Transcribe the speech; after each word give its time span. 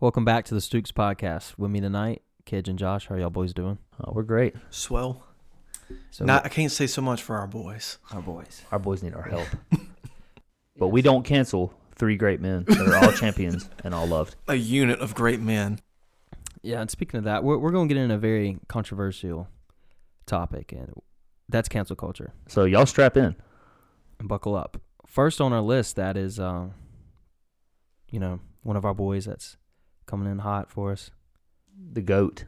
Welcome 0.00 0.24
back 0.24 0.44
to 0.46 0.54
the 0.54 0.60
Stooks 0.60 0.92
podcast. 0.92 1.58
With 1.58 1.70
me 1.70 1.80
tonight, 1.80 2.22
Kedge 2.44 2.68
and 2.68 2.78
Josh. 2.78 3.08
How 3.08 3.16
are 3.16 3.18
y'all 3.18 3.30
boys 3.30 3.52
doing? 3.52 3.78
Oh, 4.00 4.12
we're 4.12 4.22
great. 4.22 4.54
Swell. 4.70 5.24
So 6.10 6.24
Not, 6.24 6.44
I 6.44 6.48
can't 6.48 6.70
say 6.70 6.86
so 6.86 7.02
much 7.02 7.22
for 7.22 7.36
our 7.36 7.46
boys. 7.46 7.98
our 8.12 8.20
boys. 8.22 8.62
Our 8.70 8.78
boys 8.78 9.02
need 9.02 9.14
our 9.14 9.22
help. 9.28 9.48
but 10.76 10.88
we 10.88 11.02
don't 11.02 11.24
cancel 11.24 11.74
three 11.96 12.16
great 12.16 12.40
men 12.40 12.64
that 12.68 12.86
are 12.86 12.96
all 12.96 13.12
champions 13.12 13.68
and 13.84 13.94
all 13.94 14.06
loved. 14.06 14.36
A 14.46 14.54
unit 14.54 15.00
of 15.00 15.14
great 15.14 15.40
men. 15.40 15.80
Yeah, 16.62 16.80
and 16.80 16.90
speaking 16.90 17.18
of 17.18 17.24
that, 17.24 17.42
we're 17.42 17.58
we're 17.58 17.70
going 17.70 17.88
to 17.88 17.94
get 17.94 18.00
in 18.00 18.10
a 18.10 18.18
very 18.18 18.58
controversial 18.68 19.48
topic, 20.26 20.72
and 20.72 20.92
that's 21.48 21.68
cancel 21.68 21.96
culture. 21.96 22.32
So 22.48 22.64
y'all 22.64 22.86
strap 22.86 23.16
in. 23.16 23.34
And 24.18 24.28
buckle 24.28 24.54
up. 24.56 24.80
First 25.06 25.40
on 25.40 25.52
our 25.52 25.60
list, 25.60 25.96
that 25.96 26.16
is, 26.16 26.38
um, 26.40 26.74
you 28.10 28.18
know, 28.20 28.40
one 28.62 28.76
of 28.76 28.84
our 28.84 28.92
boys 28.94 29.24
that's 29.26 29.56
coming 30.08 30.30
in 30.30 30.40
hot 30.40 30.70
for 30.70 30.90
us. 30.92 31.10
The 31.92 32.00
goat 32.02 32.44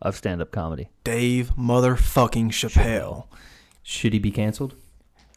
of 0.00 0.16
stand 0.16 0.40
up 0.40 0.50
comedy. 0.52 0.88
Dave 1.04 1.52
motherfucking 1.58 2.48
Chappelle. 2.48 3.26
Should 3.82 4.12
he 4.12 4.18
be 4.18 4.30
canceled? 4.30 4.74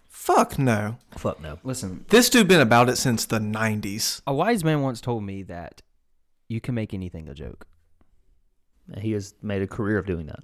Fuck 0.08 0.58
no. 0.60 0.98
Fuck 1.18 1.42
no. 1.42 1.60
Listen, 1.64 2.06
This 2.10 2.30
dude 2.30 2.48
been 2.48 2.60
about 2.62 2.90
it 2.90 2.98
since 2.98 3.26
the 3.26 3.40
90s. 3.40 4.22
a 4.28 4.34
wise 4.34 4.64
man 4.64 4.82
once 4.82 5.02
told 5.02 5.24
me 5.24 5.44
that 5.44 5.82
you 6.48 6.60
can 6.62 6.76
make 6.76 6.94
anything 6.94 7.28
a 7.30 7.34
joke. 7.34 7.68
He 8.98 9.12
has 9.12 9.34
made 9.42 9.62
a 9.62 9.68
career 9.68 9.98
of 9.98 10.06
doing 10.06 10.26
that. 10.28 10.40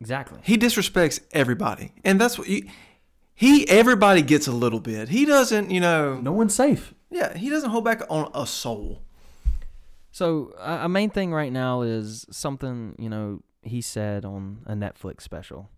Exactly. 0.00 0.40
He 0.42 0.56
disrespects 0.58 1.20
everybody. 1.32 1.92
And 2.04 2.20
that's 2.20 2.38
what 2.38 2.48
you, 2.48 2.68
he 3.34 3.68
everybody 3.68 4.22
gets 4.22 4.46
a 4.46 4.52
little 4.52 4.80
bit. 4.80 5.08
He 5.10 5.24
doesn't, 5.24 5.70
you 5.70 5.80
know, 5.80 6.18
No 6.20 6.32
one's 6.32 6.54
safe. 6.54 6.94
yeah, 7.10 7.36
he 7.36 7.48
doesn't 7.50 7.70
hold 7.70 7.84
back 7.84 8.02
on 8.10 8.30
a 8.34 8.46
soul. 8.46 9.02
So 10.16 10.54
a 10.58 10.84
a 10.84 10.88
main 10.88 11.10
thing 11.10 11.30
right 11.34 11.52
now 11.52 11.82
is 11.82 12.24
something 12.30 12.94
you 12.98 13.10
know 13.10 13.42
he 13.62 13.82
said 13.82 14.24
on 14.24 14.60
a 14.64 14.72
Netflix 14.72 15.20
special, 15.20 15.68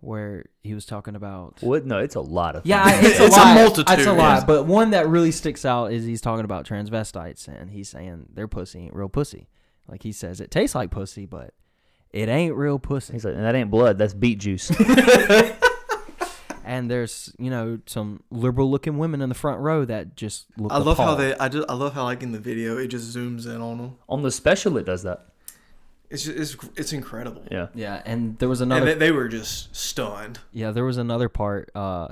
where 0.00 0.46
he 0.62 0.72
was 0.72 0.86
talking 0.86 1.14
about. 1.14 1.58
What? 1.60 1.84
No, 1.84 1.98
it's 1.98 2.14
a 2.14 2.22
lot 2.22 2.56
of. 2.56 2.64
Yeah, 2.64 2.88
things. 2.88 3.04
I- 3.04 3.08
it's, 3.10 3.20
It's 3.20 3.36
a 3.36 3.38
a 3.40 3.44
lot. 3.44 3.54
multitude, 3.54 3.98
It's 3.98 4.06
a 4.06 4.12
lot, 4.14 4.34
yes. 4.36 4.44
but 4.44 4.64
one 4.64 4.90
that 4.92 5.08
really 5.08 5.30
sticks 5.30 5.66
out 5.66 5.92
is 5.92 6.06
he's 6.06 6.22
talking 6.22 6.46
about 6.46 6.64
transvestites, 6.66 7.48
and 7.48 7.70
he's 7.70 7.90
saying 7.90 8.28
their 8.32 8.48
pussy 8.48 8.78
ain't 8.78 8.94
real 8.94 9.10
pussy. 9.10 9.48
Like 9.86 10.02
he 10.02 10.12
says, 10.12 10.40
it 10.40 10.50
tastes 10.50 10.74
like 10.74 10.90
pussy, 10.90 11.26
but 11.26 11.52
it 12.10 12.30
ain't 12.30 12.54
real 12.54 12.78
pussy. 12.78 13.12
He's 13.12 13.26
like, 13.26 13.34
that 13.34 13.54
ain't 13.54 13.70
blood. 13.70 13.98
That's 13.98 14.14
beet 14.14 14.38
juice. 14.38 14.70
And 16.66 16.90
there's 16.90 17.32
you 17.38 17.48
know 17.48 17.78
some 17.86 18.24
liberal 18.30 18.68
looking 18.68 18.98
women 18.98 19.22
in 19.22 19.28
the 19.28 19.36
front 19.36 19.60
row 19.60 19.84
that 19.84 20.16
just 20.16 20.46
look. 20.58 20.72
I 20.72 20.78
love 20.78 20.98
how 20.98 21.14
they 21.14 21.36
I 21.36 21.48
just 21.48 21.70
I 21.70 21.74
love 21.74 21.94
how 21.94 22.02
like 22.02 22.22
in 22.22 22.32
the 22.32 22.40
video 22.40 22.76
it 22.76 22.88
just 22.88 23.16
zooms 23.16 23.46
in 23.46 23.60
on 23.60 23.78
them. 23.78 23.96
On 24.08 24.22
the 24.22 24.32
special, 24.32 24.76
it 24.76 24.84
does 24.84 25.04
that. 25.04 25.26
It's 26.10 26.24
just, 26.24 26.36
it's 26.36 26.68
it's 26.76 26.92
incredible. 26.92 27.44
Yeah. 27.50 27.68
Yeah, 27.74 28.02
and 28.04 28.36
there 28.38 28.48
was 28.48 28.60
And 28.60 28.72
another 28.72 28.94
they, 28.94 29.06
they 29.06 29.12
were 29.12 29.28
just 29.28 29.74
stunned. 29.74 30.40
Yeah, 30.50 30.72
there 30.72 30.84
was 30.84 30.98
another 30.98 31.28
part. 31.28 31.70
Uh, 31.74 32.08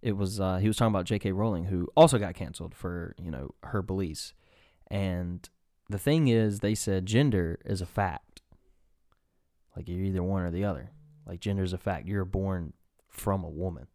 it 0.00 0.16
was 0.16 0.38
uh, 0.40 0.58
he 0.58 0.68
was 0.68 0.76
talking 0.76 0.94
about 0.94 1.04
J.K. 1.04 1.32
Rowling, 1.32 1.64
who 1.64 1.88
also 1.96 2.18
got 2.18 2.34
canceled 2.34 2.74
for 2.74 3.16
you 3.20 3.32
know 3.32 3.54
her 3.64 3.82
beliefs, 3.82 4.32
and 4.88 5.48
the 5.88 5.98
thing 5.98 6.28
is, 6.28 6.60
they 6.60 6.74
said 6.74 7.06
gender 7.06 7.58
is 7.64 7.80
a 7.80 7.86
fact. 7.86 8.42
Like 9.76 9.88
you're 9.88 10.04
either 10.04 10.22
one 10.22 10.42
or 10.42 10.50
the 10.50 10.64
other. 10.64 10.90
Like 11.26 11.40
gender 11.40 11.62
is 11.62 11.72
a 11.72 11.78
fact. 11.78 12.06
You're 12.06 12.24
born 12.24 12.72
from 13.18 13.44
a 13.44 13.48
woman. 13.48 13.86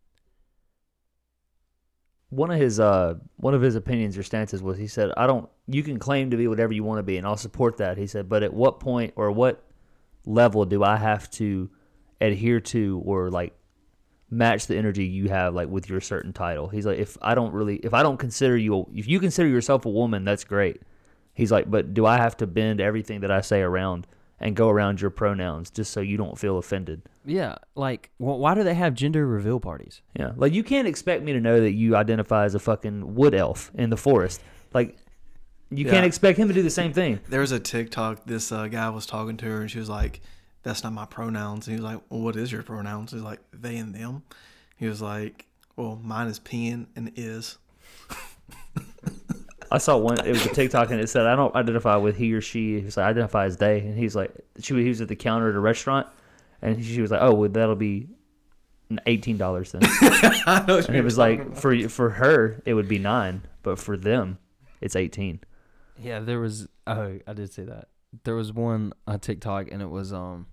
One 2.29 2.49
of 2.49 2.59
his 2.59 2.79
uh 2.79 3.15
one 3.37 3.53
of 3.53 3.61
his 3.61 3.75
opinions 3.75 4.17
or 4.17 4.23
stances 4.23 4.63
was 4.63 4.77
he 4.77 4.87
said, 4.87 5.11
I 5.15 5.27
don't 5.27 5.49
you 5.67 5.83
can 5.83 5.99
claim 5.99 6.31
to 6.31 6.37
be 6.37 6.47
whatever 6.47 6.73
you 6.73 6.83
want 6.83 6.99
to 6.99 7.03
be 7.03 7.17
and 7.17 7.27
I'll 7.27 7.37
support 7.37 7.77
that. 7.77 7.97
He 7.97 8.07
said, 8.07 8.27
but 8.27 8.43
at 8.43 8.53
what 8.53 8.79
point 8.79 9.13
or 9.15 9.31
what 9.31 9.63
level 10.25 10.65
do 10.65 10.83
I 10.83 10.97
have 10.97 11.29
to 11.31 11.69
adhere 12.19 12.59
to 12.59 13.01
or 13.05 13.29
like 13.29 13.53
match 14.31 14.65
the 14.65 14.75
energy 14.75 15.05
you 15.05 15.29
have 15.29 15.53
like 15.53 15.69
with 15.69 15.89
your 15.89 16.01
certain 16.01 16.33
title? 16.33 16.69
He's 16.69 16.87
like, 16.87 16.97
if 16.97 17.17
I 17.21 17.35
don't 17.35 17.53
really 17.53 17.75
if 17.77 17.93
I 17.93 18.01
don't 18.01 18.17
consider 18.17 18.57
you 18.57 18.75
a, 18.75 18.85
if 18.95 19.07
you 19.07 19.19
consider 19.19 19.47
yourself 19.47 19.85
a 19.85 19.89
woman, 19.89 20.25
that's 20.25 20.43
great. 20.43 20.81
He's 21.35 21.51
like, 21.51 21.69
but 21.69 21.93
do 21.93 22.05
I 22.05 22.17
have 22.17 22.37
to 22.37 22.47
bend 22.47 22.81
everything 22.81 23.21
that 23.21 23.31
I 23.31 23.41
say 23.41 23.61
around 23.61 24.07
and 24.39 24.55
go 24.55 24.69
around 24.69 25.01
your 25.01 25.09
pronouns 25.09 25.69
just 25.69 25.91
so 25.91 26.01
you 26.01 26.17
don't 26.17 26.37
feel 26.37 26.57
offended? 26.57 27.01
Yeah, 27.25 27.55
like 27.75 28.09
wh- 28.17 28.39
why 28.39 28.53
do 28.53 28.63
they 28.63 28.73
have 28.73 28.93
gender 28.93 29.25
reveal 29.25 29.59
parties? 29.59 30.01
Yeah, 30.17 30.31
like 30.35 30.53
you 30.53 30.63
can't 30.63 30.87
expect 30.87 31.23
me 31.23 31.33
to 31.33 31.39
know 31.39 31.61
that 31.61 31.71
you 31.71 31.95
identify 31.95 32.45
as 32.45 32.55
a 32.55 32.59
fucking 32.59 33.15
wood 33.15 33.33
elf 33.33 33.71
in 33.75 33.89
the 33.89 33.97
forest. 33.97 34.41
Like, 34.73 34.97
you 35.69 35.85
can't 35.85 36.05
expect 36.05 36.37
him 36.37 36.47
to 36.47 36.53
do 36.53 36.61
the 36.61 36.69
same 36.69 36.93
thing. 36.93 37.19
There 37.29 37.41
was 37.41 37.51
a 37.51 37.59
TikTok. 37.59 38.25
This 38.25 38.51
uh, 38.51 38.67
guy 38.67 38.89
was 38.89 39.05
talking 39.05 39.37
to 39.37 39.45
her, 39.45 39.61
and 39.61 39.71
she 39.71 39.79
was 39.79 39.89
like, 39.89 40.21
"That's 40.63 40.83
not 40.83 40.93
my 40.93 41.05
pronouns." 41.05 41.67
And 41.67 41.77
he 41.77 41.81
was 41.81 41.93
like, 41.93 42.01
"Well, 42.09 42.21
what 42.21 42.35
is 42.35 42.51
your 42.51 42.63
pronouns?" 42.63 43.11
He's 43.11 43.21
like, 43.21 43.39
"They 43.51 43.77
and 43.77 43.93
them." 43.95 44.23
He 44.75 44.87
was 44.87 45.01
like, 45.01 45.45
"Well, 45.75 45.99
mine 46.03 46.27
is 46.27 46.39
pen 46.39 46.87
and 46.95 47.11
is." 47.15 47.57
I 49.73 49.79
saw 49.79 49.97
one. 49.97 50.19
It 50.23 50.29
was 50.29 50.45
a 50.45 50.49
TikTok, 50.49 50.91
and 50.91 51.01
it 51.01 51.09
said, 51.09 51.25
"I 51.25 51.35
don't 51.35 51.53
identify 51.55 51.95
with 51.95 52.15
he 52.15 52.31
or 52.33 52.41
she." 52.41 52.79
He's 52.79 52.95
like, 52.95 53.07
"I 53.07 53.09
identify 53.09 53.45
as 53.45 53.57
they," 53.57 53.79
and 53.79 53.97
he's 53.97 54.15
like, 54.15 54.31
"She 54.59 54.75
he 54.75 54.87
was 54.87 55.01
at 55.01 55.07
the 55.07 55.15
counter 55.15 55.49
at 55.49 55.55
a 55.55 55.59
restaurant, 55.59 56.07
and 56.61 56.85
she 56.85 57.01
was 57.01 57.09
like, 57.09 57.21
oh, 57.23 57.33
well, 57.33 57.49
that'll 57.49 57.75
be 57.75 58.07
eighteen 59.07 59.37
dollars 59.37 59.71
then." 59.71 59.81
I 60.45 60.63
know 60.67 60.75
what 60.75 60.87
and 60.87 60.95
it 60.95 61.03
was 61.03 61.17
like 61.17 61.41
about. 61.41 61.57
for 61.57 61.89
for 61.89 62.11
her 62.11 62.61
it 62.67 62.75
would 62.75 62.87
be 62.87 62.99
nine, 62.99 63.41
but 63.63 63.79
for 63.79 63.97
them 63.97 64.37
it's 64.79 64.95
eighteen. 64.95 65.39
Yeah, 65.99 66.19
there 66.19 66.39
was. 66.39 66.67
Oh, 66.85 67.17
I 67.25 67.33
did 67.33 67.51
say 67.51 67.63
that. 67.63 67.87
There 68.25 68.35
was 68.35 68.53
one 68.53 68.93
on 69.07 69.19
TikTok, 69.21 69.71
and 69.71 69.81
it 69.81 69.89
was 69.89 70.13
um, 70.13 70.45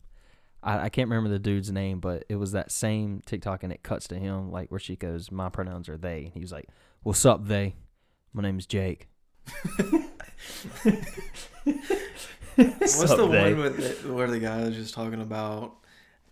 I, 0.62 0.84
I 0.84 0.88
can't 0.88 1.10
remember 1.10 1.28
the 1.28 1.38
dude's 1.38 1.70
name, 1.70 2.00
but 2.00 2.24
it 2.30 2.36
was 2.36 2.52
that 2.52 2.72
same 2.72 3.20
TikTok, 3.26 3.62
and 3.64 3.70
it 3.70 3.82
cuts 3.82 4.08
to 4.08 4.16
him 4.16 4.50
like 4.50 4.70
where 4.70 4.80
she 4.80 4.96
goes, 4.96 5.30
"My 5.30 5.50
pronouns 5.50 5.90
are 5.90 5.98
they." 5.98 6.24
And 6.24 6.32
he 6.32 6.40
was 6.40 6.52
like, 6.52 6.70
"What's 7.02 7.26
up, 7.26 7.48
they? 7.48 7.74
My 8.32 8.42
name's 8.42 8.64
Jake." 8.64 9.09
What's 12.56 12.94
the 13.14 13.26
one 13.26 13.58
with 13.58 14.04
where 14.06 14.30
the 14.30 14.40
guy 14.40 14.64
was 14.64 14.74
just 14.74 14.94
talking 14.94 15.20
about? 15.20 15.76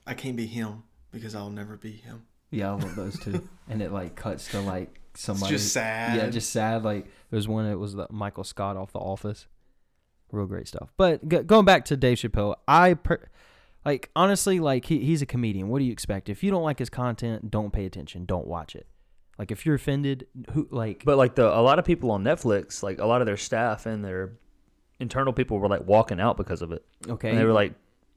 I 0.06 0.15
can't 0.15 0.37
be 0.37 0.47
him 0.47 0.83
because 1.11 1.34
I'll 1.34 1.51
never 1.51 1.77
be 1.77 1.93
him. 1.93 2.25
Yeah, 2.51 2.71
I 2.71 2.75
want 2.75 2.97
those 2.97 3.19
two. 3.19 3.47
and 3.69 3.83
it 3.83 3.93
like 3.93 4.15
cuts 4.17 4.49
to 4.53 4.61
like 4.61 5.01
It's 5.12 5.23
somebody. 5.23 5.53
just 5.55 5.73
sad. 5.73 6.17
Yeah, 6.17 6.29
just 6.31 6.51
sad. 6.51 6.83
Like 6.84 7.06
there's 7.31 7.47
one. 7.49 7.67
It 7.67 7.77
was 7.79 7.95
the 7.95 8.06
Michael 8.11 8.45
Scott 8.45 8.77
off 8.77 8.93
The 8.93 8.99
Office. 8.99 9.47
Real 10.33 10.47
great 10.47 10.69
stuff. 10.69 10.93
But 10.97 11.27
g- 11.29 11.43
going 11.43 11.65
back 11.65 11.85
to 11.87 11.97
Dave 11.97 12.19
Chappelle, 12.19 12.56
I 12.67 12.95
per- 12.95 13.29
like 13.85 14.11
honestly 14.15 14.61
like 14.61 14.87
he, 14.87 14.99
he's 15.05 15.23
a 15.23 15.27
comedian. 15.27 15.69
What 15.69 15.79
do 15.79 15.85
you 15.87 15.93
expect? 15.93 16.29
If 16.29 16.43
you 16.43 16.50
don't 16.50 16.62
like 16.62 16.79
his 16.79 16.91
content, 16.91 17.50
don't 17.50 17.73
pay 17.73 17.87
attention. 17.87 18.27
Don't 18.27 18.47
watch 18.47 18.75
it. 18.75 18.87
Like 19.38 19.53
if 19.53 19.65
you're 19.65 19.76
offended, 19.76 20.26
who 20.53 20.66
like 20.71 21.04
But 21.04 21.16
like 21.16 21.37
the 21.37 21.47
a 21.47 21.62
lot 21.62 21.78
of 21.78 21.84
people 21.84 22.10
on 22.10 22.25
Netflix, 22.25 22.82
like 22.82 22.99
a 22.99 23.06
lot 23.06 23.21
of 23.22 23.26
their 23.26 23.37
staff 23.37 23.87
and 23.87 24.04
their 24.04 24.32
internal 24.99 25.32
people 25.32 25.59
were 25.59 25.69
like 25.69 25.87
walking 25.87 26.21
out 26.21 26.37
because 26.37 26.60
of 26.60 26.72
it, 26.72 26.84
okay, 27.09 27.31
and 27.31 27.38
they 27.38 27.44
were 27.44 27.53
like 27.53 27.75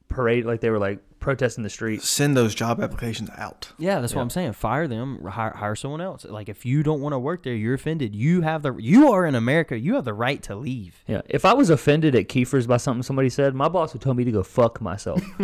parade, 0.07 0.45
like 0.45 0.61
they 0.61 0.71
were 0.71 0.79
like 0.79 0.99
protesting 1.19 1.63
the 1.63 1.69
streets. 1.69 2.09
Send 2.09 2.35
those 2.35 2.55
job 2.55 2.81
applications 2.81 3.29
out. 3.37 3.71
yeah, 3.77 3.99
that's 3.99 4.15
what 4.15 4.21
I'm 4.21 4.31
saying. 4.31 4.53
Fire 4.53 4.87
them. 4.87 5.23
Hire, 5.23 5.51
hire 5.51 5.75
someone 5.75 6.01
else. 6.01 6.25
Like 6.25 6.49
if 6.49 6.65
you 6.65 6.81
don't 6.81 7.01
want 7.01 7.13
to 7.13 7.19
work 7.19 7.43
there, 7.43 7.53
you're 7.53 7.75
offended. 7.75 8.15
You 8.15 8.41
have 8.41 8.63
the 8.63 8.73
you 8.73 9.11
are 9.11 9.25
in 9.27 9.35
America. 9.35 9.77
You 9.77 9.93
have 9.95 10.05
the 10.05 10.15
right 10.15 10.41
to 10.43 10.55
leave. 10.55 11.03
Yeah, 11.07 11.21
if 11.29 11.45
I 11.45 11.53
was 11.53 11.69
offended 11.69 12.15
at 12.15 12.29
Keifer's 12.29 12.65
by 12.65 12.77
something 12.77 13.03
somebody 13.03 13.29
said, 13.29 13.53
my 13.53 13.69
boss 13.69 13.93
would 13.93 14.01
tell 14.01 14.15
me 14.15 14.23
to 14.23 14.31
go 14.31 14.41
fuck 14.41 14.81
myself. 14.81 15.21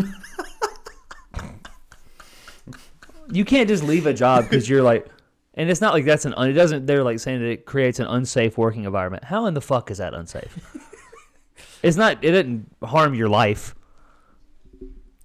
you 3.31 3.45
can't 3.45 3.67
just 3.67 3.83
leave 3.83 4.07
a 4.07 4.13
job 4.13 4.45
because 4.45 4.67
you're 4.67 4.83
like, 4.83 5.07
and 5.57 5.69
it's 5.69 5.81
not 5.81 5.93
like 5.93 6.05
that's 6.05 6.23
an. 6.23 6.33
un- 6.35 6.49
It 6.49 6.53
doesn't. 6.53 6.85
They're 6.85 7.03
like 7.03 7.19
saying 7.19 7.39
that 7.41 7.49
it 7.49 7.65
creates 7.65 7.99
an 7.99 8.05
unsafe 8.07 8.57
working 8.57 8.85
environment. 8.85 9.25
How 9.25 9.45
in 9.47 9.53
the 9.53 9.61
fuck 9.61 9.91
is 9.91 9.97
that 9.97 10.13
unsafe? 10.13 10.57
it's 11.83 11.97
not. 11.97 12.23
It 12.23 12.31
didn't 12.31 12.71
harm 12.81 13.13
your 13.13 13.27
life. 13.27 13.75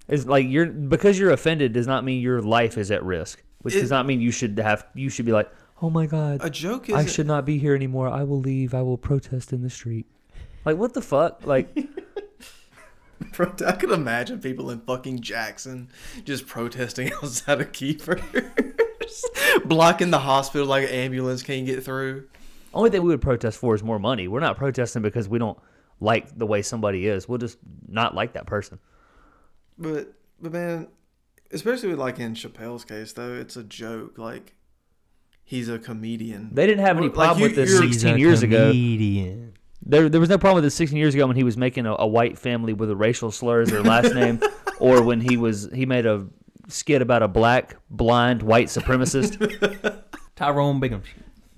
It's 0.09 0.25
like 0.25 0.45
you're 0.49 0.65
because 0.65 1.17
you're 1.17 1.31
offended 1.31 1.71
does 1.71 1.87
not 1.87 2.03
mean 2.03 2.21
your 2.21 2.41
life 2.41 2.77
is 2.77 2.91
at 2.91 3.03
risk, 3.05 3.41
which 3.59 3.75
It- 3.75 3.79
does 3.81 3.89
not 3.91 4.05
mean 4.05 4.19
you 4.19 4.31
should 4.31 4.57
have. 4.59 4.85
You 4.93 5.09
should 5.09 5.25
be 5.25 5.31
like, 5.31 5.49
oh 5.81 5.89
my 5.89 6.05
god, 6.07 6.39
A 6.43 6.49
joke 6.49 6.89
is 6.89 6.95
I 6.95 7.05
should 7.05 7.27
not 7.27 7.45
be 7.45 7.57
here 7.57 7.73
anymore. 7.75 8.09
I 8.09 8.23
will 8.23 8.39
leave. 8.39 8.73
I 8.73 8.81
will 8.81 8.97
protest 8.97 9.53
in 9.53 9.61
the 9.61 9.69
street. 9.69 10.05
Like 10.65 10.77
what 10.77 10.93
the 10.93 11.01
fuck? 11.01 11.45
Like 11.45 11.77
I 13.39 13.71
could 13.73 13.91
imagine 13.91 14.39
people 14.39 14.69
in 14.69 14.81
fucking 14.81 15.21
Jackson 15.21 15.89
just 16.25 16.45
protesting 16.47 17.11
outside 17.23 17.61
of 17.61 17.71
Keifer, 17.71 18.21
blocking 19.65 20.11
the 20.11 20.19
hospital 20.19 20.67
like 20.67 20.83
an 20.83 20.89
ambulance 20.89 21.43
can't 21.43 21.65
get 21.65 21.83
through. 21.83 22.27
only 22.73 22.89
thing 22.89 23.01
we 23.01 23.09
would 23.09 23.21
protest 23.21 23.57
for 23.57 23.75
is 23.75 23.83
more 23.83 23.99
money. 23.99 24.27
We're 24.27 24.39
not 24.39 24.57
protesting 24.57 25.01
because 25.01 25.27
we 25.29 25.39
don't 25.39 25.57
like 25.99 26.37
the 26.37 26.45
way 26.45 26.61
somebody 26.61 27.07
is. 27.07 27.27
We'll 27.27 27.37
just 27.37 27.57
not 27.87 28.15
like 28.15 28.33
that 28.33 28.45
person. 28.45 28.79
But 29.77 30.13
but 30.41 30.51
man, 30.53 30.87
especially 31.51 31.89
with 31.89 31.99
like 31.99 32.19
in 32.19 32.33
Chappelle's 32.33 32.85
case 32.85 33.13
though, 33.13 33.33
it's 33.33 33.55
a 33.55 33.63
joke. 33.63 34.17
Like 34.17 34.53
he's 35.43 35.69
a 35.69 35.79
comedian. 35.79 36.49
They 36.53 36.65
didn't 36.67 36.85
have 36.85 36.97
any 36.97 37.07
Like, 37.07 37.15
problem 37.15 37.39
you- 37.39 37.45
with 37.47 37.55
this 37.55 37.71
you're- 37.71 37.87
16 37.91 38.17
years 38.17 38.43
ago. 38.43 38.67
Comedian. 38.69 39.53
There, 39.85 40.07
there 40.07 40.21
was 40.21 40.29
no 40.29 40.37
problem 40.37 40.55
with 40.55 40.63
this 40.63 40.75
16 40.75 40.97
years 40.97 41.13
ago 41.13 41.27
when 41.27 41.35
he 41.35 41.43
was 41.43 41.57
making 41.57 41.85
a, 41.85 41.93
a 41.99 42.07
white 42.07 42.37
family 42.39 42.71
with 42.71 42.89
a 42.89 42.95
racial 42.95 43.31
slur 43.31 43.61
as 43.61 43.69
their 43.69 43.83
last 43.83 44.13
name, 44.15 44.39
or 44.79 45.01
when 45.01 45.19
he 45.19 45.35
was 45.35 45.69
he 45.73 45.85
made 45.85 46.05
a 46.05 46.25
skit 46.67 47.01
about 47.01 47.23
a 47.23 47.27
black 47.27 47.75
blind 47.89 48.41
white 48.43 48.67
supremacist. 48.67 49.37
Tyrone 50.35 50.79
Biggums. 50.81 51.05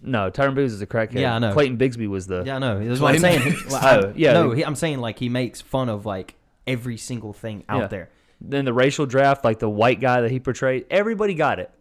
no, 0.02 0.30
Tyrone 0.30 0.56
Biggs 0.56 0.74
is 0.74 0.82
a 0.82 0.88
crackhead. 0.88 1.20
Yeah, 1.22 1.36
I 1.36 1.40
know. 1.40 1.54
Clayton 1.54 1.78
Bigsby 1.78 2.08
was 2.08 2.28
the. 2.28 2.44
Yeah, 2.46 2.58
no, 2.60 2.86
that's 2.86 3.00
what 3.00 3.14
I'm 3.16 3.20
saying. 3.20 3.56
Oh, 3.72 4.14
yeah. 4.16 4.34
No, 4.34 4.52
he, 4.52 4.64
I'm 4.64 4.76
saying 4.76 5.00
like 5.00 5.20
he 5.20 5.30
makes 5.30 5.62
fun 5.62 5.90
of 5.90 6.06
like 6.06 6.36
every 6.68 6.98
single 6.98 7.34
thing 7.34 7.64
out 7.70 7.82
Yeah. 7.82 7.88
there. 7.88 8.10
Then 8.42 8.66
the 8.66 8.74
racial 8.74 9.06
draft, 9.06 9.46
like 9.46 9.60
the 9.60 9.70
white 9.70 10.02
guy 10.02 10.22
that 10.22 10.30
he 10.32 10.40
portrayed, 10.40 10.86
everybody 10.92 11.34
got 11.36 11.60
it. 11.60 11.72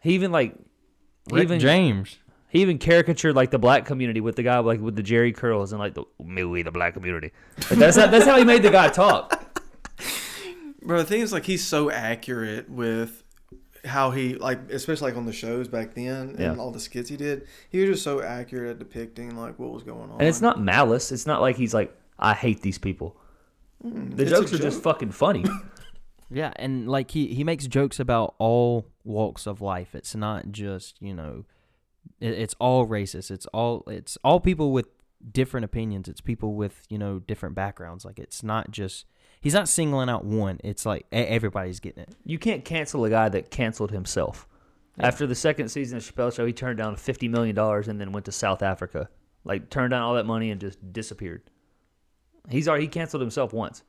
He 0.00 0.14
even 0.14 0.32
like, 0.32 0.54
Rick 1.30 1.44
even 1.44 1.60
James. 1.60 2.18
he 2.48 2.60
even 2.60 2.78
caricatured 2.78 3.34
like 3.36 3.50
the 3.50 3.58
black 3.58 3.86
community 3.86 4.20
with 4.20 4.36
the 4.36 4.42
guy 4.42 4.58
like 4.58 4.80
with 4.80 4.96
the 4.96 5.02
Jheri 5.02 5.34
curls 5.34 5.72
and 5.72 5.78
like 5.78 5.94
the 5.94 6.04
me 6.22 6.62
the 6.62 6.70
black 6.72 6.94
community. 6.94 7.30
That's 7.70 7.96
that's 7.96 8.26
how 8.26 8.36
he 8.36 8.44
made 8.44 8.62
the 8.62 8.70
guy 8.70 8.88
talk. 8.88 9.43
Bro, 10.84 10.98
the 10.98 11.04
thing 11.04 11.20
is, 11.22 11.32
like, 11.32 11.46
he's 11.46 11.64
so 11.66 11.90
accurate 11.90 12.68
with 12.70 13.22
how 13.84 14.10
he, 14.12 14.34
like, 14.36 14.70
especially 14.70 15.10
like 15.10 15.16
on 15.18 15.26
the 15.26 15.32
shows 15.32 15.68
back 15.68 15.94
then 15.94 16.30
and 16.30 16.38
Yeah. 16.38 16.56
all 16.56 16.70
the 16.70 16.80
skits 16.80 17.08
he 17.10 17.16
did. 17.16 17.46
He 17.68 17.80
was 17.80 17.90
just 17.90 18.02
so 18.02 18.22
accurate 18.22 18.70
at 18.70 18.78
depicting 18.78 19.36
like 19.36 19.58
what 19.58 19.72
was 19.72 19.82
going 19.82 20.10
on. 20.10 20.20
And 20.20 20.28
it's 20.28 20.40
not 20.40 20.60
malice. 20.60 21.12
It's 21.12 21.26
not 21.26 21.40
like 21.40 21.56
he's 21.56 21.74
like, 21.74 21.94
I 22.18 22.32
hate 22.34 22.62
these 22.62 22.78
people. 22.78 23.16
The 23.82 23.88
Mm, 23.90 24.18
it's 24.20 24.30
a 24.30 24.34
jokes 24.36 24.52
are 24.54 24.58
just 24.58 24.76
joke. 24.78 24.84
fucking 24.84 25.10
funny. 25.12 25.44
Yeah, 26.30 26.52
and 26.56 26.88
like 26.88 27.10
he 27.12 27.28
he 27.28 27.44
makes 27.44 27.66
jokes 27.66 28.00
about 28.00 28.34
all 28.38 28.86
walks 29.04 29.46
of 29.46 29.60
life. 29.60 29.94
It's 29.94 30.14
not 30.16 30.50
just 30.50 30.96
you 31.00 31.14
know, 31.14 31.44
it, 32.18 32.30
it's 32.32 32.54
all 32.58 32.86
racist. 32.88 33.30
It's 33.30 33.46
all 33.52 33.84
it's 33.86 34.16
all 34.24 34.40
people 34.40 34.72
with 34.72 34.88
different 35.30 35.64
opinions. 35.64 36.08
It's 36.08 36.22
people 36.22 36.54
with 36.54 36.86
you 36.88 36.98
know 36.98 37.18
different 37.20 37.54
backgrounds. 37.54 38.04
Like 38.06 38.18
it's 38.18 38.42
not 38.42 38.70
just 38.72 39.04
he's 39.44 39.54
not 39.54 39.68
singling 39.68 40.08
out 40.08 40.24
one. 40.24 40.58
It's 40.64 40.84
like 40.84 41.06
everybody's 41.12 41.78
getting 41.78 42.02
it. 42.02 42.08
You 42.24 42.38
can't 42.40 42.64
cancel 42.64 43.04
a 43.04 43.10
guy 43.10 43.28
that 43.28 43.52
canceled 43.52 43.92
himself. 43.92 44.48
After 44.98 45.26
the 45.26 45.34
second 45.34 45.68
season 45.68 45.98
of 45.98 46.04
Chappelle 46.04 46.34
Show, 46.34 46.46
he 46.46 46.52
turned 46.52 46.78
down 46.78 46.96
fifty 46.96 47.28
million 47.28 47.54
dollars 47.54 47.86
and 47.86 48.00
then 48.00 48.10
went 48.10 48.24
to 48.26 48.32
South 48.32 48.62
Africa. 48.62 49.08
Like 49.44 49.68
turned 49.70 49.90
down 49.92 50.02
all 50.02 50.14
that 50.14 50.26
money 50.26 50.50
and 50.50 50.60
just 50.60 50.78
disappeared. 50.92 51.42
He's 52.48 52.66
already 52.68 52.84
he 52.84 52.88
canceled 52.88 53.20
himself 53.20 53.52
once. 53.52 53.82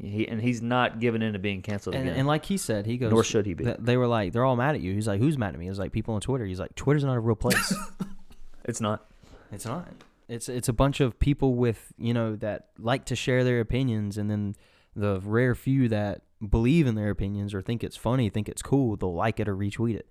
He, 0.00 0.26
and 0.26 0.40
he's 0.42 0.60
not 0.60 0.98
giving 0.98 1.22
in 1.22 1.34
to 1.34 1.38
being 1.38 1.62
canceled 1.62 1.94
And, 1.94 2.04
again. 2.08 2.18
and 2.18 2.26
like 2.26 2.44
he 2.46 2.56
said, 2.56 2.84
he 2.84 2.96
goes. 2.96 3.12
Nor 3.12 3.22
should 3.22 3.46
he 3.46 3.54
be. 3.54 3.62
th- 3.64 3.76
They 3.78 3.96
were 3.96 4.08
like, 4.08 4.32
they're 4.32 4.44
all 4.44 4.56
mad 4.56 4.74
at 4.74 4.80
you. 4.80 4.92
He's 4.92 5.06
like, 5.06 5.20
who's 5.20 5.38
mad 5.38 5.54
at 5.54 5.60
me? 5.60 5.66
It 5.66 5.70
was 5.70 5.78
like 5.78 5.92
people 5.92 6.14
on 6.14 6.20
Twitter. 6.20 6.44
He's 6.44 6.58
like, 6.58 6.74
Twitter's 6.74 7.04
not 7.04 7.16
a 7.16 7.20
real 7.20 7.36
place. 7.36 7.72
it's 8.64 8.80
not. 8.80 9.06
It's 9.52 9.64
not. 9.66 9.86
It's 10.28 10.48
it's 10.48 10.68
a 10.68 10.72
bunch 10.72 11.00
of 11.00 11.18
people 11.18 11.54
with 11.54 11.92
you 11.98 12.12
know 12.14 12.34
that 12.36 12.68
like 12.78 13.04
to 13.06 13.14
share 13.16 13.44
their 13.44 13.60
opinions, 13.60 14.16
and 14.18 14.30
then 14.30 14.56
the 14.94 15.20
rare 15.20 15.54
few 15.54 15.88
that 15.88 16.22
believe 16.46 16.86
in 16.86 16.94
their 16.94 17.10
opinions 17.10 17.54
or 17.54 17.62
think 17.62 17.82
it's 17.82 17.96
funny, 17.96 18.28
think 18.28 18.48
it's 18.48 18.62
cool, 18.62 18.96
they'll 18.96 19.14
like 19.14 19.40
it 19.40 19.48
or 19.48 19.56
retweet 19.56 19.96
it, 19.96 20.08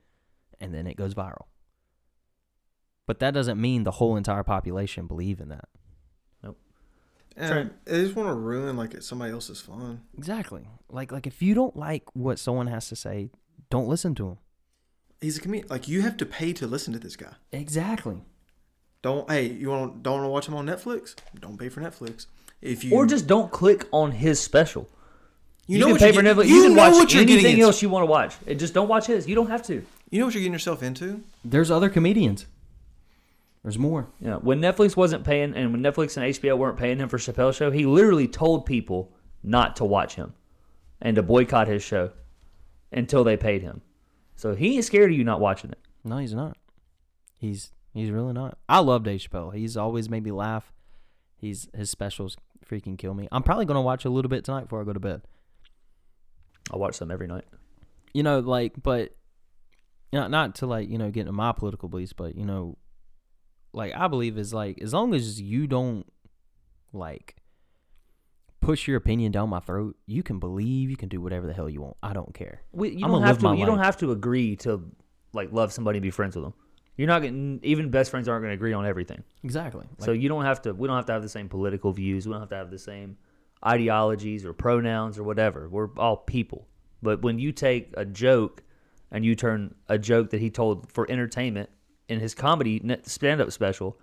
and 0.59 0.73
then 0.73 0.87
it 0.87 0.95
goes 0.95 1.13
viral. 1.13 1.45
But 3.05 3.19
that 3.19 3.33
doesn't 3.33 3.59
mean 3.59 3.83
the 3.83 3.91
whole 3.91 4.15
entire 4.15 4.43
population 4.43 5.07
believe 5.07 5.39
in 5.39 5.49
that. 5.49 5.67
Nope. 6.41 6.57
And 7.35 7.71
they 7.85 8.03
just 8.03 8.15
want 8.15 8.29
to 8.29 8.33
ruin 8.33 8.77
like 8.77 9.01
somebody 9.01 9.33
else's 9.33 9.59
fun. 9.59 10.01
Exactly. 10.17 10.67
Like 10.89 11.11
like 11.11 11.27
if 11.27 11.41
you 11.41 11.53
don't 11.53 11.75
like 11.75 12.03
what 12.13 12.39
someone 12.39 12.67
has 12.67 12.87
to 12.89 12.95
say, 12.95 13.29
don't 13.69 13.87
listen 13.87 14.15
to 14.15 14.23
them. 14.23 14.37
He's 15.19 15.37
a 15.37 15.41
comedian. 15.41 15.67
Like 15.69 15.87
you 15.87 16.01
have 16.01 16.17
to 16.17 16.25
pay 16.25 16.53
to 16.53 16.67
listen 16.67 16.93
to 16.93 16.99
this 16.99 17.15
guy. 17.15 17.33
Exactly. 17.51 18.21
Don't 19.01 19.29
hey, 19.29 19.47
you 19.47 19.69
want 19.69 20.01
don't 20.01 20.19
want 20.19 20.25
to 20.25 20.29
watch 20.29 20.47
him 20.47 20.55
on 20.55 20.65
Netflix? 20.65 21.15
Don't 21.39 21.57
pay 21.57 21.67
for 21.67 21.81
Netflix. 21.81 22.27
If 22.63 22.83
you 22.83 22.95
Or 22.95 23.05
just 23.05 23.27
don't 23.27 23.51
click 23.51 23.85
on 23.91 24.11
his 24.11 24.39
special. 24.39 24.87
you, 25.67 25.75
You, 25.75 25.79
know 25.79 25.85
can 25.87 25.91
what 25.93 25.99
pay 25.99 26.05
you're 26.07 26.13
for 26.15 26.21
getting- 26.23 26.43
Netflix. 26.43 26.47
You, 26.47 26.55
You, 26.55 26.63
can 26.63 26.75
know 26.75 26.89
watch 26.97 27.15
anything 27.15 27.61
else 27.61 27.81
you 27.81 27.89
want 27.89 28.03
to 28.03 28.07
watch. 28.07 28.35
And 28.47 28.57
just 28.59 28.73
don't 28.73 28.87
watch 28.87 29.05
his. 29.07 29.27
You 29.27 29.35
don't 29.35 29.49
have 29.49 29.63
to. 29.67 29.85
You 30.09 30.19
know 30.19 30.25
what 30.25 30.33
you're 30.33 30.41
getting 30.41 30.53
yourself 30.53 30.81
into. 30.81 31.21
There's 31.43 31.69
other 31.69 31.89
comedians. 31.89 32.45
There's 33.63 33.77
more. 33.77 34.07
Yeah, 34.19 34.35
when 34.37 34.59
Netflix 34.61 34.95
wasn't 34.95 35.23
paying, 35.23 35.53
and 35.55 35.71
when 35.71 35.81
Netflix 35.81 36.17
and 36.17 36.25
HBO 36.33 36.57
weren't 36.57 36.77
paying 36.77 36.99
him 36.99 37.07
for 37.09 37.17
Chappelle's 37.17 37.55
Show, 37.55 37.71
he 37.71 37.85
literally 37.85 38.27
told 38.27 38.65
people 38.65 39.11
not 39.41 39.75
to 39.77 39.85
watch 39.85 40.15
him 40.15 40.33
and 41.01 41.15
to 41.15 41.23
boycott 41.23 41.67
his 41.67 41.81
show 41.83 42.11
until 42.91 43.23
they 43.23 43.37
paid 43.37 43.61
him. 43.61 43.81
So 44.35 44.53
he 44.55 44.75
ain't 44.75 44.85
scared 44.85 45.11
of 45.11 45.17
you 45.17 45.23
not 45.23 45.39
watching 45.39 45.71
it. 45.71 45.79
No, 46.03 46.17
he's 46.17 46.33
not. 46.33 46.57
He's 47.37 47.71
he's 47.93 48.09
really 48.11 48.33
not. 48.33 48.57
I 48.67 48.79
love 48.79 49.03
Dave 49.03 49.21
Chappelle. 49.21 49.53
He's 49.53 49.77
always 49.77 50.09
made 50.09 50.23
me 50.23 50.31
laugh. 50.31 50.71
He's 51.37 51.67
his 51.75 51.89
specials 51.89 52.37
freaking 52.67 52.97
kill 52.97 53.13
me. 53.13 53.27
I'm 53.31 53.43
probably 53.43 53.65
gonna 53.65 53.81
watch 53.81 54.05
a 54.05 54.09
little 54.09 54.29
bit 54.29 54.43
tonight 54.43 54.63
before 54.63 54.81
I 54.81 54.83
go 54.83 54.93
to 54.93 54.99
bed. 54.99 55.21
I 56.71 56.77
watch 56.77 56.99
them 56.99 57.11
every 57.11 57.27
night. 57.27 57.45
You 58.13 58.23
know, 58.23 58.39
like, 58.39 58.73
but 58.81 59.15
you 60.11 60.19
know, 60.19 60.27
not 60.27 60.55
to 60.55 60.67
like 60.67 60.89
you 60.89 60.97
know 60.97 61.11
get 61.11 61.21
into 61.21 61.31
my 61.33 61.51
political 61.51 61.89
beliefs, 61.89 62.13
but 62.13 62.35
you 62.35 62.45
know, 62.45 62.77
like 63.73 63.93
I 63.95 64.07
believe 64.07 64.37
is 64.37 64.53
like 64.53 64.81
as 64.81 64.93
long 64.93 65.13
as 65.13 65.41
you 65.41 65.67
don't 65.67 66.05
like 66.91 67.35
push 68.61 68.87
your 68.87 68.97
opinion 68.97 69.31
down 69.31 69.49
my 69.49 69.59
throat, 69.59 69.97
you 70.05 70.23
can 70.23 70.39
believe, 70.39 70.89
you 70.89 70.95
can 70.95 71.09
do 71.09 71.21
whatever 71.21 71.47
the 71.47 71.53
hell 71.53 71.69
you 71.69 71.81
want. 71.81 71.97
I 72.01 72.13
don't 72.13 72.33
care. 72.33 72.61
We, 72.71 72.91
you 72.91 73.05
I'm 73.05 73.11
don't 73.11 73.23
have 73.23 73.39
to. 73.39 73.55
You 73.55 73.65
don't 73.65 73.79
have 73.79 73.97
to 73.97 74.11
agree 74.11 74.55
to 74.57 74.89
like 75.33 75.51
love 75.51 75.73
somebody 75.73 75.97
and 75.97 76.03
be 76.03 76.11
friends 76.11 76.35
with 76.35 76.45
them. 76.45 76.53
You're 76.97 77.07
not 77.07 77.21
getting 77.23 77.59
even 77.63 77.89
best 77.89 78.11
friends 78.11 78.27
aren't 78.27 78.43
going 78.43 78.51
to 78.51 78.55
agree 78.55 78.73
on 78.73 78.85
everything. 78.85 79.23
Exactly. 79.43 79.85
so 79.99 80.11
you 80.11 80.29
don't 80.29 80.45
have 80.45 80.61
to. 80.63 80.73
We 80.73 80.87
don't 80.87 80.95
have 80.95 81.07
to 81.07 81.13
have 81.13 81.23
the 81.23 81.29
same 81.29 81.49
political 81.49 81.91
views. 81.91 82.27
We 82.27 82.33
don't 82.33 82.41
have 82.41 82.49
to 82.49 82.55
have 82.55 82.69
the 82.69 82.77
same 82.79 83.17
ideologies 83.65 84.45
or 84.45 84.53
pronouns 84.53 85.17
or 85.17 85.23
whatever. 85.23 85.69
We're 85.69 85.89
all 85.97 86.17
people. 86.17 86.67
But 87.01 87.21
when 87.21 87.39
you 87.39 87.51
take 87.51 87.93
a 87.97 88.05
joke 88.05 88.61
and 89.11 89.25
you 89.25 89.35
turn 89.35 89.75
a 89.89 89.97
joke 89.97 90.29
that 90.31 90.39
he 90.39 90.49
told 90.49 90.91
for 90.91 91.09
entertainment 91.09 91.69
in 92.09 92.19
his 92.19 92.35
comedy 92.35 92.81
stand-up 93.03 93.51
special, 93.51 93.97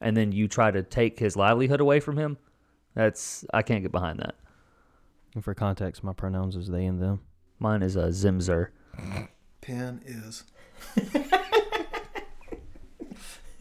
and 0.00 0.16
then 0.16 0.32
you 0.32 0.48
try 0.48 0.70
to 0.70 0.82
take 0.82 1.18
his 1.18 1.36
livelihood 1.36 1.80
away 1.80 2.00
from 2.00 2.16
him, 2.16 2.38
that's 2.94 3.44
I 3.54 3.62
can't 3.62 3.82
get 3.82 3.92
behind 3.92 4.18
that. 4.18 4.34
and 5.34 5.44
for 5.44 5.54
context, 5.54 6.02
my 6.02 6.12
pronouns 6.12 6.56
is 6.56 6.68
they 6.68 6.84
and 6.86 7.00
them. 7.00 7.20
Mine 7.58 7.82
is 7.82 7.94
a 7.96 8.08
Zimzer. 8.08 8.68
Pen 9.60 10.02
is. 10.04 10.44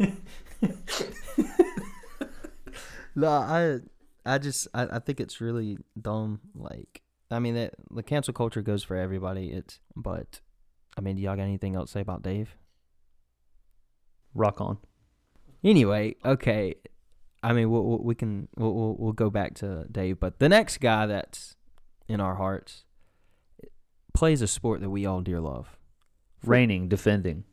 No, 3.16 3.28
I 3.28 3.80
I 4.26 4.38
just 4.38 4.68
I, 4.74 4.84
I 4.84 5.00
think 5.00 5.20
it's 5.20 5.42
really 5.42 5.78
dumb. 6.00 6.40
Like 6.56 7.02
I 7.30 7.40
mean 7.40 7.56
that 7.56 7.74
the 7.90 8.04
cancel 8.04 8.34
culture 8.34 8.62
goes 8.62 8.84
for 8.84 8.96
everybody. 8.96 9.50
It's 9.50 9.80
but 9.96 10.42
I 10.98 11.02
mean, 11.02 11.16
do 11.16 11.22
y'all 11.22 11.36
got 11.36 11.44
anything 11.44 11.76
else 11.76 11.90
to 11.90 11.94
say 11.94 12.02
about 12.02 12.22
Dave? 12.22 12.56
Rock 14.34 14.62
on. 14.62 14.78
Anyway, 15.64 16.16
okay. 16.24 16.76
I 17.44 17.54
mean, 17.54 17.70
we'll, 17.72 17.84
we'll, 17.84 18.16
can 18.16 18.48
we'll, 18.56 18.74
we'll 18.74 18.96
we'll 18.98 19.14
go 19.14 19.30
back 19.30 19.56
to 19.56 19.86
Dave, 19.92 20.20
but 20.20 20.40
the 20.40 20.48
next 20.48 20.80
guy 20.80 21.06
that's 21.06 21.56
in 22.08 22.22
our 22.22 22.36
hearts 22.36 22.86
plays 24.14 24.42
a 24.42 24.48
sport 24.48 24.82
that 24.82 24.90
we 24.90 25.06
all 25.06 25.22
dear 25.22 25.40
love. 25.40 25.78
Reigning, 26.44 26.88
defending. 26.88 27.46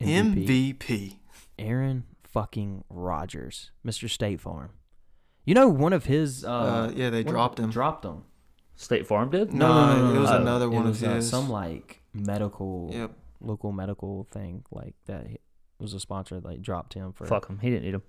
MVP. 0.00 0.78
MVP. 0.78 1.17
Aaron 1.58 2.04
fucking 2.24 2.84
Rodgers, 2.90 3.70
Mr. 3.86 4.08
State 4.08 4.40
Farm. 4.40 4.70
You 5.44 5.54
know, 5.54 5.68
one 5.68 5.92
of 5.92 6.04
his 6.04 6.44
uh, 6.44 6.50
Uh, 6.50 6.92
yeah, 6.94 7.10
they 7.10 7.22
dropped 7.22 7.58
him. 7.58 7.70
Dropped 7.70 8.04
him. 8.04 8.24
State 8.76 9.06
Farm 9.06 9.30
did? 9.30 9.52
No, 9.52 9.66
No, 9.68 9.96
no, 9.96 10.08
no, 10.12 10.14
it 10.16 10.20
was 10.20 10.30
no. 10.30 10.36
another 10.36 10.66
It 10.66 10.70
one 10.70 10.84
was, 10.84 11.02
of 11.02 11.08
uh, 11.08 11.14
his. 11.16 11.28
some 11.28 11.48
like 11.50 12.02
medical, 12.12 12.90
Yep. 12.92 13.12
local 13.40 13.72
medical 13.72 14.26
thing 14.30 14.64
like 14.70 14.94
that. 15.06 15.26
He- 15.26 15.38
was 15.80 15.94
a 15.94 16.00
sponsor. 16.00 16.40
Like 16.40 16.60
dropped 16.60 16.94
him 16.94 17.12
for. 17.12 17.24
Fuck 17.26 17.48
him. 17.48 17.58
He 17.60 17.70
didn't 17.70 17.84
need 17.84 17.94
him. 17.94 18.02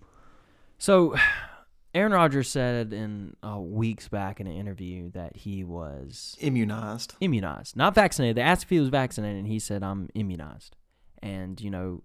So, 0.79 1.15
Aaron 1.95 2.11
Rodgers 2.11 2.49
said 2.49 2.93
in 2.93 3.35
uh, 3.43 3.59
weeks 3.59 4.07
back 4.07 4.39
in 4.39 4.45
an 4.47 4.53
interview 4.53 5.09
that 5.11 5.35
he 5.37 5.63
was 5.63 6.35
Immunized. 6.39 7.15
immunized, 7.19 7.75
not 7.75 7.95
vaccinated. 7.95 8.37
They 8.37 8.41
asked 8.41 8.63
if 8.63 8.69
he 8.69 8.79
was 8.79 8.89
vaccinated, 8.89 9.37
and 9.39 9.47
he 9.47 9.57
said, 9.59 9.81
"I'm 9.83 10.09
immunized." 10.13 10.75
And 11.21 11.59
you 11.61 11.69
know, 11.71 12.03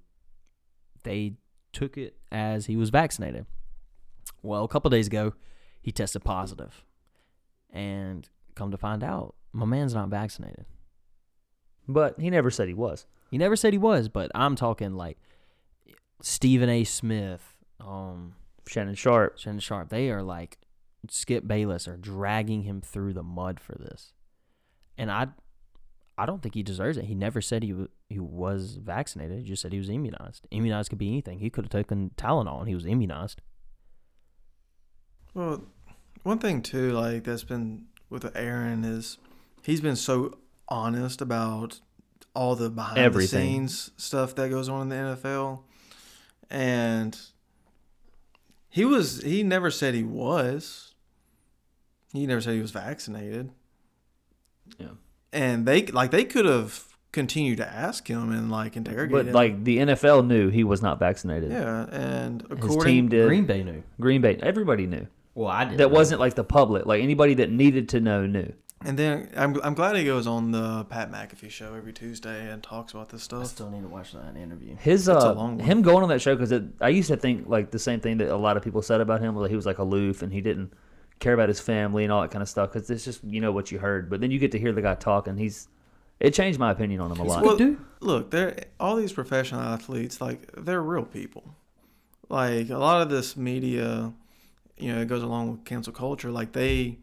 they 1.05 1.35
took 1.73 1.97
it 1.97 2.17
as 2.33 2.67
he 2.67 2.77
was 2.77 2.91
vaccinated. 2.91 3.47
Well, 4.43 4.65
a 4.65 4.69
couple 4.69 4.91
days 4.91 5.07
ago, 5.07 5.35
he 5.81 5.93
tested 5.93 6.25
positive, 6.25 6.85
and 7.71 8.29
come 8.55 8.71
to 8.71 8.77
find 8.77 9.03
out, 9.03 9.35
my 9.53 9.67
man's 9.67 9.95
not 9.95 10.09
vaccinated. 10.09 10.67
But 11.87 12.19
he 12.19 12.31
never 12.31 12.51
said 12.51 12.69
he 12.69 12.75
was. 12.75 13.07
He 13.31 13.39
never 13.39 13.57
said 13.57 13.73
he 13.73 13.79
was, 13.79 14.09
but 14.09 14.31
I'm 14.35 14.57
talking 14.57 14.95
like 14.95 15.19
Stephen 16.23 16.69
A. 16.69 16.85
Smith, 16.85 17.57
um, 17.81 18.35
Shannon 18.67 18.95
Sharpe. 18.95 19.39
Shannon 19.39 19.61
Sharpe. 19.61 19.91
They 19.91 20.11
are 20.11 20.23
like 20.23 20.59
Skip 21.09 21.47
Bayless 21.47 21.87
are 21.87 21.97
dragging 21.97 22.63
him 22.63 22.81
through 22.81 23.13
the 23.13 23.23
mud 23.23 23.61
for 23.61 23.75
this, 23.75 24.13
and 24.97 25.11
I, 25.11 25.29
I 26.17 26.27
don't 26.27 26.43
think 26.43 26.55
he 26.55 26.63
deserves 26.63 26.97
it. 26.97 27.07
He 27.07 27.15
never 27.15 27.41
said 27.41 27.63
he 27.65 27.71
w- 27.71 27.89
he 28.09 28.21
was 28.21 28.77
vaccinated. 28.77 29.39
He 29.41 29.45
just 29.45 29.63
said 29.63 29.73
he 29.73 29.79
was 29.79 29.89
immunized. 29.91 30.47
Immunized 30.51 30.91
could 30.91 30.99
be 30.99 31.09
anything. 31.09 31.41
He 31.41 31.51
could 31.51 31.65
have 31.65 31.73
taken 31.73 32.11
Tylenol 32.17 32.61
and 32.61 32.69
he 32.69 32.75
was 32.75 32.87
immunized. 32.87 33.41
Well, 35.35 35.65
one 36.23 36.39
thing 36.39 36.63
too, 36.63 36.93
like 36.93 37.25
that's 37.25 37.45
been 37.45 37.87
with 38.11 38.31
Aaron 38.37 38.85
is 38.85 39.19
he's 39.63 39.81
been 39.81 39.97
so 39.97 40.39
honest 40.69 41.21
about 41.21 41.81
all 42.35 42.55
the 42.57 42.71
behind 42.71 42.99
Everything. 42.99 43.41
the 43.41 43.47
scenes 43.47 43.91
stuff 43.97 44.35
that 44.37 44.51
goes 44.51 44.69
on 44.69 44.83
in 44.83 44.89
the 44.89 45.17
NFL, 45.17 45.61
and 46.51 47.19
he 48.69 48.85
was 48.85 49.23
he 49.23 49.43
never 49.43 49.71
said 49.71 49.95
he 49.95 50.05
was. 50.05 50.95
He 52.13 52.27
never 52.27 52.41
said 52.41 52.55
he 52.55 52.61
was 52.61 52.71
vaccinated. 52.71 53.51
Yeah. 54.79 54.91
And 55.35 55.67
they 55.67 55.87
like 55.87 56.11
they 56.11 56.25
could 56.25 56.47
have 56.47 56.85
continued 57.13 57.59
to 57.59 57.67
ask 57.67 58.09
him 58.09 58.33
and 58.33 58.51
like 58.51 58.77
interrogate 58.77 59.13
But 59.13 59.27
him. 59.27 59.33
like 59.35 59.65
the 59.65 59.79
NFL 59.79 60.27
knew 60.27 60.49
he 60.49 60.65
was 60.65 60.81
not 60.81 60.99
vaccinated. 60.99 61.51
yeah, 61.51 61.87
and 61.91 62.43
His 62.63 62.77
team 62.85 63.09
did. 63.09 63.27
Green 63.29 63.45
Bay 63.45 63.63
knew. 63.63 63.83
Green 64.01 64.21
Bay. 64.21 64.39
Everybody 64.43 64.87
knew. 64.87 65.07
Well, 65.35 65.49
I 65.49 65.65
did. 65.65 65.79
That 65.79 65.91
wasn't 65.91 66.21
like 66.21 66.35
the 66.35 66.45
public. 66.45 66.87
Like 66.87 67.03
anybody 67.03 67.35
that 67.35 67.51
needed 67.51 67.89
to 67.91 68.01
know 68.01 68.27
knew. 68.27 68.53
And 68.85 68.99
then 68.99 69.31
I'm 69.37 69.59
I'm 69.65 69.75
glad 69.75 69.97
he 69.97 70.05
goes 70.05 70.27
on 70.27 70.51
the 70.51 70.85
Pat 70.85 71.11
McAfee 71.11 71.51
show 71.51 71.75
every 71.75 71.93
Tuesday 71.93 72.51
and 72.51 72.63
talks 72.63 72.93
about 72.93 73.09
this 73.09 73.23
stuff. 73.23 73.43
I 73.43 73.47
still 73.47 73.71
need 73.71 73.83
to 73.83 73.89
watch 73.89 74.13
that 74.13 74.37
interview. 74.37 74.77
His 74.77 75.09
It's 75.09 75.17
a 75.25 75.31
uh, 75.31 75.35
long 75.35 75.59
him 75.59 75.81
going 75.83 76.03
on 76.03 76.09
that 76.11 76.21
show 76.21 76.37
because 76.37 76.53
I 76.81 76.89
used 76.91 77.09
to 77.09 77.17
think 77.17 77.49
like 77.49 77.71
the 77.71 77.79
same 77.79 78.01
thing 78.01 78.19
that 78.19 78.29
a 78.29 78.37
lot 78.37 78.57
of 78.59 78.63
people 78.63 78.83
said 78.83 79.01
about 79.01 79.21
him. 79.21 79.35
Like 79.37 79.51
he 79.51 79.57
was 79.57 79.67
like 79.67 79.79
aloof 79.79 80.23
and 80.23 80.33
he 80.33 80.41
didn't 80.43 80.73
care 81.19 81.35
about 81.35 81.49
his 81.49 81.61
family 81.61 82.05
and 82.05 82.13
all 82.13 82.23
that 82.23 82.31
kind 82.31 82.43
of 82.43 82.49
stuff. 82.49 82.73
Because 82.73 82.91
it's 82.91 83.05
just 83.05 83.23
you 83.25 83.41
know 83.41 83.53
what 83.53 83.71
you 83.71 83.79
heard. 83.79 84.11
But 84.11 84.21
then 84.21 84.31
you 84.31 84.39
get 84.39 84.53
to 84.53 84.59
hear 84.59 84.73
the 84.73 84.83
guy 84.83 84.95
talk 84.95 85.27
and 85.27 85.39
he's 85.39 85.69
it 86.21 86.33
changed 86.33 86.59
my 86.59 86.71
opinion 86.71 87.01
on 87.01 87.11
him 87.11 87.21
a 87.21 87.25
lot. 87.25 87.43
good 87.43 87.59
Well. 87.59 87.77
Look, 88.01 88.31
they're 88.31 88.57
all 88.79 88.97
these 88.97 89.13
professional 89.13 89.61
athletes, 89.61 90.21
like 90.21 90.51
they're 90.57 90.83
real 90.83 91.05
people. 91.05 91.57
Like 92.29 92.71
a 92.71 92.79
lot 92.79 93.03
of 93.03 93.11
this 93.11 93.37
media, 93.37 94.13
you 94.77 94.93
know, 94.95 95.01
it 95.01 95.09
goes 95.09 95.23
along 95.23 95.51
with 95.51 95.65
cancel 95.65 95.93
culture. 95.93 96.31
Like 96.31 96.53
they 96.53 96.99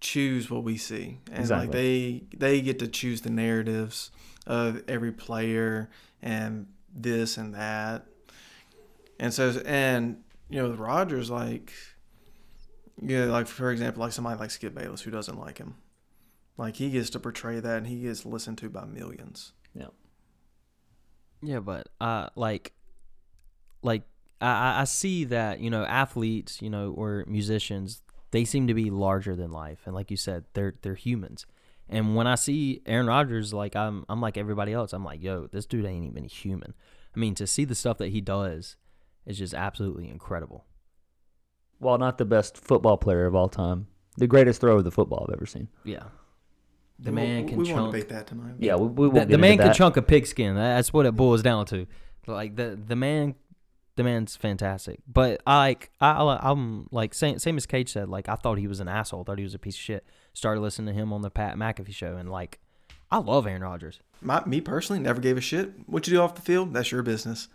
choose 0.00 0.50
what 0.50 0.64
we 0.64 0.76
see, 0.76 1.18
and 1.30 1.48
like 1.50 1.72
they 1.72 2.24
they 2.36 2.60
get 2.60 2.78
to 2.80 2.88
choose 2.88 3.20
the 3.22 3.30
narratives 3.30 4.10
of 4.46 4.82
every 4.88 5.12
player 5.12 5.90
and 6.22 6.66
this 6.94 7.36
and 7.36 7.54
that. 7.54 8.06
And 9.18 9.34
so, 9.34 9.60
and 9.66 10.22
you 10.48 10.62
know, 10.62 10.72
Rodgers, 10.72 11.30
like, 11.30 11.72
yeah, 13.02 13.24
like 13.24 13.46
for 13.46 13.70
example, 13.70 14.02
like 14.02 14.12
somebody 14.12 14.38
like 14.38 14.50
Skip 14.50 14.74
Bayless 14.74 15.02
who 15.02 15.10
doesn't 15.10 15.38
like 15.38 15.58
him, 15.58 15.74
like 16.56 16.76
he 16.76 16.90
gets 16.90 17.10
to 17.10 17.20
portray 17.20 17.60
that, 17.60 17.78
and 17.78 17.86
he 17.86 18.02
gets 18.02 18.24
listened 18.26 18.58
to 18.58 18.68
by 18.68 18.84
millions. 18.84 19.52
Yeah, 19.74 19.86
Yeah, 21.42 21.60
but 21.60 21.88
uh, 22.00 22.28
like, 22.36 22.72
like 23.82 24.02
I, 24.40 24.80
I- 24.82 24.84
see 24.84 25.24
that 25.24 25.60
you 25.60 25.70
know 25.70 25.84
athletes, 25.84 26.60
you 26.60 26.70
know, 26.70 26.92
or 26.92 27.24
musicians, 27.26 28.02
they 28.30 28.44
seem 28.44 28.66
to 28.66 28.74
be 28.74 28.90
larger 28.90 29.34
than 29.36 29.50
life, 29.50 29.80
and 29.86 29.94
like 29.94 30.10
you 30.10 30.16
said, 30.16 30.44
they're 30.54 30.74
they're 30.82 30.94
humans. 30.94 31.46
And 31.92 32.14
when 32.14 32.28
I 32.28 32.36
see 32.36 32.82
Aaron 32.86 33.06
Rodgers, 33.08 33.52
like 33.52 33.74
I'm 33.74 34.04
I'm 34.08 34.20
like 34.20 34.36
everybody 34.36 34.72
else. 34.72 34.92
I'm 34.92 35.04
like, 35.04 35.22
yo, 35.22 35.46
this 35.48 35.66
dude 35.66 35.84
ain't 35.86 36.04
even 36.06 36.24
human. 36.24 36.74
I 37.14 37.18
mean, 37.18 37.34
to 37.34 37.46
see 37.46 37.64
the 37.64 37.74
stuff 37.74 37.98
that 37.98 38.08
he 38.08 38.20
does 38.20 38.76
is 39.26 39.38
just 39.38 39.54
absolutely 39.54 40.08
incredible. 40.08 40.66
While 41.80 41.98
not 41.98 42.18
the 42.18 42.24
best 42.24 42.56
football 42.56 42.96
player 42.96 43.26
of 43.26 43.34
all 43.34 43.48
time, 43.48 43.88
the 44.16 44.26
greatest 44.28 44.60
thrower 44.60 44.76
of 44.78 44.84
the 44.84 44.90
football 44.92 45.26
I've 45.28 45.34
ever 45.34 45.46
seen. 45.46 45.68
Yeah, 45.84 46.04
the 46.98 47.10
We 47.10 47.14
man 47.16 47.36
won't- 47.38 47.48
can 47.48 47.58
we 47.58 47.64
chunk. 47.66 47.80
won't 47.80 47.92
debate 47.92 48.08
that 48.10 48.26
tonight. 48.28 48.54
Yeah, 48.58 48.76
we, 48.76 48.86
we 48.86 49.08
won't 49.08 49.14
the, 49.14 49.20
get 49.20 49.28
the 49.30 49.38
man 49.38 49.52
into 49.52 49.62
can 49.64 49.68
that. 49.70 49.76
chunk 49.76 49.96
a 49.96 50.02
pigskin. 50.02 50.54
That's 50.54 50.92
what 50.92 51.06
it 51.06 51.16
boils 51.16 51.42
down 51.42 51.66
to. 51.66 51.86
Like 52.26 52.54
the 52.56 52.78
the 52.86 52.94
man, 52.96 53.34
the 53.96 54.04
man's 54.04 54.36
fantastic. 54.36 55.00
But 55.10 55.40
I 55.46 55.56
like 55.58 55.90
I 56.00 56.10
I- 56.12 56.50
I'm 56.50 56.86
like 56.92 57.14
same 57.14 57.38
same 57.38 57.56
as 57.56 57.66
Cage 57.66 57.90
said. 57.92 58.08
Like 58.08 58.28
I 58.28 58.34
thought 58.36 58.58
he 58.58 58.66
was 58.68 58.80
an 58.80 58.88
asshole. 58.88 59.24
Thought 59.24 59.38
he 59.38 59.44
was 59.44 59.54
a 59.54 59.58
piece 59.58 59.74
of 59.76 59.80
shit. 59.80 60.06
Started 60.34 60.60
listening 60.60 60.94
to 60.94 61.00
him 61.00 61.12
on 61.12 61.22
the 61.22 61.30
Pat 61.30 61.56
McAfee 61.56 61.94
show, 61.94 62.16
and 62.16 62.30
like 62.30 62.60
I 63.10 63.16
love 63.18 63.46
Aaron 63.46 63.62
Rodgers. 63.62 63.98
My, 64.22 64.44
me 64.44 64.60
personally 64.60 65.00
never 65.02 65.20
gave 65.20 65.36
a 65.38 65.40
shit. 65.40 65.72
What 65.88 66.06
you 66.06 66.12
do 66.12 66.20
off 66.20 66.34
the 66.34 66.42
field, 66.42 66.74
that's 66.74 66.92
your 66.92 67.02
business. 67.02 67.48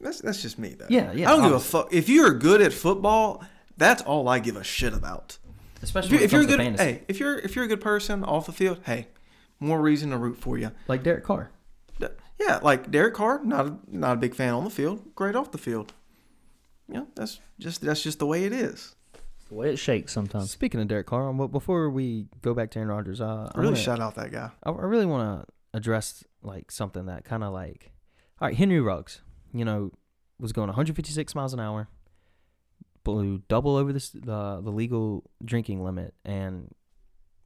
That's 0.00 0.20
that's 0.20 0.40
just 0.42 0.58
me 0.58 0.70
though. 0.78 0.86
Yeah, 0.88 1.12
yeah, 1.12 1.28
I 1.30 1.36
don't 1.36 1.42
give 1.44 1.52
a 1.52 1.60
fuck 1.60 1.92
if 1.92 2.08
you're 2.08 2.32
good 2.32 2.62
at 2.62 2.72
football. 2.72 3.44
That's 3.76 4.02
all 4.02 4.28
I 4.28 4.38
give 4.38 4.56
a 4.56 4.64
shit 4.64 4.92
about. 4.94 5.38
If, 5.76 5.82
Especially 5.84 6.18
you, 6.18 6.24
if 6.24 6.32
you're 6.32 6.42
a 6.42 6.46
good, 6.46 6.58
fantasy. 6.58 6.84
hey, 6.84 7.02
if 7.08 7.18
you're 7.20 7.38
if 7.38 7.54
you're 7.56 7.64
a 7.64 7.68
good 7.68 7.80
person 7.80 8.24
off 8.24 8.46
the 8.46 8.52
field, 8.52 8.80
hey, 8.84 9.08
more 9.58 9.80
reason 9.80 10.10
to 10.10 10.16
root 10.18 10.38
for 10.38 10.58
you. 10.58 10.70
like 10.88 11.02
Derek 11.02 11.24
Carr. 11.24 11.50
Yeah, 12.38 12.58
like 12.62 12.90
Derek 12.90 13.12
Carr, 13.12 13.42
not 13.44 13.66
a, 13.66 13.76
not 13.86 14.14
a 14.14 14.16
big 14.16 14.34
fan 14.34 14.54
on 14.54 14.64
the 14.64 14.70
field, 14.70 15.14
great 15.14 15.36
off 15.36 15.52
the 15.52 15.58
field. 15.58 15.92
Yeah, 16.88 17.04
that's 17.14 17.38
just 17.58 17.82
that's 17.82 18.02
just 18.02 18.18
the 18.18 18.24
way 18.26 18.44
it 18.44 18.52
is. 18.54 18.96
The 19.50 19.54
way 19.56 19.70
it 19.74 19.76
shakes 19.76 20.12
sometimes. 20.14 20.50
Speaking 20.50 20.80
of 20.80 20.88
Derek 20.88 21.06
Carr, 21.06 21.28
um, 21.28 21.36
but 21.36 21.48
before 21.48 21.90
we 21.90 22.28
go 22.40 22.54
back 22.54 22.70
to 22.70 22.78
Aaron 22.78 22.88
Rodgers, 22.90 23.20
uh, 23.20 23.50
I 23.54 23.58
Really 23.58 23.72
wanna- 23.72 23.76
shout 23.82 24.00
out 24.00 24.14
that 24.14 24.32
guy. 24.32 24.50
I, 24.64 24.70
I 24.70 24.84
really 24.84 25.04
want 25.04 25.42
to 25.46 25.52
address 25.76 26.24
like 26.42 26.70
something 26.70 27.04
that 27.06 27.24
kind 27.26 27.44
of 27.44 27.52
like, 27.52 27.92
all 28.40 28.48
right, 28.48 28.56
Henry 28.56 28.80
Ruggs, 28.80 29.20
you 29.52 29.64
know, 29.64 29.92
was 30.38 30.52
going 30.52 30.68
156 30.68 31.34
miles 31.34 31.52
an 31.52 31.60
hour, 31.60 31.88
blew 33.04 33.42
double 33.48 33.76
over 33.76 33.92
this 33.92 34.10
the 34.10 34.60
the 34.62 34.70
legal 34.70 35.24
drinking 35.44 35.82
limit, 35.82 36.14
and 36.24 36.74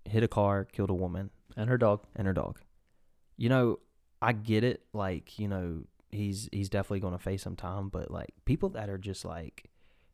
hit 0.04 0.22
a 0.22 0.28
car, 0.28 0.64
killed 0.64 0.90
a 0.90 0.94
woman 0.94 1.30
And 1.56 1.68
her 1.70 1.78
dog. 1.78 2.02
and 2.14 2.26
her 2.26 2.32
dog. 2.32 2.60
You 3.36 3.48
know, 3.48 3.78
I 4.20 4.32
get 4.32 4.64
it. 4.64 4.82
Like, 4.92 5.38
you 5.38 5.48
know, 5.48 5.84
he's 6.10 6.48
he's 6.52 6.68
definitely 6.68 7.00
going 7.00 7.14
to 7.14 7.18
face 7.22 7.42
some 7.42 7.56
time, 7.56 7.88
but 7.88 8.10
like 8.10 8.30
people 8.44 8.68
that 8.70 8.88
are 8.88 8.98
just 8.98 9.24
like 9.24 9.70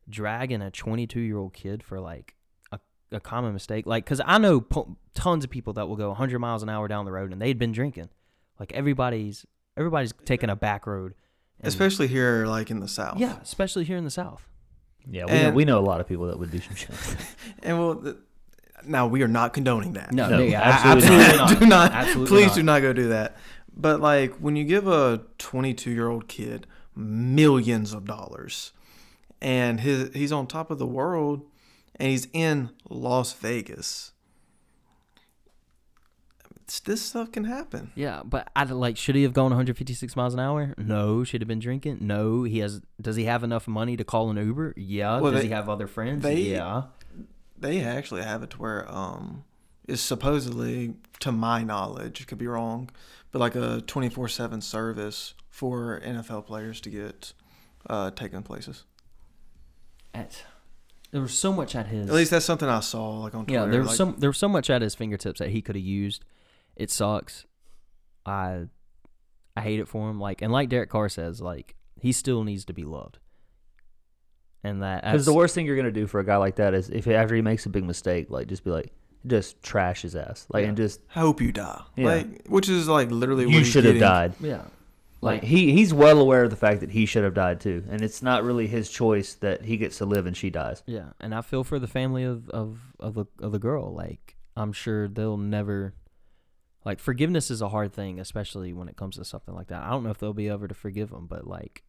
dragging 0.09 0.63
a 0.63 0.71
22 0.71 1.21
year 1.21 1.37
old 1.39 1.53
kid 1.53 1.83
for 1.83 2.01
like 2.01 2.35
a, 2.73 2.79
a 3.13 3.21
common 3.21 3.53
mistake, 3.53 3.87
like, 3.87 4.05
because 4.05 4.21
I 4.25 4.39
know 4.39 4.61
po- 4.61 4.97
tons 5.15 5.45
of 5.45 5.51
people 5.51 5.73
that 5.75 5.89
will 5.89 5.97
go 5.97 6.09
100 6.09 6.39
miles 6.39 6.63
an 6.63 6.69
hour 6.69 6.89
down 6.89 7.05
the 7.05 7.13
road 7.13 7.33
and 7.33 7.41
they'd 7.41 7.59
been 7.59 7.73
drinking. 7.73 8.09
Like 8.59 8.73
everybody's 8.73 9.45
everybody's 9.77 10.13
taking 10.25 10.51
a 10.51 10.57
back 10.57 10.87
road, 10.87 11.15
and- 11.61 11.69
Especially 11.69 12.07
here, 12.09 12.47
like 12.47 12.71
in 12.71 12.81
the 12.81 12.89
South. 12.89 13.19
yeah, 13.19 13.37
especially 13.43 13.85
here 13.85 13.97
in 13.97 14.05
the 14.05 14.11
South. 14.11 14.47
Yeah, 15.11 15.25
we 15.27 15.33
know, 15.33 15.51
we 15.53 15.65
know 15.65 15.79
a 15.79 15.87
lot 15.87 16.01
of 16.01 16.07
people 16.09 16.27
that 16.27 16.39
would 16.39 16.51
do 16.51 16.61
some 16.61 16.75
shit. 16.75 16.91
And 17.63 17.79
well, 17.79 17.95
th- 17.97 18.17
now 18.85 19.07
we 19.07 19.23
are 19.23 19.29
not 19.29 19.53
condoning 19.53 19.93
that. 19.95 20.13
No, 20.13 20.29
No, 20.29 20.39
yeah, 20.43 20.61
absolutely 20.85 21.17
absolutely 21.17 21.37
not. 21.37 21.59
do 21.61 21.67
not 21.67 21.93
Absolutely 21.93 22.37
please 22.37 22.47
not. 22.49 22.55
do 22.57 22.63
not 22.63 22.83
go 22.83 22.93
do 22.93 23.09
that 23.09 23.37
but 23.77 24.01
like 24.01 24.35
when 24.39 24.57
you 24.57 24.65
give 24.65 24.87
a 24.89 25.23
22 25.39 25.91
year 25.91 26.09
old 26.09 26.29
kid 26.29 26.67
millions 26.95 27.93
of 27.95 28.05
dollars 28.05 28.73
and 29.41 29.81
his 29.81 30.13
he's 30.15 30.33
on 30.33 30.47
top 30.47 30.71
of 30.71 30.79
the 30.79 30.87
world 30.87 31.43
and 31.97 32.09
he's 32.11 32.27
in 32.33 32.71
las 32.89 33.33
vegas 33.33 33.79
it's, 33.81 34.13
this 36.79 37.03
stuff 37.03 37.33
can 37.33 37.43
happen 37.45 37.91
Yeah, 37.97 38.23
but 38.25 38.49
I 38.55 38.63
like 38.65 38.97
should 38.97 39.17
he 39.17 39.25
have 39.25 39.33
gone 39.33 39.47
156 39.51 40.15
miles 40.15 40.35
an 40.35 40.39
hour? 40.41 40.75
No. 40.79 41.25
Should 41.25 41.41
have 41.41 41.49
been 41.49 41.59
drinking? 41.59 41.99
No. 42.03 42.45
He 42.45 42.61
has. 42.61 42.81
Does 43.01 43.17
he 43.17 43.25
have 43.25 43.43
enough 43.43 43.67
money 43.67 43.97
to 43.97 44.05
call 44.05 44.31
an 44.31 44.37
Uber? 44.37 44.75
Yeah. 44.77 45.19
Well, 45.19 45.33
does 45.33 45.41
they- 45.41 45.49
he 45.49 45.53
have 45.53 45.69
other 45.69 45.89
friends? 45.89 46.23
they- 46.23 46.37
yeah. 46.43 46.85
they 47.59 47.83
actually 47.83 48.23
have 48.23 48.45
it 48.45 48.51
to 48.51 48.59
where 48.59 48.89
um 48.89 49.43
is 49.89 50.01
supposedly 50.01 50.95
to 51.19 51.33
my 51.33 51.65
knowledge 51.65 52.25
could 52.29 52.39
be 52.39 52.47
wrong 52.47 52.89
but 53.33 53.41
like 53.41 53.57
a 53.57 53.83
24-7 53.87 54.63
service 54.63 55.35
for 55.49 56.01
nfl 56.07 56.47
players 56.47 56.81
to 56.81 56.89
get 56.91 57.33
uh 57.89 58.11
taken 58.13 58.43
places 58.45 58.85
At, 60.15 60.45
there 61.11 61.21
was 61.21 61.37
so 61.37 61.53
much 61.53 61.75
at 61.75 61.87
his. 61.89 62.09
At 62.09 62.15
least 62.15 62.31
that's 62.31 62.45
something 62.45 62.69
I 62.69 62.81
saw 62.81 63.19
like 63.21 63.35
on 63.35 63.45
Twitter. 63.47 63.65
yeah, 63.65 63.71
there 63.71 63.81
was 63.81 63.89
like, 63.89 63.97
some. 63.97 64.15
There 64.19 64.31
was 64.31 64.39
so 64.39 64.49
much 64.49 64.71
at 64.71 64.81
his 64.83 64.95
fingertips 64.95 65.41
that 65.41 65.51
he 65.51 65.61
could 65.61 65.75
have 65.75 65.85
used. 65.85 66.25
It 66.81 66.91
sucks. 66.91 67.45
I, 68.25 68.63
I 69.55 69.61
hate 69.61 69.81
it 69.81 69.87
for 69.87 70.09
him. 70.09 70.19
Like 70.19 70.41
and 70.41 70.51
like 70.51 70.71
Derek 70.71 70.89
Carr 70.89 71.11
says, 71.11 71.43
like 71.43 71.77
he 72.01 72.11
still 72.11 72.43
needs 72.43 72.65
to 72.65 72.73
be 72.73 72.85
loved. 72.85 73.19
And 74.65 74.83
that 74.83 75.05
Because 75.05 75.27
the 75.27 75.35
worst 75.35 75.55
thing 75.55 75.67
you're 75.67 75.77
gonna 75.77 75.91
do 75.91 76.07
for 76.07 76.21
a 76.21 76.25
guy 76.25 76.37
like 76.37 76.57
that 76.57 76.73
is 76.73 76.89
if 76.89 77.07
after 77.07 77.35
he 77.35 77.43
makes 77.43 77.67
a 77.67 77.69
big 77.69 77.85
mistake, 77.85 78.31
like 78.31 78.47
just 78.47 78.65
be 78.65 78.71
like, 78.71 78.93
just 79.27 79.63
trash 79.63 80.01
his 80.01 80.17
ass, 80.17 80.47
like 80.49 80.65
and 80.67 80.75
just 80.75 81.03
I 81.15 81.21
hope 81.21 81.43
you 81.43 81.53
die. 81.53 81.83
Yeah. 81.97 82.07
Like, 82.07 82.47
which 82.49 82.71
is 82.71 82.89
like 82.89 83.11
literally 83.11 83.45
what 83.45 83.55
you 83.55 83.65
should 83.65 83.85
have 83.85 83.99
died. 83.99 84.33
Yeah. 84.41 84.63
Like 85.21 85.43
he 85.45 85.73
he's 85.73 85.93
well 85.93 86.19
aware 86.19 86.45
of 86.45 86.51
the 86.51 86.57
fact 86.57 86.81
that 86.81 86.91
he 86.91 87.05
should 87.05 87.25
have 87.25 87.35
died 87.35 87.61
too, 87.61 87.85
and 87.91 88.01
it's 88.01 88.23
not 88.23 88.43
really 88.43 88.67
his 88.67 88.89
choice 88.89 89.35
that 89.35 89.63
he 89.67 89.77
gets 89.77 89.99
to 89.99 90.07
live 90.07 90.25
and 90.25 90.35
she 90.35 90.49
dies. 90.49 90.83
Yeah, 90.87 91.11
and 91.21 91.35
I 91.35 91.43
feel 91.43 91.63
for 91.63 91.79
the 91.79 91.87
family 91.87 92.25
of 92.25 92.49
of 92.49 92.79
of 92.99 93.13
the 93.13 93.27
of 93.39 93.53
the 93.53 93.59
girl. 93.59 93.93
Like 93.93 94.37
I'm 94.57 94.73
sure 94.73 95.09
they'll 95.09 95.37
never 95.37 95.93
like 96.85 96.99
forgiveness 97.01 97.51
is 97.51 97.61
a 97.61 97.69
hard 97.69 97.93
thing, 97.93 98.19
especially 98.21 98.73
when 98.73 98.89
it 98.89 98.97
comes 98.97 99.17
to 99.17 99.25
something 99.25 99.55
like 99.55 99.69
that. 99.69 99.83
I 99.83 99.91
don't 99.91 100.03
know 100.05 100.11
if 100.11 100.19
they'll 100.19 100.33
be 100.33 100.49
ever 100.49 100.67
to 100.69 100.75
forgive 100.75 101.11
him, 101.11 101.27
but 101.27 101.47
like 101.47 101.83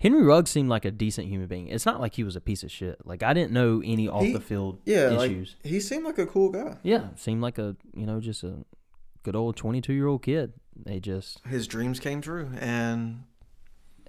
Henry 0.00 0.22
Ruggs 0.22 0.50
seemed 0.50 0.68
like 0.68 0.84
a 0.84 0.90
decent 0.90 1.28
human 1.28 1.46
being. 1.46 1.68
It's 1.68 1.86
not 1.86 2.00
like 2.00 2.14
he 2.14 2.24
was 2.24 2.36
a 2.36 2.40
piece 2.40 2.62
of 2.62 2.70
shit. 2.70 2.98
Like 3.06 3.22
I 3.22 3.32
didn't 3.32 3.52
know 3.52 3.80
any 3.84 4.08
off 4.08 4.22
He- 4.24 4.32
the 4.32 4.40
field 4.40 4.80
Yeah, 4.84 5.08
like 5.10 5.30
issues. 5.30 5.56
he 5.62 5.80
seemed 5.80 6.04
like 6.04 6.18
a 6.18 6.26
cool 6.26 6.50
guy. 6.50 6.76
yeah, 6.82 7.08
seemed 7.16 7.40
like 7.42 7.58
a 7.58 7.76
you 7.94 8.04
know 8.06 8.20
just 8.20 8.42
a 8.44 8.64
good 9.22 9.36
old 9.36 9.56
22 9.56 9.92
year 9.92 10.06
old 10.08 10.22
kid. 10.22 10.52
They 10.76 10.98
just 11.00 11.40
His 11.46 11.66
dreams 11.66 12.00
came 12.00 12.20
true, 12.20 12.50
and 12.58 13.22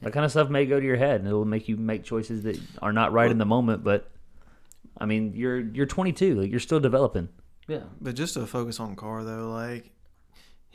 That 0.01 0.12
kind 0.12 0.25
of 0.25 0.32
stuff 0.32 0.50
may 0.50 0.65
go 0.65 0.80
to 0.80 0.86
your 0.86 0.98
head, 0.98 1.22
and 1.22 1.30
it 1.30 1.34
will 1.34 1.46
make 1.46 1.70
you 1.70 1.77
make 1.77 2.04
choices 2.04 2.44
that 2.44 2.60
are 2.82 2.92
not 2.92 3.13
right 3.13 3.30
in 3.32 3.38
the 3.38 3.46
moment. 3.46 3.84
But 3.84 4.12
I 4.98 5.06
mean, 5.06 5.34
you're 5.36 5.60
you're 5.60 5.86
22. 5.86 6.36
Like, 6.42 6.51
you're 6.51 6.60
still 6.60 6.80
developing. 6.80 7.30
Yeah. 7.68 7.84
But 8.01 8.15
just 8.15 8.34
to 8.34 8.46
focus 8.48 8.80
on 8.80 8.96
Carr 8.96 9.24
though, 9.24 9.50
like 9.51 9.92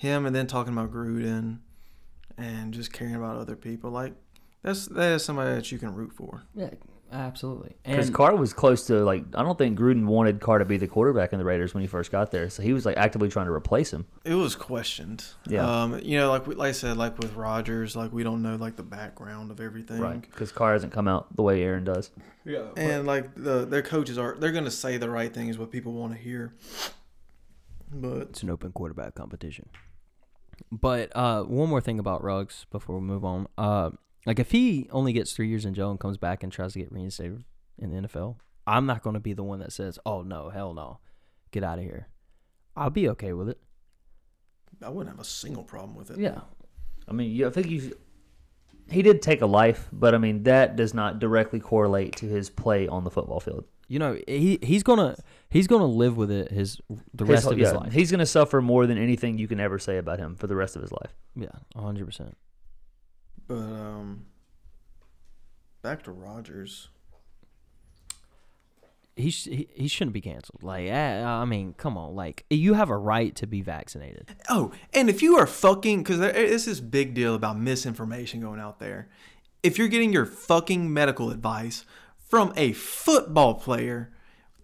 him 0.00 0.25
and 0.25 0.35
then 0.35 0.47
talking 0.47 0.73
about 0.73 0.90
Gruden 0.90 1.59
and 2.38 2.73
just 2.73 2.90
caring 2.90 3.14
about 3.14 3.37
other 3.37 3.54
people, 3.57 3.90
like 3.90 4.14
that's 4.62 4.87
that 4.87 5.12
is 5.12 5.25
somebody 5.25 5.54
that 5.54 5.71
you 5.71 5.78
can 5.78 5.95
root 5.95 6.12
for. 6.14 6.42
Yeah, 6.54 6.71
absolutely. 7.12 7.76
Because 7.83 8.07
And 8.07 8.14
Carr 8.14 8.35
was 8.35 8.54
close 8.54 8.87
to 8.87 9.04
like 9.04 9.25
I 9.35 9.42
don't 9.42 9.59
think 9.59 9.78
Gruden 9.78 10.07
wanted 10.07 10.40
Carr 10.40 10.59
to 10.59 10.64
be 10.64 10.78
the 10.78 10.87
quarterback 10.88 11.35
in 11.35 11.38
the 11.38 11.45
Raiders 11.45 11.75
when 11.75 11.83
he 11.83 11.87
first 11.87 12.11
got 12.11 12.30
there, 12.30 12.49
so 12.49 12.62
he 12.62 12.73
was 12.73 12.87
like 12.87 12.97
actively 12.97 13.28
trying 13.28 13.45
to 13.47 13.52
replace 13.52 13.92
him. 13.92 14.07
It 14.25 14.35
was 14.35 14.57
questioned. 14.57 15.23
Yeah. 15.47 15.69
Um, 15.83 16.00
you 16.02 16.16
know, 16.16 16.30
like 16.30 16.47
we- 16.47 16.54
like 16.54 16.71
I 16.71 16.73
said, 16.73 16.97
like 16.97 17.19
with 17.19 17.35
Rodgers, 17.35 17.95
like 17.95 18.11
we 18.11 18.23
don't 18.23 18.40
know 18.40 18.57
like 18.57 18.76
the 18.76 18.83
background 18.83 19.50
of 19.50 19.61
everything. 19.61 20.00
Right. 20.00 20.23
Because 20.23 20.50
Carr 20.50 20.73
hasn't 20.73 20.95
come 20.95 21.09
out 21.09 21.37
the 21.37 21.42
way 21.42 21.62
Aaron 21.62 21.85
does. 21.85 22.11
yeah, 22.47 22.69
And 22.75 23.07
like 23.07 23.35
the 23.35 23.66
their 23.66 23.83
coaches 23.83 24.16
are 24.16 24.35
they're 24.38 24.52
gonna 24.52 24.71
say 24.71 24.97
the 24.97 25.11
right 25.11 25.33
thing 25.33 25.49
is 25.49 25.59
what 25.59 25.71
people 25.71 25.92
want 25.92 26.14
to 26.14 26.19
hear. 26.19 26.54
But 27.92 28.23
it's 28.30 28.42
an 28.45 28.50
open 28.50 28.71
quarterback 28.73 29.14
competition. 29.16 29.69
But 30.72 31.14
uh, 31.16 31.42
one 31.42 31.68
more 31.68 31.80
thing 31.80 31.98
about 31.98 32.22
Ruggs 32.22 32.66
before 32.70 32.96
we 32.96 33.02
move 33.02 33.24
on. 33.24 33.48
Uh, 33.58 33.90
like 34.26 34.38
if 34.38 34.52
he 34.52 34.88
only 34.92 35.12
gets 35.12 35.32
three 35.32 35.48
years 35.48 35.64
in 35.64 35.74
jail 35.74 35.90
and 35.90 35.98
comes 35.98 36.18
back 36.18 36.42
and 36.42 36.52
tries 36.52 36.74
to 36.74 36.78
get 36.78 36.92
reinstated 36.92 37.44
in 37.78 37.90
the 37.90 38.08
NFL, 38.08 38.36
I'm 38.66 38.86
not 38.86 39.02
going 39.02 39.14
to 39.14 39.20
be 39.20 39.32
the 39.32 39.42
one 39.42 39.58
that 39.60 39.72
says, 39.72 39.98
"Oh 40.06 40.22
no, 40.22 40.50
hell 40.50 40.74
no, 40.74 41.00
get 41.50 41.64
out 41.64 41.78
of 41.78 41.84
here." 41.84 42.08
I'll 42.76 42.90
be 42.90 43.08
okay 43.10 43.32
with 43.32 43.48
it. 43.48 43.58
I 44.82 44.88
wouldn't 44.88 45.14
have 45.14 45.20
a 45.20 45.28
single 45.28 45.64
problem 45.64 45.96
with 45.96 46.10
it. 46.10 46.18
Yeah, 46.18 46.40
I 47.08 47.12
mean, 47.12 47.32
you, 47.32 47.48
I 47.48 47.50
think 47.50 47.68
you. 47.68 47.96
He 48.88 49.02
did 49.02 49.22
take 49.22 49.40
a 49.40 49.46
life, 49.46 49.88
but 49.92 50.14
I 50.14 50.18
mean 50.18 50.42
that 50.44 50.76
does 50.76 50.94
not 50.94 51.20
directly 51.20 51.60
correlate 51.60 52.16
to 52.16 52.26
his 52.26 52.50
play 52.50 52.88
on 52.88 53.04
the 53.04 53.10
football 53.10 53.40
field. 53.40 53.64
You 53.90 53.99
know 53.99 54.16
he 54.28 54.59
he's 54.62 54.85
gonna 54.85 55.16
he's 55.50 55.66
gonna 55.66 55.85
live 55.85 56.16
with 56.16 56.30
it 56.30 56.52
his 56.52 56.80
the 57.12 57.25
rest 57.25 57.42
whole- 57.42 57.52
of 57.54 57.59
his 57.59 57.73
yeah, 57.73 57.76
life. 57.76 57.92
He's 57.92 58.09
going 58.12 58.20
to 58.20 58.26
suffer 58.26 58.62
more 58.62 58.87
than 58.87 58.97
anything 58.99 59.37
you 59.37 59.49
can 59.49 59.59
ever 59.59 59.80
say 59.80 59.99
about 59.99 60.20
him 60.20 60.37
for 60.37 60.47
the 60.47 60.54
rest 60.54 60.76
of 60.76 60.82
his 60.82 60.92
life. 60.92 61.12
yeah, 61.35 61.49
hundred 61.76 62.06
percent. 62.06 62.37
But 63.49 63.56
um, 63.56 64.26
back 65.82 66.04
to 66.04 66.12
Rodgers. 66.12 66.88
He, 69.16 69.30
sh- 69.30 69.44
he 69.49 69.68
he 69.75 69.88
shouldn't 69.88 70.14
be 70.14 70.20
canceled. 70.20 70.62
Like 70.62 70.88
I, 70.88 71.20
I 71.23 71.44
mean, 71.44 71.75
come 71.76 71.99
on. 71.99 72.14
Like 72.14 72.44
you 72.49 72.75
have 72.75 72.90
a 72.90 72.97
right 72.97 73.35
to 73.37 73.47
be 73.47 73.61
vaccinated. 73.61 74.28
Oh, 74.49 74.70
and 74.94 75.11
if 75.11 75.20
you 75.20 75.37
are 75.37 75.47
fucking, 75.47 76.04
because 76.04 76.20
it's 76.20 76.64
this 76.64 76.80
big 76.80 77.12
deal 77.12 77.35
about 77.35 77.59
misinformation 77.59 78.40
going 78.40 78.61
out 78.61 78.78
there. 78.78 79.09
If 79.62 79.76
you're 79.78 79.88
getting 79.88 80.12
your 80.12 80.25
fucking 80.25 80.90
medical 80.92 81.30
advice 81.30 81.85
from 82.30 82.52
a 82.56 82.72
football 82.72 83.54
player, 83.54 84.12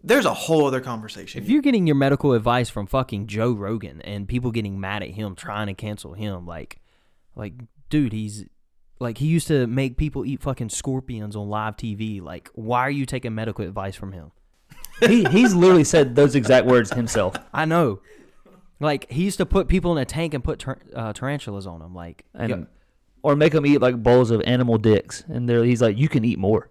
there's 0.02 0.24
a 0.24 0.32
whole 0.34 0.66
other 0.66 0.80
conversation. 0.80 1.42
If 1.42 1.48
you're 1.50 1.62
getting 1.62 1.86
your 1.86 1.96
medical 1.96 2.32
advice 2.32 2.70
from 2.70 2.86
fucking 2.86 3.26
Joe 3.26 3.52
Rogan 3.52 4.00
and 4.02 4.28
people 4.28 4.52
getting 4.52 4.78
mad 4.80 5.02
at 5.02 5.10
him 5.10 5.34
trying 5.34 5.66
to 5.66 5.74
cancel 5.74 6.14
him, 6.14 6.46
like, 6.46 6.78
like, 7.34 7.54
dude, 7.90 8.12
he's 8.12 8.44
like 8.98 9.18
he 9.18 9.26
used 9.26 9.48
to 9.48 9.66
make 9.66 9.96
people 9.96 10.24
eat 10.24 10.40
fucking 10.40 10.68
scorpions 10.70 11.34
on 11.36 11.48
live 11.48 11.76
TV. 11.76 12.22
Like, 12.22 12.48
why 12.54 12.80
are 12.80 12.90
you 12.90 13.04
taking 13.04 13.34
medical 13.34 13.64
advice 13.64 13.96
from 13.96 14.12
him? 14.12 14.30
he 15.00 15.24
he's 15.24 15.54
literally 15.54 15.84
said 15.84 16.14
those 16.14 16.34
exact 16.34 16.66
words 16.66 16.92
himself. 16.92 17.36
I 17.52 17.64
know. 17.64 18.00
Like 18.78 19.10
he 19.10 19.24
used 19.24 19.38
to 19.38 19.46
put 19.46 19.68
people 19.68 19.92
in 19.92 19.98
a 19.98 20.04
tank 20.04 20.34
and 20.34 20.44
put 20.44 20.60
tar- 20.60 20.78
uh, 20.94 21.12
tarantulas 21.12 21.66
on 21.66 21.80
them. 21.80 21.94
Like, 21.94 22.24
and 22.32 22.48
yo- 22.50 22.66
or 23.22 23.34
make 23.34 23.52
them 23.52 23.66
eat 23.66 23.78
like 23.80 24.00
bowls 24.02 24.30
of 24.30 24.40
animal 24.42 24.78
dicks, 24.78 25.24
and 25.26 25.48
they're, 25.48 25.64
he's 25.64 25.82
like, 25.82 25.98
you 25.98 26.08
can 26.08 26.24
eat 26.24 26.38
more, 26.38 26.70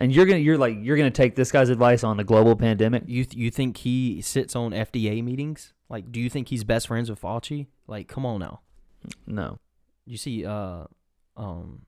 and 0.00 0.12
you're 0.14 0.26
gonna 0.26 0.38
you're 0.38 0.58
like 0.58 0.76
you're 0.80 0.96
gonna 0.96 1.10
take 1.10 1.34
this 1.34 1.50
guy's 1.52 1.68
advice 1.68 2.04
on 2.04 2.20
a 2.20 2.24
global 2.24 2.56
pandemic. 2.56 3.04
you 3.06 3.24
th- 3.24 3.36
you 3.36 3.50
think 3.50 3.78
he 3.78 4.20
sits 4.22 4.54
on 4.54 4.72
FDA 4.72 5.22
meetings? 5.22 5.72
Like, 5.88 6.12
do 6.12 6.20
you 6.20 6.30
think 6.30 6.48
he's 6.48 6.64
best 6.64 6.86
friends 6.86 7.10
with 7.10 7.20
Fauci? 7.20 7.66
Like, 7.86 8.06
come 8.08 8.24
on 8.24 8.40
now. 8.40 8.60
No, 9.26 9.58
You 10.06 10.16
see, 10.16 10.44
uh, 10.44 10.84
um, 11.36 11.86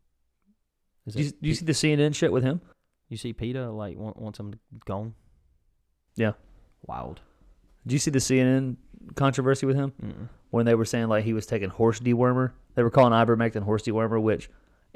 is 1.07 1.15
do 1.15 1.23
you, 1.23 1.29
it 1.29 1.43
do 1.43 1.49
you 1.49 1.55
see 1.55 1.65
the 1.65 1.73
CNN 1.73 2.15
shit 2.15 2.33
with 2.33 2.43
him? 2.43 2.61
You 3.09 3.17
see 3.19 3.33
Peter 3.33 3.67
like 3.69 3.97
want, 3.99 4.17
wants 4.17 4.41
him 4.41 4.55
gone. 4.87 5.15
Yeah. 6.17 6.33
Wild. 6.87 7.21
Do 7.87 7.95
you 7.95 7.99
see 7.99 8.11
the 8.11 8.19
CNN 8.19 8.77
controversy 9.15 9.67
with 9.67 9.77
him 9.77 9.93
Mm-mm. 10.03 10.29
when 10.51 10.65
they 10.67 10.75
were 10.75 10.85
saying 10.85 11.09
like 11.09 11.25
he 11.25 11.33
was 11.33 11.47
taking 11.47 11.69
horse 11.69 12.01
dewormer? 12.01 12.53
They 12.75 12.83
were 12.83 12.91
calling 12.91 13.13
ivermectin 13.13 13.63
horse 13.65 13.83
dewormer, 13.83 14.21
which 14.21 14.49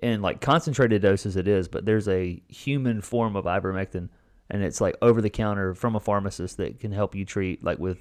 in 0.02 0.22
like 0.22 0.40
concentrated 0.40 1.02
doses 1.02 1.37
it 1.37 1.48
is, 1.48 1.68
but 1.68 1.85
there's 1.87 2.09
a 2.09 2.42
human 2.48 3.00
form 3.00 3.37
of 3.37 3.44
ivermectin, 3.44 4.09
and 4.50 4.62
it's 4.62 4.80
like 4.80 4.96
over 5.02 5.20
the 5.22 5.30
counter 5.30 5.74
from 5.74 5.96
a 5.96 6.00
pharmacist 6.00 6.56
that 6.59 6.78
can 6.80 6.92
help 6.92 7.14
you 7.14 7.24
treat 7.24 7.64
like 7.64 7.78
with 7.78 7.98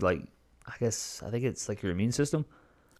like 0.00 0.22
I 0.66 0.74
guess 0.78 1.22
I 1.26 1.30
think 1.30 1.44
it's 1.44 1.68
like 1.68 1.82
your 1.82 1.92
immune 1.92 2.12
system. 2.12 2.44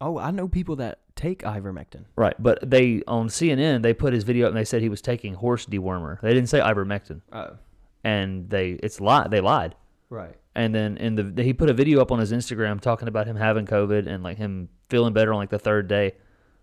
Oh, 0.00 0.16
I 0.18 0.30
know 0.30 0.46
people 0.48 0.76
that 0.76 1.00
take 1.16 1.42
ivermectin. 1.42 2.04
Right, 2.16 2.34
but 2.38 2.68
they 2.68 3.02
on 3.06 3.28
CNN 3.28 3.82
they 3.82 3.92
put 3.94 4.12
his 4.12 4.24
video 4.24 4.46
up 4.46 4.50
and 4.50 4.56
they 4.58 4.64
said 4.64 4.80
he 4.82 4.88
was 4.88 5.02
taking 5.02 5.34
horse 5.34 5.66
dewormer. 5.66 6.20
They 6.20 6.32
didn't 6.34 6.48
say 6.48 6.60
ivermectin, 6.60 7.20
Oh, 7.32 7.56
and 8.04 8.48
they 8.48 8.72
it's 8.82 9.00
lie 9.00 9.28
they 9.28 9.40
lied. 9.40 9.74
right. 10.10 10.34
And 10.54 10.74
then 10.74 10.96
in 10.96 11.14
the 11.14 11.42
he 11.44 11.52
put 11.52 11.70
a 11.70 11.72
video 11.72 12.00
up 12.00 12.10
on 12.10 12.18
his 12.18 12.32
Instagram 12.32 12.80
talking 12.80 13.06
about 13.06 13.28
him 13.28 13.36
having 13.36 13.64
COVID 13.64 14.08
and 14.08 14.24
like 14.24 14.38
him 14.38 14.68
feeling 14.88 15.12
better 15.12 15.32
on 15.32 15.38
like 15.38 15.50
the 15.50 15.58
third 15.58 15.86
day. 15.86 16.14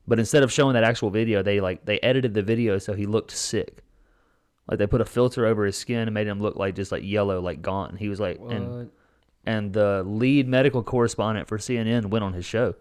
But 0.08 0.20
instead 0.20 0.44
of 0.44 0.52
showing 0.52 0.74
that 0.76 0.84
actual 0.84 1.10
video, 1.10 1.42
they 1.42 1.60
like 1.60 1.86
they 1.86 2.00
edited 2.00 2.34
the 2.34 2.44
video 2.44 2.78
so 2.78 2.94
he 2.94 3.06
looked 3.06 3.32
sick. 3.32 3.84
Like 4.68 4.80
they 4.80 4.88
put 4.88 5.02
a 5.02 5.06
filter 5.06 5.46
over 5.46 5.66
his 5.66 5.78
skin 5.78 6.00
and 6.08 6.14
made 6.14 6.28
him 6.28 6.40
look 6.42 6.56
like 6.56 6.76
just 6.76 6.92
like 6.92 7.04
yellow, 7.04 7.40
like 7.42 7.62
gaunt. 7.62 7.92
And 7.92 8.00
he 8.00 8.10
was 8.10 8.20
like, 8.20 8.40
and 8.40 8.90
and 9.46 9.74
the 9.74 10.04
lead 10.06 10.48
medical 10.48 10.84
correspondent 10.84 11.48
for 11.48 11.58
CNN 11.58 12.08
went 12.08 12.24
on 12.24 12.34
his 12.34 12.46
show, 12.46 12.76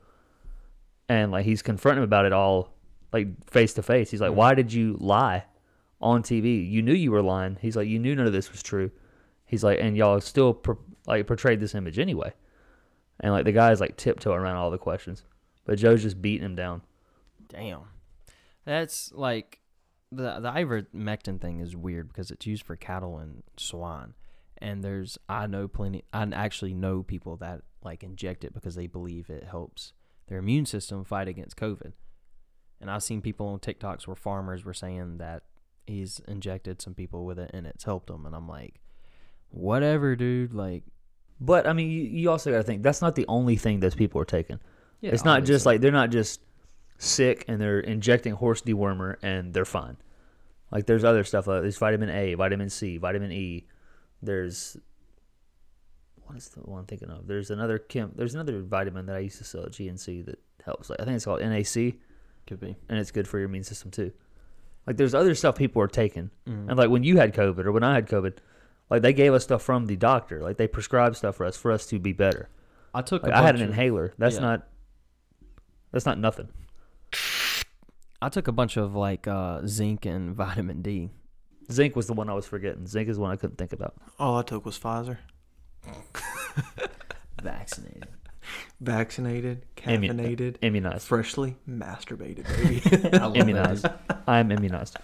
and 1.08 1.30
like 1.32 1.44
he's 1.44 1.62
confronting 1.62 2.02
him 2.02 2.04
about 2.08 2.24
it 2.26 2.32
all, 2.32 2.74
like 3.12 3.28
face 3.50 3.74
to 3.74 3.82
face. 3.82 4.10
He's 4.10 4.20
like, 4.20 4.32
Mhm. 4.32 4.36
"Why 4.36 4.54
did 4.54 4.72
you 4.72 4.96
lie 5.00 5.44
on 6.00 6.22
TV? 6.22 6.66
You 6.68 6.82
knew 6.82 6.94
you 6.94 7.10
were 7.10 7.22
lying." 7.22 7.56
He's 7.60 7.76
like, 7.76 7.88
"You 7.88 7.98
knew 7.98 8.14
none 8.16 8.26
of 8.26 8.32
this 8.32 8.50
was 8.50 8.62
true." 8.62 8.90
He's 9.46 9.62
like, 9.64 9.78
"And 9.80 9.96
y'all 9.96 10.20
still 10.20 10.54
per- 10.54 10.78
like 11.06 11.26
portrayed 11.26 11.60
this 11.60 11.74
image 11.74 11.98
anyway." 11.98 12.32
And 13.20 13.32
like 13.32 13.44
the 13.44 13.52
guy's 13.52 13.80
like 13.80 13.96
tiptoeing 13.96 14.38
around 14.40 14.56
all 14.56 14.70
the 14.70 14.78
questions, 14.78 15.24
but 15.66 15.78
Joe's 15.78 16.02
just 16.02 16.20
beating 16.22 16.44
him 16.44 16.56
down. 16.56 16.82
Damn. 17.54 17.82
That's 18.64 19.12
like 19.12 19.60
the 20.10 20.40
the 20.40 20.50
ivermectin 20.50 21.40
thing 21.40 21.60
is 21.60 21.76
weird 21.76 22.08
because 22.08 22.30
it's 22.30 22.46
used 22.46 22.64
for 22.64 22.76
cattle 22.76 23.18
and 23.18 23.42
swine. 23.56 24.14
And 24.58 24.82
there's 24.82 25.18
I 25.28 25.46
know 25.46 25.68
plenty 25.68 26.04
I 26.12 26.22
actually 26.32 26.74
know 26.74 27.02
people 27.02 27.36
that 27.38 27.62
like 27.82 28.02
inject 28.02 28.44
it 28.44 28.54
because 28.54 28.74
they 28.74 28.86
believe 28.86 29.28
it 29.30 29.44
helps 29.44 29.92
their 30.28 30.38
immune 30.38 30.66
system 30.66 31.04
fight 31.04 31.28
against 31.28 31.56
COVID. 31.56 31.92
And 32.80 32.90
I've 32.90 33.02
seen 33.02 33.20
people 33.20 33.46
on 33.48 33.58
TikToks 33.60 34.06
where 34.06 34.16
farmers 34.16 34.64
were 34.64 34.74
saying 34.74 35.18
that 35.18 35.44
he's 35.86 36.20
injected 36.26 36.80
some 36.80 36.94
people 36.94 37.24
with 37.26 37.38
it 37.38 37.50
and 37.52 37.66
it's 37.66 37.84
helped 37.84 38.06
them 38.06 38.24
and 38.24 38.34
I'm 38.34 38.48
like 38.48 38.80
whatever 39.50 40.16
dude 40.16 40.54
like 40.54 40.82
But 41.40 41.66
I 41.66 41.72
mean, 41.74 41.90
you, 41.90 42.02
you 42.02 42.30
also 42.30 42.50
got 42.50 42.58
to 42.58 42.62
think 42.62 42.82
that's 42.82 43.02
not 43.02 43.14
the 43.14 43.26
only 43.28 43.56
thing 43.56 43.80
those 43.80 43.94
people 43.94 44.20
are 44.20 44.24
taking. 44.24 44.60
yeah, 45.00 45.10
it's 45.12 45.24
not 45.24 45.44
just 45.44 45.66
like 45.66 45.80
they're 45.80 45.92
not 45.92 46.10
just 46.10 46.40
sick 47.04 47.44
and 47.48 47.60
they're 47.60 47.80
injecting 47.80 48.32
horse 48.34 48.62
dewormer 48.62 49.16
and 49.22 49.52
they're 49.54 49.64
fine. 49.64 49.96
Like 50.70 50.86
there's 50.86 51.04
other 51.04 51.24
stuff. 51.24 51.46
Uh, 51.48 51.60
there's 51.60 51.78
vitamin 51.78 52.08
A, 52.10 52.34
vitamin 52.34 52.70
C, 52.70 52.96
vitamin 52.96 53.30
E. 53.32 53.66
There's 54.22 54.76
what 56.24 56.36
is 56.36 56.48
the 56.48 56.60
one 56.60 56.80
I'm 56.80 56.86
thinking 56.86 57.10
of? 57.10 57.26
There's 57.26 57.50
another 57.50 57.78
chem. 57.78 58.12
There's 58.16 58.34
another 58.34 58.62
vitamin 58.62 59.06
that 59.06 59.16
I 59.16 59.20
used 59.20 59.38
to 59.38 59.44
sell 59.44 59.64
at 59.64 59.72
GNC 59.72 60.24
that 60.26 60.38
helps. 60.64 60.90
Like 60.90 61.00
I 61.00 61.04
think 61.04 61.16
it's 61.16 61.24
called 61.26 61.40
NAC, 61.42 61.94
could 62.46 62.60
be. 62.60 62.74
and 62.88 62.98
it's 62.98 63.10
good 63.10 63.28
for 63.28 63.38
your 63.38 63.48
immune 63.48 63.64
system 63.64 63.90
too. 63.90 64.10
Like 64.86 64.96
there's 64.96 65.14
other 65.14 65.34
stuff 65.34 65.56
people 65.56 65.80
are 65.82 65.88
taking, 65.88 66.30
Mhm. 66.46 66.68
and 66.68 66.76
like 66.76 66.90
when 66.90 67.04
you 67.04 67.16
had 67.18 67.34
COVID 67.34 67.64
or 67.66 67.72
when 67.72 67.82
I 67.84 67.94
had 67.94 68.08
COVID, 68.08 68.38
like 68.90 69.02
they 69.02 69.12
gave 69.12 69.32
us 69.34 69.44
stuff 69.44 69.62
from 69.62 69.86
the 69.86 69.96
doctor. 69.96 70.40
Like 70.42 70.56
they 70.56 70.66
prescribed 70.66 71.16
stuff 71.16 71.36
for 71.36 71.46
us 71.46 71.56
for 71.56 71.70
us 71.70 71.86
to 71.86 71.98
be 71.98 72.12
better. 72.12 72.48
I 72.94 73.02
took 73.02 73.22
Like 73.22 73.32
a 73.32 73.36
I 73.38 73.42
had 73.42 73.54
an 73.56 73.62
of- 73.62 73.68
inhaler. 73.68 74.14
That's 74.18 74.36
yeah. 74.36 74.40
not. 74.42 74.68
That's 75.92 76.06
not 76.06 76.18
nothing. 76.18 76.48
I 78.24 78.30
took 78.30 78.48
a 78.48 78.52
bunch 78.52 78.78
of 78.78 78.94
like 78.94 79.28
uh, 79.28 79.60
zinc 79.66 80.06
and 80.06 80.34
vitamin 80.44 80.80
D. 80.80 81.10
Zinc 81.70 81.94
was 81.94 82.06
the 82.06 82.14
one 82.14 82.30
I 82.30 82.34
was 82.34 82.46
forgetting. 82.46 82.86
Zinc 82.86 83.08
is 83.08 83.18
one 83.18 83.30
I 83.30 83.36
couldn't 83.36 83.56
think 83.56 83.72
about. 83.74 83.94
All 84.18 84.38
I 84.38 84.42
took 84.42 84.64
was 84.64 84.78
Pfizer. 84.78 85.18
Vaccinated. 87.42 88.06
Vaccinated, 88.80 89.64
Immu- 89.76 90.10
caffeinated, 90.10 90.56
Immunized. 90.62 91.06
freshly 91.06 91.56
masturbated, 91.68 92.44
baby. 93.32 93.38
Immunized. 93.38 93.86
I 94.26 94.38
am 94.38 94.50
immunized. 94.50 94.96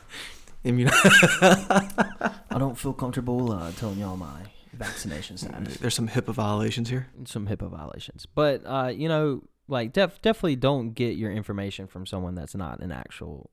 Immunized. 0.65 0.99
I 1.43 2.59
don't 2.59 2.77
feel 2.79 2.93
comfortable 2.93 3.53
uh, 3.53 3.71
telling 3.73 3.99
y'all 3.99 4.17
my 4.17 4.43
vaccination 4.75 5.37
status. 5.39 5.77
There's 5.79 5.95
some 5.95 6.09
HIPAA 6.09 6.35
violations 6.35 6.89
here. 6.91 7.09
Some 7.25 7.47
HIPAA 7.47 7.71
violations, 7.71 8.27
but 8.35 8.63
uh, 8.67 8.89
you 8.95 9.09
know, 9.09 9.43
like 9.71 9.93
def- 9.93 10.21
definitely 10.21 10.57
don't 10.57 10.91
get 10.95 11.17
your 11.17 11.31
information 11.33 11.87
from 11.87 12.05
someone 12.07 12.35
that's 12.35 12.55
not 12.55 12.81
an 12.81 12.93
actual 12.93 13.51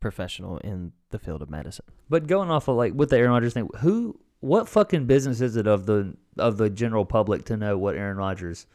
professional 0.00 0.58
in 0.58 0.92
the 1.10 1.18
field 1.18 1.42
of 1.42 1.50
medicine. 1.50 1.84
But 2.08 2.26
going 2.26 2.50
off 2.50 2.68
of 2.68 2.76
like 2.76 2.94
with 2.94 3.10
the 3.10 3.18
Aaron 3.18 3.32
Rodgers 3.32 3.54
thing, 3.54 3.68
who 3.80 4.18
what 4.40 4.68
fucking 4.68 5.06
business 5.06 5.40
is 5.40 5.56
it 5.56 5.66
of 5.66 5.86
the 5.86 6.14
of 6.38 6.56
the 6.58 6.70
general 6.70 7.04
public 7.04 7.44
to 7.46 7.56
know 7.56 7.76
what 7.76 7.96
Aaron 7.96 8.16
Rodgers 8.16 8.66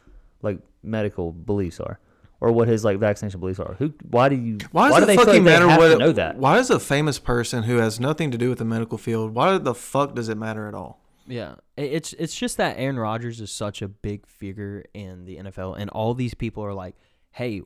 like 0.42 0.58
medical 0.82 1.32
beliefs 1.32 1.80
are, 1.80 1.98
or 2.40 2.52
what 2.52 2.68
his 2.68 2.84
like 2.84 2.98
vaccination 2.98 3.40
beliefs 3.40 3.60
are? 3.60 3.74
Who? 3.78 3.94
Why 4.10 4.28
do 4.28 4.36
you? 4.36 4.58
Why 4.72 4.88
does 4.90 4.98
do 4.98 5.02
it 5.04 5.06
they 5.06 5.16
fucking 5.16 5.32
like 5.34 5.42
matter 5.44 5.66
what? 5.68 5.88
to 5.88 5.98
know 5.98 6.12
that? 6.12 6.36
Why 6.36 6.56
does 6.56 6.68
a 6.70 6.80
famous 6.80 7.18
person 7.18 7.62
who 7.62 7.76
has 7.78 7.98
nothing 8.00 8.30
to 8.32 8.38
do 8.38 8.48
with 8.50 8.58
the 8.58 8.64
medical 8.64 8.98
field? 8.98 9.34
Why 9.34 9.56
the 9.58 9.74
fuck 9.74 10.14
does 10.14 10.28
it 10.28 10.36
matter 10.36 10.66
at 10.68 10.74
all? 10.74 10.98
Yeah, 11.26 11.54
I- 11.71 11.71
it's 11.76 12.12
it's 12.14 12.34
just 12.34 12.56
that 12.58 12.76
Aaron 12.78 12.98
Rodgers 12.98 13.40
is 13.40 13.50
such 13.50 13.80
a 13.82 13.88
big 13.88 14.26
figure 14.26 14.84
in 14.94 15.24
the 15.24 15.36
NFL, 15.38 15.76
and 15.78 15.88
all 15.90 16.14
these 16.14 16.34
people 16.34 16.62
are 16.64 16.74
like, 16.74 16.94
"Hey, 17.30 17.62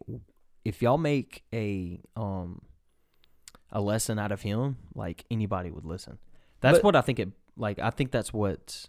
if 0.64 0.81
y'all 0.83 0.99
make 0.99 1.42
a 1.53 2.01
um 2.14 2.62
a 3.73 3.81
lesson 3.81 4.19
out 4.19 4.31
of 4.33 4.42
him, 4.42 4.77
like 4.95 5.25
anybody 5.31 5.71
would 5.71 5.85
listen." 5.85 6.19
That's 6.61 6.79
But- 6.79 6.85
what 6.85 6.97
I 6.97 7.01
think 7.01 7.19
it 7.19 7.31
like. 7.57 7.79
I 7.79 7.90
think 7.90 8.11
that's 8.12 8.33
what 8.33 8.88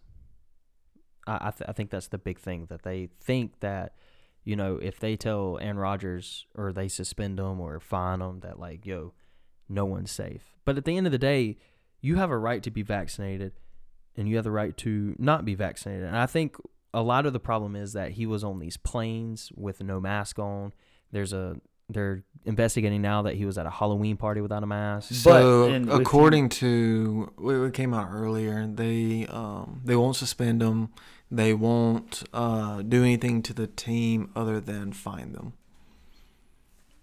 I 1.25 1.47
I, 1.47 1.51
th- 1.51 1.67
I 1.69 1.73
think 1.73 1.89
that's 1.89 2.08
the 2.08 2.17
big 2.17 2.39
thing 2.39 2.65
that 2.69 2.84
they 2.84 3.10
think 3.19 3.60
that 3.62 3.95
you 4.43 4.56
know 4.56 4.77
if 4.77 4.99
they 4.99 5.15
tell 5.15 5.58
Aaron 5.62 5.77
Rodgers 5.80 6.45
or 6.56 6.71
they 6.71 6.88
suspend 6.88 7.39
him 7.39 7.60
or 7.60 7.80
fine 7.80 8.21
him 8.21 8.39
that 8.41 8.60
like 8.60 8.86
yo, 8.86 9.13
no 9.67 9.84
one's 9.86 10.12
safe. 10.12 10.43
But 10.63 10.77
at 10.77 10.86
the 10.86 10.95
end 10.95 11.08
of 11.08 11.12
the 11.12 11.17
day, 11.17 11.58
you 12.01 12.17
have 12.17 12.30
a 12.30 12.38
right 12.38 12.62
to 12.63 12.69
be 12.71 12.82
vaccinated 12.84 13.53
and 14.17 14.27
you 14.27 14.36
have 14.36 14.43
the 14.43 14.51
right 14.51 14.75
to 14.77 15.15
not 15.17 15.45
be 15.45 15.56
vaccinated. 15.56 16.06
And 16.06 16.17
I 16.17 16.25
think 16.25 16.58
a 16.93 17.01
lot 17.01 17.25
of 17.25 17.34
the 17.34 17.39
problem 17.39 17.75
is 17.75 17.93
that 17.93 18.12
he 18.12 18.25
was 18.25 18.43
on 18.43 18.60
these 18.60 18.77
planes 18.77 19.51
with 19.56 19.82
no 19.82 19.99
mask 19.99 20.39
on. 20.39 20.73
There's 21.12 21.34
a 21.34 21.58
they're 21.89 22.23
investigating 22.43 23.01
now 23.01 23.21
that 23.21 23.36
he 23.36 23.45
was 23.45 23.58
at 23.58 23.65
a 23.65 23.69
Halloween 23.69 24.17
party 24.17 24.41
without 24.41 24.62
a 24.62 24.65
mask. 24.65 25.13
So 25.13 25.69
and 25.69 25.88
with 25.88 26.01
according 26.01 26.49
to 26.49 27.32
what 27.38 27.60
what 27.60 27.73
came 27.73 27.93
out 27.93 28.10
earlier, 28.12 28.67
they 28.67 29.25
um 29.27 29.82
they 29.86 29.95
won't 29.95 30.15
suspend 30.15 30.62
them. 30.62 30.89
They 31.30 31.53
won't 31.53 32.23
uh, 32.34 32.82
do 32.84 33.03
anything 33.03 33.41
to 33.43 33.53
the 33.53 33.67
team 33.67 34.32
other 34.34 34.62
than 34.62 34.93
fine 34.93 35.34
them. 35.34 35.53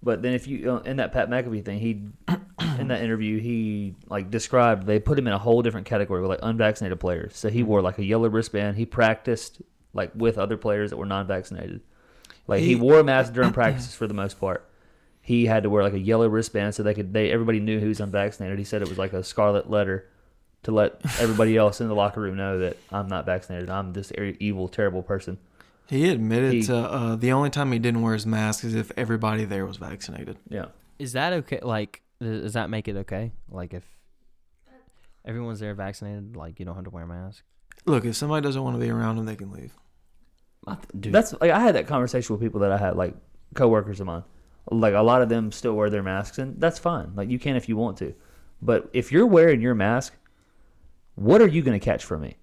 But 0.04 0.20
then 0.22 0.34
if 0.34 0.46
you 0.46 0.70
uh, 0.70 0.78
in 0.82 0.98
that 0.98 1.12
Pat 1.12 1.30
McAfee 1.30 1.64
thing, 1.64 1.78
he 1.80 2.02
in 2.78 2.88
that 2.88 3.02
interview 3.02 3.40
he 3.40 3.94
like 4.08 4.30
described 4.30 4.86
they 4.86 5.00
put 5.00 5.18
him 5.18 5.26
in 5.26 5.32
a 5.32 5.38
whole 5.38 5.62
different 5.62 5.86
category 5.86 6.20
with 6.20 6.28
like 6.30 6.40
unvaccinated 6.42 7.00
players. 7.00 7.36
So 7.36 7.48
he 7.48 7.62
wore 7.62 7.80
like 7.82 7.98
a 7.98 8.04
yellow 8.04 8.28
wristband. 8.28 8.76
He 8.76 8.84
practiced 8.86 9.62
like 9.94 10.10
with 10.14 10.36
other 10.38 10.56
players 10.56 10.90
that 10.90 10.96
were 10.98 11.06
non-vaccinated. 11.06 11.80
Like 12.46 12.60
he, 12.60 12.68
He- 12.68 12.74
wore 12.76 13.00
a 13.00 13.04
mask 13.04 13.32
during 13.32 13.52
practices 13.60 13.94
for 13.94 14.06
the 14.06 14.14
most 14.14 14.38
part. 14.38 14.68
He 15.22 15.46
had 15.46 15.62
to 15.62 15.70
wear 15.70 15.82
like 15.82 15.94
a 15.94 15.98
yellow 15.98 16.28
wristband 16.28 16.74
so 16.74 16.82
they 16.82 16.92
could 16.92 17.14
they 17.14 17.30
everybody 17.32 17.58
knew 17.58 17.80
he 17.80 17.88
was 17.88 18.00
unvaccinated. 18.00 18.58
He 18.58 18.64
said 18.64 18.82
it 18.82 18.88
was 18.90 18.98
like 18.98 19.14
a 19.14 19.24
scarlet 19.24 19.70
letter 19.70 20.06
to 20.64 20.70
let 20.70 21.00
everybody 21.18 21.56
else 21.56 21.80
in 21.80 21.88
the 21.88 21.94
locker 21.94 22.20
room 22.20 22.36
know 22.36 22.58
that 22.58 22.76
I'm 22.92 23.06
not 23.08 23.24
vaccinated. 23.24 23.70
I'm 23.70 23.94
this 23.94 24.12
evil, 24.38 24.68
terrible 24.68 25.02
person. 25.02 25.38
He 25.86 26.08
admitted 26.08 26.52
He- 26.52 26.62
to 26.62 26.76
uh, 26.76 27.16
the 27.16 27.32
only 27.32 27.50
time 27.50 27.72
he 27.72 27.78
didn't 27.78 28.02
wear 28.02 28.14
his 28.14 28.26
mask 28.26 28.64
is 28.64 28.74
if 28.74 28.90
everybody 28.96 29.44
there 29.44 29.66
was 29.66 29.76
vaccinated. 29.76 30.38
Yeah. 30.48 30.66
Is 30.98 31.12
that 31.12 31.32
okay? 31.32 31.60
Like, 31.62 32.02
does 32.20 32.54
that 32.54 32.70
make 32.70 32.88
it 32.88 32.96
okay? 32.96 33.32
Like, 33.50 33.74
if 33.74 33.82
everyone's 35.24 35.60
there 35.60 35.74
vaccinated, 35.74 36.36
like 36.36 36.58
you 36.58 36.64
don't 36.64 36.74
have 36.74 36.84
to 36.84 36.90
wear 36.90 37.04
a 37.04 37.06
mask. 37.06 37.42
Look, 37.86 38.04
if 38.04 38.16
somebody 38.16 38.42
doesn't 38.42 38.62
want 38.62 38.76
to 38.76 38.80
be 38.80 38.90
around 38.90 39.16
them, 39.16 39.26
they 39.26 39.36
can 39.36 39.50
leave. 39.50 39.74
Dude, 40.98 41.12
That's 41.12 41.34
like 41.40 41.50
I 41.50 41.60
had 41.60 41.74
that 41.74 41.86
conversation 41.86 42.34
with 42.34 42.40
people 42.42 42.60
that 42.60 42.72
I 42.72 42.78
had 42.78 42.96
like 42.96 43.14
coworkers 43.54 44.00
of 44.00 44.06
mine. 44.06 44.24
Like 44.70 44.94
a 44.94 45.02
lot 45.02 45.20
of 45.20 45.28
them 45.28 45.52
still 45.52 45.74
wear 45.74 45.90
their 45.90 46.02
masks, 46.02 46.38
and 46.38 46.58
that's 46.58 46.78
fine. 46.78 47.12
Like 47.14 47.28
you 47.28 47.38
can 47.38 47.54
if 47.56 47.68
you 47.68 47.76
want 47.76 47.98
to, 47.98 48.14
but 48.62 48.88
if 48.94 49.12
you're 49.12 49.26
wearing 49.26 49.60
your 49.60 49.74
mask, 49.74 50.14
what 51.16 51.42
are 51.42 51.46
you 51.46 51.60
going 51.60 51.78
to 51.78 51.84
catch 51.84 52.02
from 52.04 52.22
me? 52.22 52.36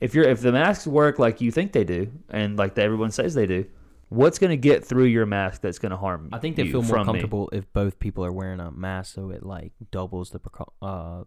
If 0.00 0.14
you're 0.14 0.24
if 0.24 0.40
the 0.40 0.52
masks 0.52 0.86
work 0.86 1.18
like 1.18 1.40
you 1.40 1.50
think 1.50 1.72
they 1.72 1.84
do, 1.84 2.10
and 2.30 2.56
like 2.56 2.74
that 2.74 2.84
everyone 2.84 3.10
says 3.10 3.34
they 3.34 3.46
do, 3.46 3.66
what's 4.08 4.38
going 4.38 4.50
to 4.50 4.56
get 4.56 4.84
through 4.84 5.04
your 5.04 5.26
mask 5.26 5.60
that's 5.60 5.78
going 5.78 5.90
to 5.90 5.96
harm? 5.96 6.28
You? 6.30 6.36
I 6.36 6.40
think 6.40 6.56
they 6.56 6.70
feel 6.70 6.82
more 6.82 6.90
from 6.90 7.00
me? 7.00 7.04
comfortable 7.04 7.48
if 7.52 7.70
both 7.72 7.98
people 7.98 8.24
are 8.24 8.32
wearing 8.32 8.60
a 8.60 8.70
mask, 8.70 9.14
so 9.14 9.30
it 9.30 9.44
like 9.44 9.72
doubles 9.90 10.30
the 10.30 10.40
precau- 10.40 10.72
uh 10.82 11.24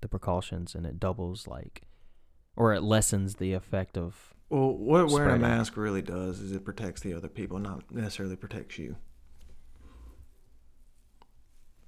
the 0.00 0.08
precautions 0.08 0.74
and 0.74 0.84
it 0.84 1.00
doubles 1.00 1.46
like, 1.46 1.82
or 2.56 2.74
it 2.74 2.82
lessens 2.82 3.36
the 3.36 3.52
effect 3.54 3.96
of. 3.96 4.34
Well, 4.50 4.76
what 4.76 5.08
wearing 5.08 5.36
a 5.36 5.38
mask 5.38 5.76
really 5.76 6.02
does 6.02 6.40
is 6.40 6.52
it 6.52 6.64
protects 6.64 7.00
the 7.00 7.14
other 7.14 7.28
people, 7.28 7.58
not 7.58 7.90
necessarily 7.90 8.36
protects 8.36 8.78
you. 8.78 8.96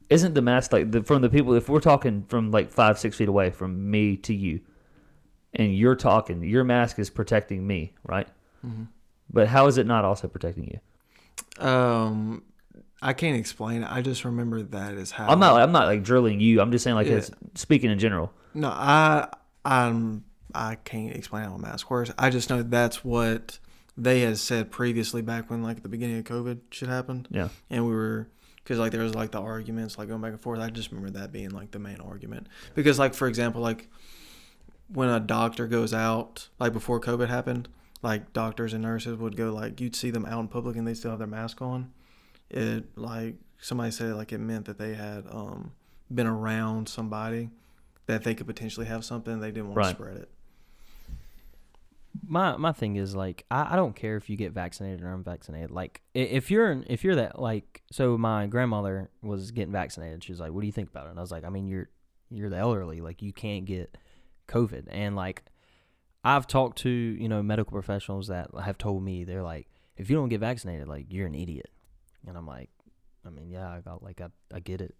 Isn't 0.08 0.34
the 0.34 0.42
mask 0.42 0.72
like 0.72 0.90
the, 0.90 1.02
from 1.02 1.22
the 1.22 1.28
people? 1.28 1.54
If 1.54 1.68
we're 1.68 1.80
talking 1.80 2.24
from 2.28 2.50
like 2.50 2.70
five 2.70 2.98
six 2.98 3.16
feet 3.16 3.28
away 3.28 3.50
from 3.50 3.90
me 3.90 4.16
to 4.18 4.34
you, 4.34 4.60
and 5.54 5.74
you're 5.76 5.96
talking, 5.96 6.42
your 6.42 6.64
mask 6.64 6.98
is 6.98 7.10
protecting 7.10 7.66
me, 7.66 7.94
right? 8.04 8.28
Mm-hmm. 8.66 8.84
But 9.32 9.48
how 9.48 9.66
is 9.66 9.78
it 9.78 9.86
not 9.86 10.04
also 10.04 10.28
protecting 10.28 10.64
you? 11.58 11.64
Um, 11.64 12.42
I 13.02 13.12
can't 13.12 13.36
explain 13.36 13.82
it. 13.82 13.90
I 13.90 14.02
just 14.02 14.24
remember 14.24 14.62
that 14.62 14.94
as 14.94 15.10
how 15.10 15.28
I'm 15.28 15.38
not. 15.38 15.60
I'm 15.60 15.72
not 15.72 15.86
like 15.86 16.02
drilling 16.02 16.40
you. 16.40 16.60
I'm 16.60 16.72
just 16.72 16.84
saying 16.84 16.96
like 16.96 17.06
Yeah. 17.06 17.16
it's 17.16 17.30
speaking 17.54 17.90
in 17.90 17.98
general. 17.98 18.32
No, 18.54 18.68
I 18.68 19.28
I'm 19.64 20.24
I 20.54 20.76
can't 20.76 21.14
explain 21.14 21.44
how 21.44 21.54
a 21.54 21.58
mask 21.58 21.90
works. 21.90 22.12
I 22.18 22.30
just 22.30 22.48
know 22.50 22.62
that's 22.62 23.04
what 23.04 23.58
they 23.96 24.20
had 24.20 24.38
said 24.38 24.70
previously 24.70 25.22
back 25.22 25.50
when 25.50 25.62
like 25.62 25.78
at 25.78 25.82
the 25.82 25.88
beginning 25.88 26.18
of 26.18 26.24
COVID 26.24 26.60
shit 26.70 26.88
happened, 26.88 27.28
Yeah. 27.30 27.48
and 27.70 27.84
we 27.86 27.92
were 27.92 28.28
because 28.62 28.78
like 28.78 28.92
there 28.92 29.02
was 29.02 29.14
like 29.14 29.30
the 29.30 29.40
arguments 29.40 29.98
like 29.98 30.08
going 30.08 30.20
back 30.20 30.32
and 30.32 30.40
forth. 30.40 30.60
I 30.60 30.70
just 30.70 30.90
remember 30.90 31.18
that 31.18 31.32
being 31.32 31.50
like 31.50 31.70
the 31.70 31.78
main 31.78 32.00
argument 32.00 32.48
because 32.74 32.98
like 32.98 33.14
for 33.14 33.28
example 33.28 33.60
like 33.60 33.88
when 34.88 35.08
a 35.08 35.20
doctor 35.20 35.66
goes 35.66 35.92
out 35.94 36.48
like 36.58 36.72
before 36.72 37.00
COVID 37.00 37.28
happened, 37.28 37.68
like 38.02 38.32
doctors 38.32 38.72
and 38.72 38.82
nurses 38.82 39.16
would 39.16 39.36
go 39.36 39.50
like 39.52 39.80
you'd 39.80 39.96
see 39.96 40.10
them 40.10 40.24
out 40.26 40.40
in 40.40 40.48
public 40.48 40.76
and 40.76 40.86
they 40.86 40.94
still 40.94 41.10
have 41.10 41.18
their 41.18 41.26
mask 41.28 41.60
on. 41.62 41.92
It 42.50 42.96
like 42.96 43.34
somebody 43.58 43.90
said 43.90 44.14
like 44.14 44.32
it 44.32 44.38
meant 44.38 44.66
that 44.66 44.78
they 44.78 44.94
had 44.94 45.24
um 45.30 45.72
been 46.14 46.26
around 46.26 46.88
somebody 46.88 47.50
that 48.06 48.22
they 48.22 48.34
could 48.34 48.46
potentially 48.46 48.86
have 48.86 49.04
something 49.04 49.40
they 49.40 49.50
didn't 49.50 49.66
want 49.68 49.76
Right. 49.78 49.88
to 49.88 49.94
spread 49.96 50.16
it. 50.18 50.30
My 52.26 52.56
my 52.56 52.72
thing 52.72 52.96
is 52.96 53.14
like 53.14 53.44
I, 53.50 53.74
I 53.74 53.76
don't 53.76 53.94
care 53.94 54.16
if 54.16 54.30
you 54.30 54.36
get 54.36 54.52
vaccinated 54.52 55.02
or 55.02 55.12
unvaccinated. 55.12 55.70
Like 55.70 56.00
if 56.14 56.50
you're 56.50 56.82
if 56.86 57.04
you're 57.04 57.16
that 57.16 57.38
like 57.40 57.82
so 57.92 58.16
my 58.16 58.46
grandmother 58.46 59.10
was 59.22 59.50
getting 59.50 59.72
vaccinated. 59.72 60.24
She 60.24 60.32
was 60.32 60.40
like, 60.40 60.52
"What 60.52 60.62
do 60.62 60.66
you 60.66 60.72
think 60.72 60.88
about 60.88 61.06
it?" 61.06 61.10
And 61.10 61.18
I 61.18 61.22
was 61.22 61.30
like, 61.30 61.44
"I 61.44 61.50
mean, 61.50 61.66
you're 61.66 61.88
you're 62.30 62.48
the 62.48 62.56
elderly. 62.56 63.00
Like 63.02 63.20
you 63.20 63.32
can't 63.34 63.66
get 63.66 63.96
COVID." 64.48 64.84
And 64.88 65.16
like 65.16 65.44
I've 66.24 66.46
talked 66.46 66.78
to 66.78 66.90
you 66.90 67.28
know 67.28 67.42
medical 67.42 67.72
professionals 67.72 68.28
that 68.28 68.50
have 68.62 68.78
told 68.78 69.02
me 69.02 69.24
they're 69.24 69.42
like, 69.42 69.68
"If 69.96 70.10
you 70.10 70.16
don't 70.16 70.28
get 70.28 70.40
vaccinated, 70.40 70.88
like 70.88 71.06
you're 71.08 71.26
an 71.26 71.34
idiot." 71.34 71.70
And 72.26 72.36
I'm 72.36 72.46
like, 72.46 72.70
I 73.24 73.30
mean, 73.30 73.50
yeah, 73.50 73.68
I 73.68 73.80
got 73.80 74.02
like 74.02 74.20
I 74.20 74.28
I 74.54 74.60
get 74.60 74.80
it. 74.80 74.94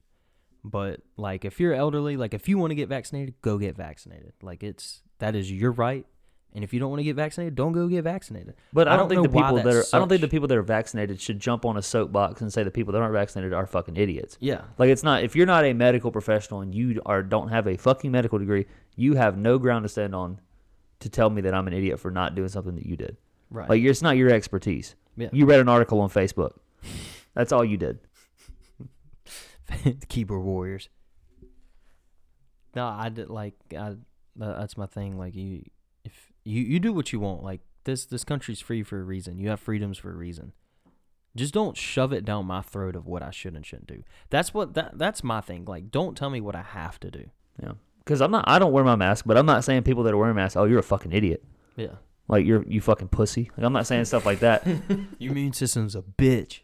But 0.64 1.00
like 1.16 1.44
if 1.44 1.60
you're 1.60 1.74
elderly, 1.74 2.16
like 2.16 2.34
if 2.34 2.48
you 2.48 2.58
want 2.58 2.72
to 2.72 2.74
get 2.74 2.88
vaccinated, 2.88 3.34
go 3.40 3.58
get 3.58 3.76
vaccinated. 3.76 4.32
Like 4.42 4.62
it's 4.62 5.02
that 5.18 5.34
is 5.34 5.50
your 5.50 5.72
right. 5.72 6.06
And 6.52 6.64
if 6.64 6.72
you 6.72 6.80
don't 6.80 6.88
want 6.88 7.00
to 7.00 7.04
get 7.04 7.16
vaccinated, 7.16 7.54
don't 7.54 7.72
go 7.72 7.86
get 7.86 8.02
vaccinated. 8.02 8.54
But 8.72 8.88
I 8.88 8.94
I 8.94 8.96
don't, 8.96 9.08
don't 9.08 9.22
think 9.22 9.32
the 9.32 9.38
people 9.38 9.56
that 9.56 9.66
are 9.66 9.84
I 9.92 9.98
don't 9.98 10.08
think 10.08 10.22
the 10.22 10.28
people 10.28 10.48
that 10.48 10.56
are 10.56 10.62
vaccinated 10.62 11.20
should 11.20 11.38
jump 11.38 11.64
on 11.66 11.76
a 11.76 11.82
soapbox 11.82 12.40
and 12.40 12.52
say 12.52 12.62
the 12.62 12.70
people 12.70 12.92
that 12.94 13.02
aren't 13.02 13.12
vaccinated 13.12 13.52
are 13.52 13.66
fucking 13.66 13.96
idiots. 13.96 14.38
Yeah. 14.40 14.62
Like 14.78 14.88
it's 14.88 15.02
not. 15.02 15.22
If 15.22 15.36
you're 15.36 15.46
not 15.46 15.64
a 15.64 15.72
medical 15.72 16.10
professional 16.10 16.62
and 16.62 16.74
you 16.74 17.00
are 17.04 17.22
don't 17.22 17.48
have 17.48 17.66
a 17.66 17.76
fucking 17.76 18.10
medical 18.10 18.38
degree, 18.38 18.66
you 18.96 19.14
have 19.14 19.36
no 19.36 19.58
ground 19.58 19.84
to 19.84 19.88
stand 19.88 20.14
on 20.14 20.40
to 21.00 21.08
tell 21.08 21.30
me 21.30 21.42
that 21.42 21.54
I'm 21.54 21.66
an 21.66 21.74
idiot 21.74 22.00
for 22.00 22.10
not 22.10 22.34
doing 22.34 22.48
something 22.48 22.74
that 22.74 22.86
you 22.86 22.96
did. 22.96 23.16
Right. 23.50 23.68
Like 23.68 23.82
it's 23.82 24.02
not 24.02 24.16
your 24.16 24.30
expertise. 24.30 24.96
yeah. 25.16 25.28
You 25.32 25.46
read 25.46 25.60
an 25.60 25.68
article 25.68 26.00
on 26.00 26.08
Facebook. 26.08 26.52
That's 27.34 27.52
all 27.52 27.64
you 27.64 27.76
did. 27.76 27.98
keyboard 30.08 30.42
warriors. 30.42 30.88
No, 32.74 32.86
I 32.86 33.08
did 33.08 33.30
like 33.30 33.54
I. 33.76 33.96
That's 34.34 34.76
my 34.76 34.86
thing. 34.86 35.18
Like 35.18 35.34
you, 35.34 35.62
if 36.04 36.32
you 36.44 36.62
you 36.62 36.80
do 36.80 36.92
what 36.92 37.12
you 37.12 37.20
want. 37.20 37.42
Like 37.42 37.60
this 37.84 38.06
this 38.06 38.24
country's 38.24 38.60
free 38.60 38.82
for 38.82 39.00
a 39.00 39.04
reason. 39.04 39.38
You 39.38 39.48
have 39.48 39.60
freedoms 39.60 39.98
for 39.98 40.10
a 40.10 40.16
reason. 40.16 40.52
Just 41.34 41.52
don't 41.52 41.76
shove 41.76 42.12
it 42.12 42.24
down 42.24 42.46
my 42.46 42.62
throat 42.62 42.96
of 42.96 43.06
what 43.06 43.22
I 43.22 43.30
should 43.30 43.54
and 43.54 43.64
shouldn't 43.64 43.88
do. 43.88 44.02
That's 44.30 44.54
what 44.54 44.74
that 44.74 44.98
that's 44.98 45.22
my 45.24 45.40
thing. 45.40 45.64
Like 45.66 45.90
don't 45.90 46.16
tell 46.16 46.30
me 46.30 46.40
what 46.40 46.54
I 46.54 46.62
have 46.62 46.98
to 47.00 47.10
do. 47.10 47.30
Yeah. 47.62 47.72
Because 48.06 48.20
I'm 48.22 48.30
not. 48.30 48.44
I 48.46 48.60
don't 48.60 48.70
wear 48.70 48.84
my 48.84 48.94
mask, 48.94 49.24
but 49.26 49.36
I'm 49.36 49.46
not 49.46 49.64
saying 49.64 49.82
people 49.82 50.04
that 50.04 50.14
are 50.14 50.16
wearing 50.16 50.36
masks. 50.36 50.56
Oh, 50.56 50.64
you're 50.64 50.78
a 50.78 50.82
fucking 50.84 51.12
idiot. 51.12 51.44
Yeah. 51.74 51.96
Like 52.28 52.46
you're 52.46 52.62
you 52.62 52.80
fucking 52.80 53.08
pussy. 53.08 53.50
Like 53.56 53.66
I'm 53.66 53.72
not 53.72 53.86
saying 53.86 54.04
stuff 54.04 54.24
like 54.24 54.38
that. 54.40 54.64
Your 55.18 55.32
immune 55.32 55.52
system's 55.52 55.96
a 55.96 56.02
bitch. 56.02 56.60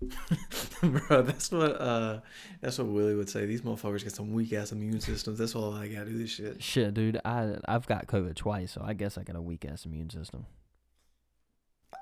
Bro, 0.82 1.22
that's 1.22 1.50
what 1.50 1.80
uh 1.80 2.20
that's 2.60 2.78
what 2.78 2.86
Willie 2.86 3.14
would 3.14 3.28
say. 3.28 3.46
These 3.46 3.62
motherfuckers 3.62 4.04
got 4.04 4.12
some 4.12 4.32
weak 4.32 4.52
ass 4.52 4.70
immune 4.70 5.00
systems. 5.00 5.38
That's 5.38 5.56
all 5.56 5.74
I 5.74 5.88
gotta 5.88 6.10
do 6.10 6.18
this 6.18 6.30
shit. 6.30 6.62
Shit, 6.62 6.94
dude. 6.94 7.20
I 7.24 7.56
I've 7.66 7.86
got 7.86 8.06
COVID 8.06 8.36
twice, 8.36 8.72
so 8.72 8.82
I 8.84 8.92
guess 8.92 9.18
I 9.18 9.24
got 9.24 9.34
a 9.36 9.42
weak 9.42 9.64
ass 9.64 9.86
immune 9.86 10.10
system. 10.10 10.46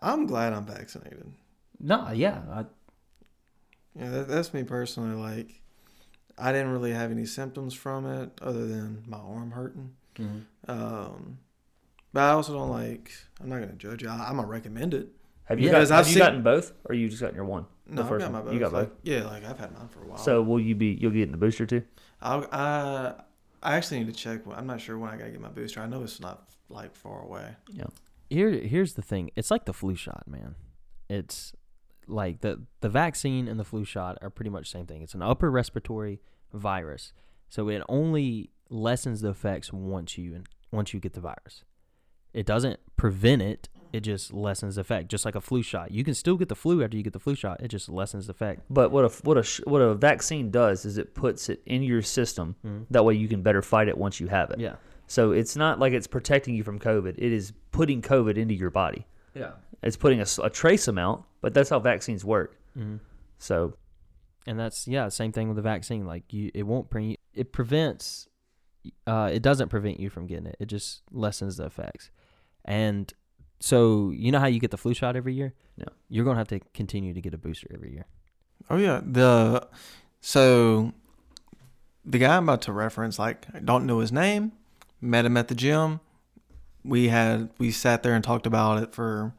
I'm 0.03 0.27
glad 0.27 0.53
I'm 0.53 0.67
vaccinated. 0.67 1.27
No, 1.81 2.11
yeah, 2.13 2.43
I, 2.51 2.65
Yeah, 3.99 4.11
that, 4.11 4.29
that's 4.29 4.53
me 4.53 4.63
personally. 4.63 5.15
Like, 5.15 5.63
I 6.39 6.53
didn't 6.53 6.73
really 6.73 6.93
have 6.93 7.11
any 7.11 7.27
symptoms 7.27 7.75
from 7.75 8.07
it 8.07 8.31
other 8.43 8.67
than 8.67 9.05
my 9.07 9.19
arm 9.19 9.53
hurting. 9.53 9.95
Um, 10.69 11.39
but 12.13 12.23
I 12.23 12.29
also 12.31 12.53
don't 12.55 12.71
like. 12.71 13.13
I'm 13.41 13.49
not 13.49 13.61
gonna 13.61 13.73
judge 13.73 14.03
you. 14.03 14.09
I, 14.09 14.29
I'm 14.29 14.37
gonna 14.37 14.47
recommend 14.47 14.95
it. 14.95 15.09
Have 15.45 15.61
you, 15.61 15.71
got, 15.71 15.79
'cause 15.81 15.91
have 15.91 16.01
I've 16.01 16.07
you 16.09 16.13
seen- 16.15 16.23
gotten 16.23 16.43
both, 16.43 16.73
or 16.87 16.95
you 16.95 17.09
just 17.09 17.21
gotten 17.21 17.37
your 17.37 17.45
one? 17.45 17.67
No, 17.87 18.03
I've 18.03 18.19
got 18.19 18.33
my 18.33 18.41
both. 18.41 18.53
You 18.55 18.59
got 18.61 18.73
like, 18.73 18.89
both. 18.89 18.99
Yeah, 19.03 19.25
like 19.25 19.45
I've 19.45 19.59
had 19.59 19.73
mine 19.73 19.89
for 19.89 20.01
a 20.03 20.07
while. 20.07 20.19
So 20.19 20.43
will 20.43 20.61
you 20.61 20.75
be? 20.75 20.97
You'll 21.01 21.11
get 21.11 21.23
in 21.25 21.33
the 21.33 21.37
booster 21.37 21.67
too. 21.67 21.83
I'll, 22.23 22.47
I 22.51 23.15
I 23.63 23.77
actually 23.77 23.99
need 24.01 24.07
to 24.07 24.19
check. 24.19 24.41
I'm 24.55 24.67
not 24.67 24.81
sure 24.81 24.99
when 24.99 25.11
I 25.11 25.17
gotta 25.17 25.31
get 25.31 25.41
my 25.41 25.49
booster. 25.49 25.81
I 25.81 25.87
know 25.87 26.03
it's 26.03 26.21
not 26.21 26.49
like 26.71 26.95
far 26.95 27.23
away. 27.23 27.57
Yeah. 27.71 27.85
Here, 28.31 28.51
here's 28.53 28.95
the 28.95 29.03
thing. 29.03 29.31
It's 29.37 29.51
like 29.51 29.67
the 29.67 29.75
flu 29.75 29.95
shot, 29.95 30.25
man. 30.27 30.55
It's 31.11 31.53
like 32.09 32.41
the 32.41 32.63
the 32.81 32.89
vaccine 32.89 33.49
and 33.49 33.59
the 33.59 33.65
flu 33.65 33.85
shot 33.85 34.19
are 34.23 34.31
pretty 34.31 34.51
much 34.51 34.71
the 34.73 34.79
same 34.79 34.87
thing. 34.87 35.03
It's 35.03 35.15
an 35.15 35.23
upper 35.23 35.51
respiratory 35.51 36.21
virus, 36.53 37.13
so 37.49 37.69
it 37.69 37.83
only 37.89 38.51
lessens 38.71 39.21
the 39.21 39.31
effects 39.31 39.73
once 39.73 40.17
you 40.19 40.43
once 40.71 40.93
you 40.95 41.01
get 41.01 41.13
the 41.15 41.21
virus. 41.21 41.65
It 42.33 42.47
doesn't 42.47 42.81
prevent 42.97 43.43
it. 43.43 43.69
It 43.93 44.01
just 44.01 44.33
lessens 44.33 44.75
the 44.75 44.81
effect, 44.81 45.09
just 45.09 45.25
like 45.25 45.37
a 45.37 45.41
flu 45.41 45.63
shot. 45.63 45.93
You 45.93 46.03
can 46.03 46.15
still 46.15 46.37
get 46.37 46.49
the 46.49 46.57
flu 46.57 46.83
after 46.83 46.97
you 46.97 47.05
get 47.05 47.13
the 47.13 47.21
flu 47.21 47.37
shot. 47.37 47.61
It 47.63 47.69
just 47.69 47.89
lessens 47.89 48.27
the 48.27 48.33
effect. 48.33 48.63
But 48.69 48.91
what 48.91 49.05
a 49.05 49.09
what 49.23 49.39
a 49.39 49.63
what 49.71 49.79
a 49.81 49.95
vaccine 49.95 50.51
does 50.51 50.85
is 50.85 50.99
it 50.99 51.15
puts 51.15 51.49
it 51.49 51.63
in 51.67 51.83
your 51.85 52.03
system. 52.03 52.57
Mhm. 52.67 52.87
That 52.91 53.05
way 53.05 53.15
you 53.15 53.29
can 53.29 53.43
better 53.43 53.63
fight 53.63 53.87
it 53.87 53.97
once 53.97 54.19
you 54.19 54.27
have 54.27 54.51
it. 54.51 54.59
Yeah, 54.59 54.77
So 55.07 55.31
it's 55.31 55.55
not 55.55 55.79
like 55.79 55.93
it's 55.93 56.09
protecting 56.09 56.57
you 56.57 56.65
from 56.65 56.81
COVID. 56.81 57.15
It 57.19 57.33
is 57.33 57.53
putting 57.71 58.03
COVID 58.03 58.37
into 58.37 58.55
your 58.55 58.71
body. 58.71 59.07
yeah. 59.35 59.53
It's 59.85 59.97
putting 59.97 60.21
a 60.21 60.51
trace 60.51 60.89
amount, 60.89 61.25
but 61.41 61.55
that's 61.55 61.71
how 61.71 61.79
vaccines 61.79 62.25
work. 62.25 62.57
hmm 62.75 62.97
So 63.39 63.75
And 64.47 64.59
that's 64.59 64.89
yeah, 64.89 65.09
same 65.09 65.31
thing 65.31 65.49
with 65.49 65.57
the 65.57 65.63
vaccine. 65.63 66.07
Like 66.07 66.33
you, 66.33 66.51
it 66.55 66.65
won't 66.65 66.91
pre 66.91 67.19
it 67.35 67.53
prevents, 67.53 68.29
uh, 69.07 69.31
it 69.33 69.43
doesn't 69.43 69.69
prevent 69.69 70.01
you 70.01 70.09
from 70.11 70.27
getting 70.27 70.47
it. 70.47 70.57
It 70.59 70.67
just 70.67 71.03
lessens 71.13 71.59
the 71.59 71.67
effects. 71.67 72.11
And 72.65 73.13
so 73.61 74.11
you 74.11 74.33
know 74.33 74.41
how 74.41 74.47
you 74.47 74.59
get 74.59 74.71
the 74.71 74.79
flu 74.79 74.95
shot 74.95 75.17
every 75.17 75.35
year. 75.35 75.55
Yeah. 75.77 75.87
you're 76.09 76.25
gonna 76.25 76.39
have 76.39 76.49
to 76.49 76.61
continue 76.73 77.13
to 77.15 77.21
get 77.21 77.35
a 77.35 77.39
booster 77.39 77.69
every 77.75 77.93
year. 77.93 78.07
Oh 78.71 78.77
yeah, 78.79 79.01
the 79.05 79.69
so 80.21 80.93
the 82.05 82.19
guy 82.19 82.37
I'm 82.37 82.45
about 82.45 82.63
to 82.63 82.73
reference, 82.73 83.19
like 83.19 83.47
I 83.55 83.59
don't 83.59 83.85
know 83.87 83.99
his 83.99 84.13
name, 84.13 84.53
met 85.01 85.25
him 85.25 85.37
at 85.37 85.49
the 85.49 85.55
gym. 85.55 86.01
We 86.85 87.09
had 87.09 87.51
we 87.59 87.71
sat 87.71 88.03
there 88.03 88.15
and 88.15 88.23
talked 88.25 88.47
about 88.47 88.83
it 88.83 88.95
for 88.95 89.35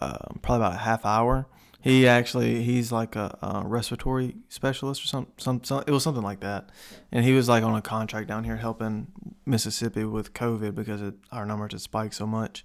um, 0.00 0.40
probably 0.42 0.66
about 0.66 0.74
a 0.74 0.78
half 0.84 1.04
hour. 1.04 1.46
He 1.80 2.08
actually 2.08 2.62
he's 2.62 2.90
like 2.90 3.14
a, 3.14 3.36
a 3.42 3.62
respiratory 3.66 4.36
specialist 4.48 5.04
or 5.04 5.06
some, 5.06 5.26
some 5.36 5.62
some 5.64 5.84
it 5.86 5.90
was 5.90 6.02
something 6.02 6.22
like 6.22 6.40
that, 6.40 6.70
and 7.12 7.24
he 7.24 7.32
was 7.32 7.46
like 7.48 7.62
on 7.62 7.74
a 7.76 7.82
contract 7.82 8.26
down 8.26 8.44
here 8.44 8.56
helping 8.56 9.08
Mississippi 9.44 10.04
with 10.04 10.32
COVID 10.32 10.74
because 10.74 11.02
it, 11.02 11.14
our 11.30 11.44
numbers 11.44 11.72
had 11.72 11.82
spiked 11.82 12.14
so 12.14 12.26
much 12.26 12.62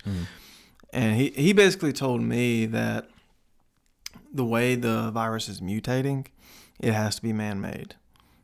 and 0.91 1.15
he, 1.15 1.29
he 1.31 1.53
basically 1.53 1.93
told 1.93 2.21
me 2.21 2.65
that 2.65 3.09
the 4.33 4.45
way 4.45 4.75
the 4.75 5.11
virus 5.11 5.49
is 5.49 5.61
mutating, 5.61 6.27
it 6.79 6.93
has 6.93 7.17
to 7.17 7.21
be 7.21 7.33
man-made 7.33 7.95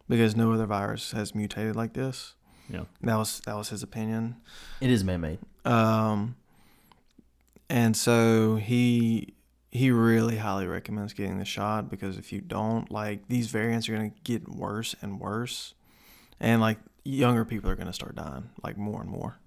because 0.07 0.35
no 0.35 0.51
other 0.51 0.65
virus 0.65 1.11
has 1.11 1.33
mutated 1.33 1.75
like 1.75 1.93
this. 1.93 2.35
Yeah. 2.69 2.85
That 3.01 3.15
was 3.17 3.41
that 3.45 3.55
was 3.55 3.69
his 3.69 3.83
opinion. 3.83 4.37
It 4.81 4.89
is 4.89 5.03
man 5.03 5.21
made. 5.21 5.39
Um, 5.65 6.35
and 7.69 7.95
so 7.95 8.55
he 8.55 9.33
he 9.71 9.91
really 9.91 10.37
highly 10.37 10.67
recommends 10.67 11.13
getting 11.13 11.37
the 11.37 11.45
shot 11.45 11.89
because 11.89 12.17
if 12.17 12.31
you 12.31 12.39
don't, 12.41 12.89
like 12.91 13.27
these 13.27 13.47
variants 13.47 13.89
are 13.89 13.93
gonna 13.95 14.11
get 14.23 14.47
worse 14.47 14.95
and 15.01 15.19
worse, 15.19 15.73
and 16.39 16.61
like 16.61 16.77
younger 17.03 17.43
people 17.45 17.69
are 17.69 17.75
gonna 17.75 17.93
start 17.93 18.15
dying 18.15 18.49
like 18.63 18.77
more 18.77 19.01
and 19.01 19.09
more. 19.09 19.37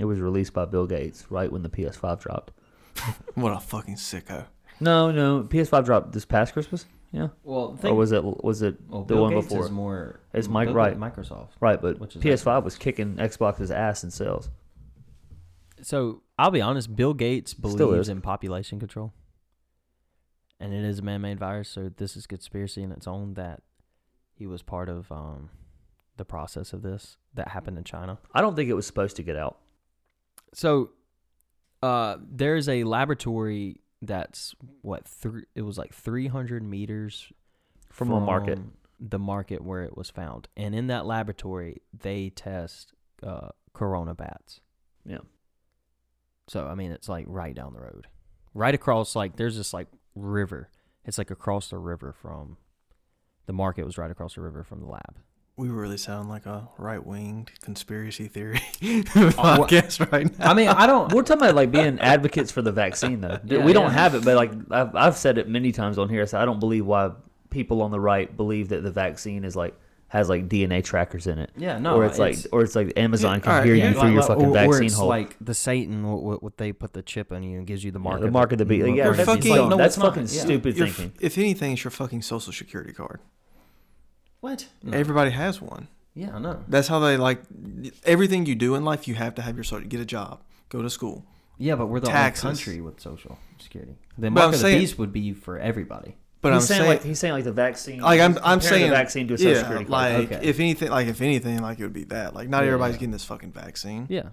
it 0.00 0.04
was 0.06 0.20
released 0.20 0.52
by 0.52 0.64
Bill 0.64 0.86
Gates 0.86 1.26
right 1.30 1.52
when 1.52 1.62
the 1.62 1.68
PS5 1.68 2.20
dropped. 2.20 2.52
What 3.34 3.52
a 3.56 3.60
fucking 3.60 3.96
sicko! 3.96 4.46
No, 4.80 5.10
no, 5.10 5.42
PS5 5.44 5.84
dropped 5.84 6.12
this 6.12 6.24
past 6.24 6.52
Christmas. 6.52 6.86
Yeah, 7.12 7.28
Well, 7.44 7.78
or 7.84 7.94
was 7.94 8.10
it 8.12 8.24
was 8.24 8.62
it 8.62 8.76
well, 8.88 9.02
the 9.02 9.14
Bill 9.14 9.22
one 9.24 9.34
Gates 9.34 9.48
before? 9.48 9.64
is 9.66 9.70
more. 9.70 10.20
It's 10.32 10.48
Mike- 10.48 10.68
Bill 10.68 10.74
right. 10.74 10.98
Microsoft. 10.98 11.48
right, 11.60 11.80
but 11.80 11.98
Which 12.00 12.16
is 12.16 12.22
PS5 12.22 12.64
was 12.64 12.76
kicking 12.76 13.16
Xbox's 13.16 13.70
ass 13.70 14.02
in 14.02 14.10
sales. 14.10 14.48
So 15.82 16.22
I'll 16.38 16.50
be 16.50 16.60
honest. 16.60 16.94
Bill 16.94 17.14
Gates 17.14 17.54
believes 17.54 18.08
in 18.08 18.20
population 18.20 18.78
control, 18.78 19.12
and 20.60 20.72
it 20.72 20.84
is 20.84 21.00
a 21.00 21.02
man-made 21.02 21.38
virus. 21.38 21.68
So 21.68 21.90
this 21.94 22.16
is 22.16 22.26
conspiracy 22.26 22.82
in 22.82 22.92
its 22.92 23.06
own 23.06 23.34
that 23.34 23.62
he 24.34 24.46
was 24.46 24.62
part 24.62 24.88
of 24.88 25.10
um, 25.12 25.50
the 26.16 26.24
process 26.24 26.72
of 26.72 26.82
this 26.82 27.16
that 27.34 27.48
happened 27.48 27.78
in 27.78 27.84
China. 27.84 28.18
I 28.34 28.40
don't 28.40 28.56
think 28.56 28.70
it 28.70 28.74
was 28.74 28.86
supposed 28.86 29.16
to 29.16 29.22
get 29.22 29.36
out. 29.36 29.58
So 30.54 30.90
uh, 31.82 32.16
there's 32.30 32.68
a 32.68 32.84
laboratory 32.84 33.80
that's 34.00 34.54
what 34.82 35.06
three. 35.06 35.44
It 35.54 35.62
was 35.62 35.78
like 35.78 35.94
300 35.94 36.62
meters 36.62 37.32
From 37.90 38.10
a 38.10 38.20
market. 38.20 38.58
the 39.00 39.18
market 39.18 39.62
where 39.64 39.82
it 39.82 39.96
was 39.96 40.10
found, 40.10 40.48
and 40.56 40.74
in 40.74 40.88
that 40.88 41.06
laboratory 41.06 41.82
they 41.96 42.30
test 42.30 42.92
uh, 43.22 43.48
corona 43.72 44.14
bats. 44.14 44.60
Yeah. 45.04 45.18
So 46.52 46.66
I 46.66 46.74
mean, 46.74 46.92
it's 46.92 47.08
like 47.08 47.24
right 47.28 47.54
down 47.54 47.72
the 47.72 47.80
road, 47.80 48.08
right 48.52 48.74
across. 48.74 49.16
Like 49.16 49.36
there's 49.36 49.56
this 49.56 49.72
like 49.72 49.88
river. 50.14 50.68
It's 51.06 51.16
like 51.16 51.30
across 51.30 51.70
the 51.70 51.78
river 51.78 52.12
from 52.12 52.58
the 53.46 53.54
market 53.54 53.86
was 53.86 53.96
right 53.96 54.10
across 54.10 54.34
the 54.34 54.42
river 54.42 54.62
from 54.62 54.80
the 54.80 54.86
lab. 54.86 55.16
We 55.56 55.68
really 55.68 55.96
sound 55.96 56.28
like 56.28 56.44
a 56.44 56.68
right 56.76 57.04
winged 57.04 57.52
conspiracy 57.62 58.28
theory 58.28 58.60
Uh, 58.82 59.56
podcast 59.56 60.12
right 60.12 60.38
now. 60.38 60.50
I 60.50 60.52
mean, 60.52 60.68
I 60.68 60.86
don't. 60.86 61.10
We're 61.10 61.22
talking 61.22 61.42
about 61.42 61.54
like 61.54 61.70
being 61.70 61.98
advocates 62.00 62.52
for 62.52 62.60
the 62.60 62.72
vaccine, 62.72 63.22
though. 63.22 63.40
Yeah, 63.44 63.64
we 63.64 63.72
don't 63.72 63.84
yeah. 63.84 63.92
have 63.92 64.14
it, 64.14 64.22
but 64.22 64.36
like 64.36 64.52
I've, 64.70 64.94
I've 64.94 65.16
said 65.16 65.38
it 65.38 65.48
many 65.48 65.72
times 65.72 65.96
on 65.96 66.10
here. 66.10 66.26
So 66.26 66.38
I 66.38 66.44
don't 66.44 66.60
believe 66.60 66.84
why 66.84 67.12
people 67.48 67.80
on 67.80 67.90
the 67.90 68.00
right 68.00 68.36
believe 68.36 68.68
that 68.68 68.82
the 68.82 68.92
vaccine 68.92 69.44
is 69.44 69.56
like 69.56 69.74
has 70.12 70.28
like 70.28 70.46
DNA 70.46 70.84
trackers 70.84 71.26
in 71.26 71.38
it, 71.38 71.50
Yeah, 71.56 71.78
no. 71.78 71.96
or 71.96 72.04
it's, 72.04 72.18
like, 72.18 72.36
or 72.52 72.60
it's 72.62 72.76
like 72.76 72.92
Amazon 72.98 73.40
can 73.40 73.50
alright, 73.50 73.64
hear 73.64 73.74
yeah, 73.74 73.88
you 73.88 73.92
through 73.94 74.00
like- 74.02 74.12
your 74.12 74.20
like- 74.20 74.28
fucking 74.28 74.56
or, 74.56 74.74
or 74.76 74.82
it's 74.82 74.94
hole. 74.94 75.08
like 75.08 75.36
the 75.40 75.54
Satan, 75.54 76.06
what, 76.06 76.22
what, 76.22 76.42
what 76.42 76.56
they 76.58 76.70
put 76.70 76.92
the 76.92 77.00
chip 77.00 77.32
in 77.32 77.42
you 77.42 77.56
and 77.56 77.66
gives 77.66 77.82
you 77.82 77.90
the 77.92 77.98
Yeah, 77.98 78.04
mark. 78.04 78.20
the 78.20 78.26
of 78.26 78.32
mark 78.34 78.52
of 78.52 78.58
the 78.58 78.66
beast. 78.66 78.86
Yeah, 78.88 78.94
You're 79.06 79.14
that's, 79.14 79.26
fucking- 79.26 79.50
like, 79.50 79.68
No, 79.70 79.76
that's 79.78 79.96
fucking 79.96 80.24
Yeah. 80.24 80.42
stupid 80.42 80.76
Your 80.76 80.86
f- 80.88 80.94
thinking. 80.96 81.16
if 81.18 81.38
anything, 81.38 81.72
it's 81.72 81.82
your 81.84 81.90
fucking 81.92 82.20
social 82.20 82.52
security 82.52 82.92
card. 82.92 83.20
What? 84.40 84.68
Everybody 84.92 85.30
has 85.30 85.62
one. 85.62 85.88
Yeah, 86.14 86.36
I 86.36 86.38
know. 86.40 86.62
That's 86.68 86.88
how 86.88 86.98
they 86.98 87.16
like 87.16 87.40
everything 88.04 88.44
you 88.44 88.54
do 88.54 88.74
in 88.74 88.84
life. 88.84 89.08
You 89.08 89.14
have 89.14 89.34
to 89.36 89.42
have 89.42 89.54
your 89.56 89.64
social. 89.64 89.88
Get 89.88 90.00
a 90.00 90.04
job, 90.04 90.42
go 90.68 90.82
to 90.82 90.90
school. 90.90 91.24
Yeah, 91.56 91.76
but 91.76 91.86
we're 91.86 92.00
the 92.00 92.08
Taxes. 92.08 92.44
only 92.44 92.56
country 92.56 92.80
with 92.82 93.00
social 93.00 93.38
security. 93.58 93.96
The 94.18 94.30
But 94.30 94.32
mark 94.32 94.46
of 94.46 94.52
the 94.52 94.58
saying- 94.58 94.80
beast 94.80 94.98
would 94.98 95.12
be 95.12 95.32
for 95.32 95.58
everybody. 95.58 96.16
But 96.42 96.52
he's 96.54 96.62
I'm 96.62 96.66
saying, 96.66 96.78
saying, 96.80 96.90
like 96.90 97.02
he's 97.04 97.18
saying 97.20 97.32
like 97.34 97.44
the 97.44 97.52
vaccine. 97.52 98.00
like 98.00 98.20
I'm, 98.20 98.36
I'm 98.42 98.60
saying 98.60 98.90
the 98.90 98.96
vaccine 98.96 99.28
to 99.28 99.34
a 99.34 99.38
social 99.38 99.52
yeah, 99.52 99.58
security 99.60 99.84
card. 99.84 99.90
like 99.90 100.32
Okay. 100.32 100.46
if 100.48 100.58
anything, 100.60 100.90
like 100.90 101.06
if 101.06 101.20
anything, 101.22 101.60
like 101.62 101.78
it 101.78 101.84
would 101.84 101.92
be 101.92 102.04
that. 102.04 102.34
Like 102.34 102.48
not 102.48 102.62
Yeah, 102.62 102.66
everybody's 102.68 102.96
yeah. 102.96 103.00
getting 103.00 103.12
this 103.12 103.24
fucking 103.24 103.52
vaccine. 103.52 104.06
Yeah. 104.10 104.30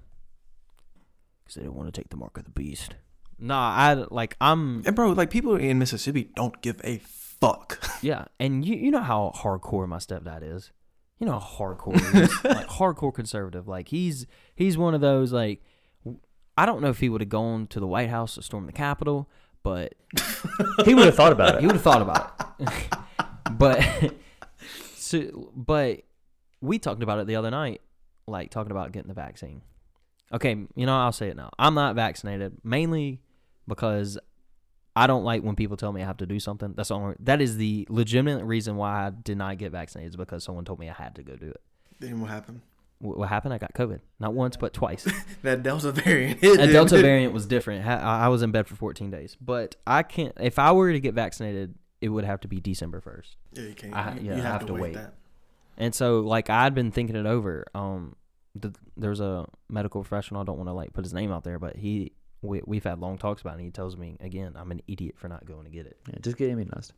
Because 1.43 1.55
they 1.55 1.63
don't 1.63 1.75
want 1.75 1.93
to 1.93 1.97
take 2.01 2.09
the 2.09 2.17
mark 2.17 2.37
of 2.37 2.45
the 2.45 2.51
beast. 2.51 2.95
Nah, 3.37 3.73
I 3.75 3.93
like 4.09 4.35
I'm 4.41 4.83
And 4.85 4.95
bro, 4.95 5.11
like 5.11 5.29
people 5.29 5.55
in 5.55 5.79
Mississippi 5.79 6.31
don't 6.35 6.59
give 6.61 6.81
a 6.83 6.97
fuck. 6.99 7.79
yeah, 8.01 8.25
and 8.39 8.65
you 8.65 8.75
you 8.75 8.91
know 8.91 9.01
how 9.01 9.31
hardcore 9.35 9.87
my 9.87 9.97
stepdad 9.97 10.41
is. 10.43 10.71
You 11.19 11.27
know 11.27 11.39
how 11.39 11.57
hardcore 11.57 11.99
he 12.13 12.19
is. 12.21 12.43
like 12.43 12.67
hardcore 12.67 13.13
conservative. 13.13 13.67
Like 13.67 13.89
he's 13.89 14.25
he's 14.55 14.77
one 14.77 14.93
of 14.93 15.01
those 15.01 15.31
like 15.31 15.61
I 16.57 16.65
don't 16.65 16.81
know 16.81 16.89
if 16.89 16.99
he 16.99 17.07
would 17.07 17.21
have 17.21 17.29
gone 17.29 17.67
to 17.67 17.79
the 17.79 17.87
White 17.87 18.09
House 18.09 18.35
to 18.35 18.41
storm 18.41 18.65
the 18.65 18.73
Capitol, 18.73 19.29
but 19.63 19.93
he 20.85 20.95
would 20.95 21.05
have 21.05 21.15
thought 21.15 21.31
about 21.31 21.55
it. 21.55 21.61
he 21.61 21.67
would 21.67 21.75
have 21.75 21.83
thought 21.83 22.01
about 22.01 22.55
it. 22.59 22.69
but 23.51 23.83
so, 24.95 25.51
but 25.55 26.01
we 26.61 26.79
talked 26.79 27.03
about 27.03 27.19
it 27.19 27.27
the 27.27 27.35
other 27.35 27.51
night, 27.51 27.81
like 28.27 28.49
talking 28.51 28.71
about 28.71 28.91
getting 28.91 29.07
the 29.07 29.13
vaccine. 29.13 29.61
Okay, 30.33 30.55
you 30.75 30.85
know, 30.85 30.97
I'll 30.97 31.11
say 31.11 31.29
it 31.29 31.35
now. 31.35 31.49
I'm 31.57 31.73
not 31.73 31.95
vaccinated 31.95 32.57
mainly 32.63 33.19
because 33.67 34.19
I 34.95 35.07
don't 35.07 35.23
like 35.23 35.43
when 35.43 35.55
people 35.55 35.77
tell 35.77 35.91
me 35.91 36.01
I 36.01 36.05
have 36.05 36.17
to 36.17 36.25
do 36.25 36.39
something. 36.39 36.73
That's 36.75 36.89
the 36.89 36.95
only 36.95 37.15
that 37.21 37.41
is 37.41 37.57
the 37.57 37.87
legitimate 37.89 38.43
reason 38.43 38.75
why 38.75 39.07
I 39.07 39.09
did 39.09 39.37
not 39.37 39.57
get 39.57 39.71
vaccinated 39.71 40.13
is 40.13 40.15
because 40.17 40.43
someone 40.43 40.65
told 40.65 40.79
me 40.79 40.89
I 40.89 40.93
had 40.93 41.15
to 41.15 41.23
go 41.23 41.35
do 41.35 41.47
it. 41.47 41.61
then 41.99 42.21
what 42.21 42.29
happened? 42.29 42.61
Wh- 42.99 43.17
What 43.17 43.29
happened? 43.29 43.53
I 43.53 43.57
got 43.57 43.73
COVID. 43.73 43.99
Not 44.19 44.33
once, 44.33 44.57
but 44.57 44.73
twice. 44.73 45.07
That 45.41 45.63
Delta 45.63 45.91
variant. 45.91 46.39
hit, 46.41 46.59
a 46.59 46.63
dude. 46.65 46.73
Delta 46.73 47.01
variant 47.01 47.33
was 47.33 47.45
different. 47.45 47.85
I 47.87 47.95
I 48.25 48.27
was 48.27 48.41
in 48.41 48.51
bed 48.51 48.67
for 48.67 48.75
14 48.75 49.09
days, 49.09 49.37
but 49.39 49.75
I 49.87 50.03
can't. 50.03 50.33
If 50.39 50.59
I 50.59 50.71
were 50.73 50.91
to 50.91 50.99
get 50.99 51.13
vaccinated, 51.13 51.75
it 52.01 52.09
would 52.09 52.23
have 52.25 52.39
to 52.41 52.47
be 52.47 52.59
December 52.59 53.01
1st. 53.01 53.35
Yeah, 53.53 53.63
you 53.69 53.75
can't. 53.75 53.95
I- 53.95 54.13
you, 54.15 54.21
yeah, 54.29 54.35
you 54.35 54.41
I 54.41 54.43
have, 54.43 54.51
have 54.51 54.61
to, 54.61 54.67
to 54.67 54.73
wait, 54.73 54.81
wait. 54.81 54.93
that. 54.95 55.13
And 55.77 55.95
so, 55.95 56.19
like, 56.19 56.49
I'd 56.49 56.75
been 56.75 56.91
thinking 56.91 57.15
it 57.15 57.25
over. 57.25 57.65
Um, 57.73 58.15
th- 58.61 58.73
there's 58.97 59.21
a 59.21 59.45
medical 59.69 60.01
professional. 60.01 60.41
I 60.41 60.43
don't 60.43 60.57
want 60.57 60.67
to 60.67 60.73
like 60.73 60.91
put 60.93 61.05
his 61.05 61.13
name 61.13 61.31
out 61.31 61.43
there, 61.45 61.57
but 61.57 61.77
he 61.77 62.11
we, 62.41 62.61
we've 62.65 62.83
had 62.83 62.99
long 62.99 63.17
talks 63.17 63.41
about 63.41 63.51
it. 63.51 63.57
and 63.59 63.65
He 63.65 63.71
tells 63.71 63.95
me 63.97 64.17
again, 64.19 64.53
I'm 64.57 64.71
an 64.71 64.81
idiot 64.87 65.15
for 65.17 65.27
not 65.29 65.45
going 65.45 65.63
to 65.65 65.71
get 65.71 65.85
it. 65.85 65.97
Yeah, 66.07 66.15
just 66.21 66.35
get 66.37 66.49
immunized. 66.49 66.91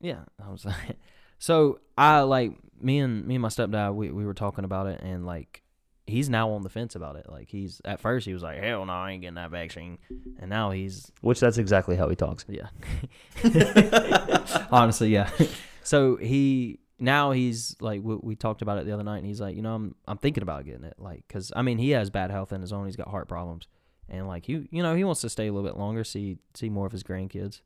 Yeah, 0.00 0.20
I 0.46 0.50
was 0.50 0.64
like, 0.66 0.96
so 1.38 1.80
I 1.96 2.20
like 2.20 2.52
me 2.80 2.98
and 2.98 3.26
me 3.26 3.36
and 3.36 3.42
my 3.42 3.48
stepdad. 3.48 3.94
We 3.94 4.10
we 4.10 4.24
were 4.24 4.34
talking 4.34 4.64
about 4.64 4.86
it, 4.86 5.00
and 5.02 5.26
like 5.26 5.62
he's 6.06 6.28
now 6.28 6.50
on 6.50 6.62
the 6.62 6.68
fence 6.68 6.94
about 6.94 7.16
it. 7.16 7.26
Like 7.28 7.48
he's 7.48 7.80
at 7.84 8.00
first 8.00 8.26
he 8.26 8.32
was 8.32 8.42
like, 8.42 8.58
hell 8.62 8.84
no, 8.86 8.92
I 8.92 9.12
ain't 9.12 9.22
getting 9.22 9.34
that 9.34 9.50
vaccine, 9.50 9.98
and 10.38 10.48
now 10.50 10.70
he's 10.70 11.12
Which 11.20 11.40
that's 11.40 11.58
exactly 11.58 11.96
how 11.96 12.08
he 12.08 12.16
talks. 12.16 12.44
yeah. 12.48 12.68
Honestly, 14.70 15.10
yeah. 15.10 15.30
So 15.84 16.16
he 16.16 16.80
now 16.98 17.30
he's 17.30 17.74
like 17.80 18.02
we, 18.02 18.16
we 18.16 18.36
talked 18.36 18.60
about 18.60 18.76
it 18.76 18.84
the 18.84 18.92
other 18.92 19.04
night, 19.04 19.16
and 19.18 19.26
he's 19.26 19.40
like, 19.40 19.56
you 19.56 19.62
know, 19.62 19.74
I'm 19.74 19.94
I'm 20.06 20.18
thinking 20.18 20.42
about 20.42 20.66
getting 20.66 20.84
it, 20.84 20.96
like, 20.98 21.26
cause 21.28 21.50
I 21.56 21.62
mean 21.62 21.78
he 21.78 21.90
has 21.90 22.10
bad 22.10 22.30
health 22.30 22.52
in 22.52 22.60
his 22.60 22.74
own. 22.74 22.84
He's 22.84 22.96
got 22.96 23.08
heart 23.08 23.26
problems, 23.26 23.68
and 24.06 24.28
like 24.28 24.44
he 24.44 24.68
you 24.70 24.82
know 24.82 24.94
he 24.94 25.02
wants 25.02 25.22
to 25.22 25.30
stay 25.30 25.46
a 25.46 25.52
little 25.52 25.66
bit 25.66 25.78
longer, 25.78 26.04
see 26.04 26.36
see 26.52 26.68
more 26.68 26.84
of 26.84 26.92
his 26.92 27.02
grandkids, 27.02 27.62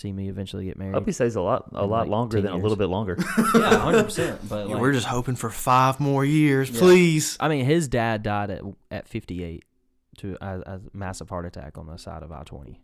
see 0.00 0.12
me 0.12 0.28
eventually 0.28 0.64
get 0.64 0.78
married. 0.78 0.94
I 0.94 0.98
hope 0.98 1.06
he 1.06 1.12
stays 1.12 1.36
a 1.36 1.40
lot 1.42 1.68
a 1.72 1.84
lot 1.86 2.00
like 2.02 2.08
longer 2.08 2.36
10 2.38 2.44
than 2.44 2.52
a 2.52 2.54
years. 2.56 2.62
little 2.62 2.76
bit 2.76 2.88
longer. 2.88 3.16
yeah, 3.54 3.76
hundred 3.78 4.04
percent. 4.04 4.48
But 4.48 4.66
Yeah, 4.68 4.74
like, 4.74 4.82
we're 4.82 4.92
just 4.92 5.06
hoping 5.06 5.36
for 5.36 5.50
five 5.50 6.00
more 6.00 6.24
years, 6.24 6.70
Yeah. 6.70 6.78
please. 6.80 7.36
I 7.40 7.48
mean, 7.48 7.64
his 7.64 7.88
dad 7.88 8.22
died 8.22 8.50
at 8.50 8.62
at 8.90 9.08
58 9.08 9.64
to 10.18 10.36
a, 10.40 10.60
a 10.60 10.80
massive 10.92 11.28
heart 11.28 11.46
attack 11.46 11.78
on 11.78 11.86
the 11.86 11.96
side 11.96 12.22
of 12.22 12.32
I 12.32 12.42
20. 12.44 12.80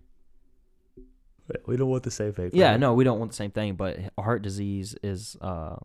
we 1.66 1.76
don't 1.76 1.88
want 1.88 2.02
the 2.02 2.10
same 2.10 2.32
fate. 2.32 2.50
for 2.50 2.56
Yeah, 2.56 2.76
no, 2.76 2.94
we 2.94 3.04
don't 3.04 3.18
want 3.18 3.30
the 3.30 3.36
same 3.36 3.50
thing, 3.50 3.74
but 3.74 3.98
heart 4.18 4.42
disease 4.42 4.94
is 5.02 5.36
uh 5.40 5.76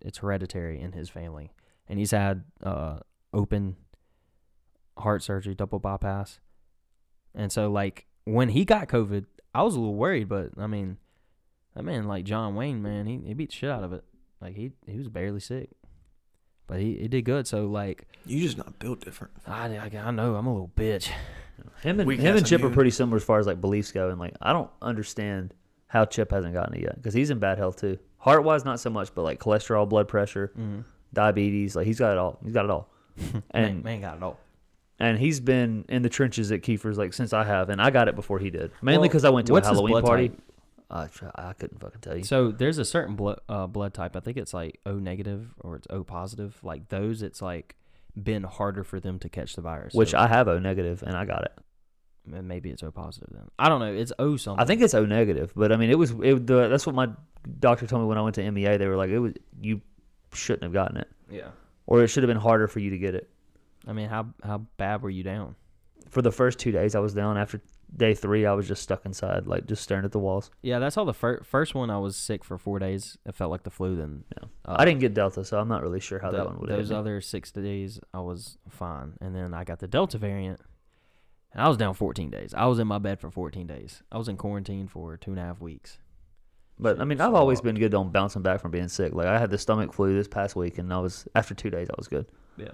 it's 0.00 0.18
hereditary 0.18 0.80
in 0.80 0.92
his 0.92 1.08
family. 1.08 1.50
And 1.88 1.98
he's 1.98 2.10
had 2.10 2.44
uh 2.62 2.98
open 3.32 3.76
heart 4.98 5.22
surgery, 5.22 5.54
double 5.54 5.78
bypass. 5.78 6.40
And 7.34 7.50
so 7.52 7.70
like 7.70 8.06
when 8.24 8.48
he 8.50 8.64
got 8.64 8.88
COVID, 8.88 9.26
I 9.54 9.62
was 9.62 9.74
a 9.76 9.78
little 9.80 9.94
worried, 9.94 10.28
but 10.28 10.50
I 10.58 10.66
mean, 10.66 10.96
that 11.74 11.84
man 11.84 12.04
like 12.08 12.24
John 12.24 12.54
Wayne, 12.54 12.82
man, 12.82 13.06
he, 13.06 13.18
he 13.24 13.34
beat 13.34 13.50
the 13.50 13.54
shit 13.56 13.70
out 13.70 13.84
of 13.84 13.92
it. 13.92 14.04
Like 14.40 14.56
he 14.56 14.72
he 14.86 14.98
was 14.98 15.08
barely 15.08 15.40
sick. 15.40 15.70
But 16.66 16.80
he, 16.80 16.96
he 16.96 17.08
did 17.08 17.22
good. 17.24 17.46
So 17.46 17.66
like 17.66 18.06
You 18.26 18.40
just 18.40 18.56
not 18.58 18.78
built 18.78 19.00
different. 19.04 19.32
I, 19.46 19.76
I, 19.76 19.90
I 20.02 20.10
know 20.10 20.34
I'm 20.36 20.46
a 20.46 20.52
little 20.52 20.72
bitch. 20.76 21.10
Him 21.82 22.00
and 22.00 22.06
Weak 22.08 22.20
him 22.20 22.32
ass 22.34 22.38
and 22.38 22.46
Chip 22.46 22.60
are 22.60 22.64
immune. 22.64 22.74
pretty 22.74 22.90
similar 22.90 23.16
as 23.16 23.24
far 23.24 23.38
as 23.38 23.46
like 23.46 23.60
beliefs 23.60 23.92
go, 23.92 24.08
and 24.10 24.18
like 24.18 24.34
I 24.42 24.52
don't 24.52 24.70
understand 24.82 25.54
how 25.86 26.04
Chip 26.04 26.30
hasn't 26.32 26.52
gotten 26.54 26.74
it 26.74 26.82
yet 26.82 26.96
because 26.96 27.14
he's 27.14 27.30
in 27.30 27.38
bad 27.38 27.58
health 27.58 27.80
too. 27.80 27.98
Heart 28.18 28.42
wise, 28.44 28.64
not 28.64 28.80
so 28.80 28.90
much, 28.90 29.14
but 29.14 29.22
like 29.22 29.38
cholesterol, 29.38 29.88
blood 29.88 30.08
pressure, 30.08 30.52
Mm-hmm. 30.58 30.80
diabetes, 31.12 31.76
like 31.76 31.86
he's 31.86 31.98
got 31.98 32.12
it 32.12 32.18
all. 32.18 32.38
He's 32.42 32.52
got 32.54 32.64
it 32.64 32.70
all, 32.70 32.88
man, 33.16 33.42
and 33.52 33.84
man 33.84 34.00
got 34.00 34.16
it 34.16 34.22
all. 34.22 34.38
And 35.00 35.18
he's 35.18 35.40
been 35.40 35.84
in 35.88 36.02
the 36.02 36.08
trenches 36.08 36.52
at 36.52 36.62
Keifer's 36.62 36.96
like 36.96 37.12
since 37.14 37.32
I 37.32 37.44
have, 37.44 37.68
and 37.68 37.80
I 37.82 37.90
got 37.90 38.08
it 38.08 38.14
before 38.14 38.38
he 38.38 38.50
did. 38.50 38.70
Mainly 38.80 38.98
Well, 39.00 39.08
because 39.08 39.24
I 39.24 39.30
went 39.30 39.46
to 39.48 39.52
a 39.52 39.54
what's 39.54 39.66
his 39.68 39.76
Halloween 39.76 39.92
blood 39.92 40.04
party. 40.04 40.28
type? 40.28 40.40
Uh, 40.90 41.08
I 41.34 41.52
couldn't 41.54 41.80
fucking 41.80 42.00
tell 42.00 42.16
you. 42.16 42.22
So 42.24 42.52
there's 42.52 42.78
a 42.78 42.84
certain 42.84 43.16
blood 43.16 43.40
uh, 43.48 43.66
blood 43.66 43.92
type. 43.94 44.14
I 44.14 44.20
think 44.20 44.36
it's 44.36 44.54
like 44.54 44.78
O 44.86 44.94
negative 44.94 45.52
or 45.60 45.74
it's 45.76 45.86
O 45.90 46.04
positive. 46.04 46.56
Like 46.62 46.88
those, 46.90 47.22
it's 47.22 47.42
like 47.42 47.74
been 48.22 48.44
harder 48.44 48.84
for 48.84 49.00
them 49.00 49.18
to 49.20 49.28
catch 49.28 49.56
the 49.56 49.62
virus. 49.62 49.94
Which 49.94 50.10
So 50.10 50.18
I 50.18 50.28
have 50.28 50.46
O 50.46 50.58
negative, 50.60 51.02
and 51.02 51.16
I 51.16 51.24
got 51.24 51.42
it. 51.46 51.52
m- 52.32 52.46
maybe 52.46 52.70
it's 52.70 52.82
O 52.84 52.92
positive 52.92 53.30
then. 53.32 53.48
I 53.58 53.68
don't 53.68 53.80
know. 53.80 53.92
It's 53.92 54.12
O 54.20 54.36
something. 54.36 54.62
I 54.62 54.66
think 54.66 54.80
it's 54.82 54.94
O 54.94 55.04
negative, 55.04 55.52
but 55.56 55.72
I 55.72 55.76
mean, 55.76 55.90
it 55.90 55.98
was 55.98 56.12
it, 56.22 56.46
the, 56.46 56.68
that's 56.68 56.86
what 56.86 56.94
my 56.94 57.08
doctor 57.58 57.88
told 57.88 58.02
me 58.02 58.06
when 58.08 58.18
I 58.18 58.20
went 58.22 58.36
to 58.36 58.48
MEA. 58.52 58.76
They 58.76 58.86
were 58.86 58.96
like, 58.96 59.10
it 59.10 59.18
was 59.18 59.32
you 59.60 59.80
shouldn't 60.32 60.62
have 60.62 60.72
gotten 60.72 60.98
it, 60.98 61.08
Yeah. 61.30 61.48
or 61.86 62.04
it 62.04 62.08
should 62.08 62.22
have 62.22 62.28
been 62.28 62.36
harder 62.36 62.68
for 62.68 62.78
you 62.78 62.90
to 62.90 62.98
get 62.98 63.16
it. 63.16 63.30
I 63.86 63.92
mean, 63.92 64.08
how 64.08 64.26
how 64.42 64.58
bad 64.76 65.02
were 65.02 65.10
you 65.10 65.22
down? 65.22 65.56
For 66.08 66.22
the 66.22 66.32
first 66.32 66.58
two 66.58 66.70
days, 66.72 66.94
I 66.94 67.00
was 67.00 67.14
down. 67.14 67.36
After 67.36 67.60
day 67.96 68.14
three, 68.14 68.46
I 68.46 68.52
was 68.52 68.66
just 68.68 68.82
stuck 68.82 69.04
inside, 69.06 69.46
like 69.46 69.66
just 69.66 69.82
staring 69.82 70.04
at 70.04 70.12
the 70.12 70.18
walls. 70.18 70.50
Yeah, 70.62 70.78
that's 70.78 70.96
all. 70.96 71.04
the 71.04 71.14
fir- 71.14 71.42
first 71.42 71.74
one 71.74 71.90
I 71.90 71.98
was 71.98 72.16
sick 72.16 72.44
for 72.44 72.58
four 72.58 72.78
days. 72.78 73.16
It 73.26 73.34
felt 73.34 73.50
like 73.50 73.62
the 73.62 73.70
flu. 73.70 73.96
Then 73.96 74.24
Yeah. 74.36 74.48
uh, 74.64 74.76
I 74.78 74.84
didn't 74.84 75.00
get 75.00 75.14
Delta, 75.14 75.44
so 75.44 75.58
I'm 75.58 75.68
not 75.68 75.82
really 75.82 76.00
sure 76.00 76.18
how 76.18 76.30
the- 76.30 76.38
that 76.38 76.46
one 76.46 76.58
would 76.60 76.70
have. 76.70 76.78
Those 76.78 76.92
other 76.92 77.20
six 77.20 77.50
days, 77.52 78.00
I 78.12 78.20
was 78.20 78.58
fine, 78.68 79.14
and 79.20 79.34
then 79.34 79.54
I 79.54 79.64
got 79.64 79.78
the 79.80 79.86
Delta 79.88 80.18
variant, 80.18 80.60
and 81.52 81.62
I 81.62 81.68
was 81.68 81.76
down 81.76 81.94
14 81.94 82.30
days. 82.30 82.52
I 82.54 82.66
was 82.66 82.78
in 82.78 82.86
my 82.86 82.98
bed 82.98 83.20
for 83.20 83.30
14 83.30 83.66
days. 83.66 84.02
I 84.12 84.18
was 84.18 84.28
in 84.28 84.36
quarantine 84.36 84.86
for 84.88 85.16
two 85.16 85.30
and 85.32 85.40
a 85.40 85.42
half 85.42 85.60
weeks. 85.60 85.98
But 86.78 87.00
I 87.00 87.04
mean, 87.04 87.20
I've 87.20 87.34
always 87.34 87.60
been 87.60 87.76
good 87.76 87.94
on 87.94 88.10
bouncing 88.10 88.42
back 88.42 88.60
from 88.60 88.72
being 88.72 88.88
sick. 88.88 89.14
Like 89.14 89.26
I 89.26 89.38
had 89.38 89.50
the 89.50 89.58
stomach 89.58 89.92
flu 89.92 90.14
this 90.14 90.26
past 90.28 90.56
week, 90.56 90.78
and 90.78 90.92
I 90.92 90.98
was 90.98 91.26
after 91.34 91.54
two 91.54 91.70
days, 91.70 91.88
I 91.88 91.94
was 91.96 92.08
good. 92.08 92.26
Yeah. 92.56 92.72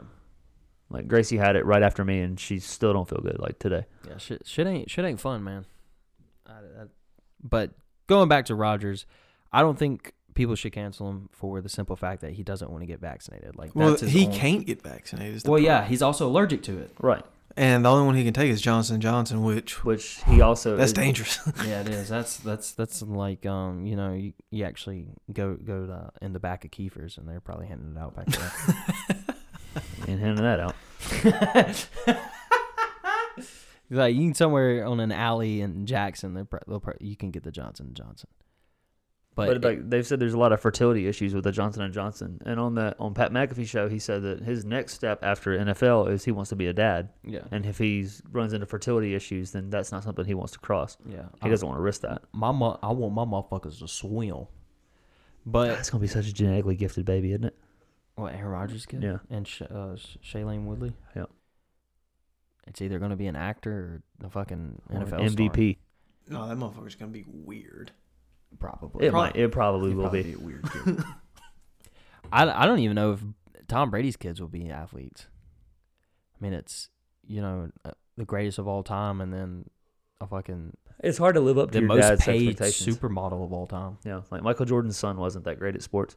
Like 0.91 1.07
Gracie 1.09 1.37
had 1.37 1.55
it 1.57 1.65
right 1.65 1.83
after 1.83 2.05
me, 2.05 2.21
and 2.21 2.39
she 2.39 2.59
still 2.59 2.93
don't 2.93 3.09
feel 3.09 3.21
good. 3.23 3.39
Like 3.39 3.59
today. 3.59 3.87
Yeah, 4.09 4.19
shit, 4.19 4.43
shit 4.47 4.67
ain't 4.67 4.91
shit 4.91 5.05
ain't 5.05 5.21
fun, 5.21 5.45
man. 5.45 5.65
I, 6.47 6.53
I, 6.53 6.85
but 7.43 7.71
going 8.09 8.29
back 8.29 8.47
to 8.47 8.55
Rodgers, 8.57 9.07
I 9.53 9.63
don't 9.63 9.79
think 9.79 10.13
people 10.35 10.55
should 10.57 10.73
cancel 10.73 11.09
him 11.09 11.29
for 11.33 11.61
the 11.61 11.69
simple 11.69 11.95
fact 11.97 12.23
that 12.23 12.33
he 12.33 12.43
doesn't 12.43 12.71
want 12.71 12.83
to 12.83 12.87
get 12.87 13.01
vaccinated. 13.01 13.57
Like, 13.57 13.75
Well, 13.75 13.91
that's 13.91 14.03
he 14.03 14.27
own- 14.27 14.33
can't 14.33 14.67
get 14.67 14.83
vaccinated. 14.83 15.37
is 15.37 15.43
the 15.45 15.51
Well, 15.51 15.61
yeah, 15.61 15.85
he's 15.85 16.03
also 16.03 16.27
allergic 16.29 16.63
to 16.65 16.79
it. 16.79 16.91
Right. 17.01 17.25
and 17.57 17.85
the 17.85 17.89
only 17.91 18.07
one 18.07 18.15
he 18.15 18.25
can 18.25 18.33
take 18.33 18.51
is 18.51 18.61
Johnson 18.61 19.01
Johnson, 19.01 19.43
which 19.45 19.85
Which 19.85 20.23
he 20.27 20.41
also 20.41 20.77
that's 20.77 20.91
is- 20.91 20.93
dangerous. 20.95 21.39
yeah, 21.65 21.81
it 21.83 21.89
is. 21.89 22.09
That's 22.09 22.37
that's 22.39 22.73
that's 22.73 23.03
like 23.03 23.47
um, 23.47 23.87
you 23.87 23.95
know, 23.97 24.13
you, 24.15 24.33
you 24.51 24.65
actually 24.65 25.07
go 25.33 25.55
go 25.55 25.87
to, 25.87 26.11
in 26.21 26.33
the 26.33 26.41
back 26.41 26.65
of 26.65 26.71
Keifer's 26.73 27.17
and 27.17 27.29
they're 27.29 27.41
probably 27.41 27.67
handing 27.67 27.97
it 27.97 27.99
out 28.01 28.15
back 28.17 28.27
there. 28.27 29.17
and 30.09 30.21
handing 30.21 30.45
that 30.45 30.61
out. 30.61 30.75
like 33.91 34.15
you 34.15 34.21
can 34.29 34.35
somewhere 34.35 34.85
on 34.87 35.01
an 35.01 35.13
alley 35.13 35.61
in 35.61 35.87
Jackson, 35.87 36.35
they're 36.35 36.45
pro- 36.45 36.61
they'll 36.69 36.81
pro- 36.81 36.95
you 37.01 37.17
can 37.17 37.31
get 37.31 37.43
the 37.43 37.51
Johnson 37.51 37.87
and 37.87 37.97
Johnson. 37.97 38.29
But, 39.37 39.63
But, 39.63 39.65
like 39.65 39.89
they've 39.91 40.07
said, 40.07 40.19
there's 40.19 40.35
a 40.35 40.39
lot 40.39 40.53
of 40.53 40.61
fertility 40.61 41.07
issues 41.07 41.35
with 41.35 41.45
the 41.45 41.53
Johnson 41.53 41.83
and 41.83 41.95
Johnson. 41.95 42.41
And 42.45 42.59
on 42.59 42.75
the 42.75 42.95
on 42.99 43.15
Pat 43.15 43.33
McAfee 43.33 43.67
show, 43.67 43.89
he 43.89 43.99
said 44.01 44.23
that 44.23 44.41
his 44.43 44.65
next 44.65 44.95
step 44.95 45.21
after 45.23 45.57
NFL 45.57 46.11
is 46.11 46.25
he 46.25 46.33
wants 46.33 46.51
to 46.51 46.57
be 46.57 46.67
a 46.67 46.73
dad. 46.73 47.11
yeah, 47.25 47.41
And 47.53 47.65
if 47.65 47.79
he 47.79 48.07
runs 48.33 48.53
into 48.53 48.67
fertility 48.67 49.15
issues, 49.15 49.53
then 49.53 49.71
that's 49.71 49.93
not 49.93 50.03
something 50.03 50.25
he 50.25 50.35
wants 50.35 50.53
to 50.55 50.59
cross. 50.59 50.97
yeah, 51.09 51.27
He 51.43 51.49
doesn't 51.49 51.67
want 51.67 51.79
to 51.79 51.83
risk 51.83 52.01
that. 52.03 52.23
my 52.33 52.51
mo- 52.51 52.79
I 52.83 52.91
want 52.91 53.15
my 53.15 53.25
motherfuckers 53.25 53.79
to 53.79 53.89
swim. 53.89 54.47
But 55.47 55.71
ah, 55.71 55.75
it's 55.75 55.89
gonna 55.91 56.03
be 56.03 56.09
such 56.09 56.27
a 56.27 56.35
genetically 56.35 56.77
gifted 56.77 57.07
baby, 57.07 57.31
isn't 57.33 57.45
it? 57.45 57.57
What 58.21 58.35
Aaron 58.35 58.49
Rodgers 58.49 58.87
kid? 58.87 59.03
Yeah. 59.03 59.19
and 59.31 59.47
Sh- 59.47 59.63
uh, 59.63 59.97
Shailene 60.25 60.65
Woodley. 60.65 60.95
Yeah. 61.17 61.25
It's 62.67 62.81
either 62.83 62.99
gonna 62.99 63.17
be 63.17 63.27
an 63.27 63.37
actor 63.37 64.03
or 64.23 64.27
a 64.27 64.31
fucking 64.31 64.81
Or 64.91 64.97
NFL 65.01 65.35
MVP. 65.35 65.79
no, 66.29 66.47
that 66.49 66.57
motherfucker's 66.57 66.95
gonna 66.95 67.11
be 67.11 67.25
weird. 67.27 67.91
probably. 68.59 69.07
It 69.07 69.13
might. 69.13 69.35
It 69.37 69.51
probably 69.53 69.91
He'd 69.91 69.97
will 69.97 70.05
probably 70.05 70.23
be. 70.23 70.33
a 70.35 70.39
weird 70.39 70.71
kid. 70.71 71.03
I, 72.33 72.63
I 72.63 72.67
don't 72.67 72.79
even 72.81 72.95
know 72.95 73.13
if 73.15 73.21
Tom 73.69 73.91
Brady's 73.91 74.17
kids 74.17 74.41
will 74.41 74.49
be 74.49 74.71
athletes. 74.71 75.27
I 76.39 76.45
mean, 76.45 76.53
it's 76.53 76.89
you 77.27 77.41
know 77.41 77.71
uh, 77.85 77.91
the 78.17 78.25
greatest 78.25 78.59
of 78.59 78.69
all 78.69 78.83
time, 78.83 79.21
and 79.21 79.33
then 79.33 79.65
a 80.21 80.27
fucking 80.27 80.77
It's 81.03 81.19
hard 81.19 81.35
to 81.35 81.41
live 81.41 81.59
up 81.59 81.71
to 81.73 81.79
the 81.79 81.81
your 81.81 81.89
most 81.89 82.01
dad's 82.03 82.25
paid 82.25 82.51
expectations. 82.51 82.97
supermodel 82.99 83.43
of 83.45 83.53
all 83.53 83.67
time. 83.67 83.99
Yeah, 84.05 84.21
like 84.31 84.43
Michael 84.43 84.67
Jordan's 84.67 84.97
son 84.97 85.17
wasn't 85.17 85.45
that 85.47 85.59
great 85.59 85.75
at 85.75 85.83
sports. 85.83 86.17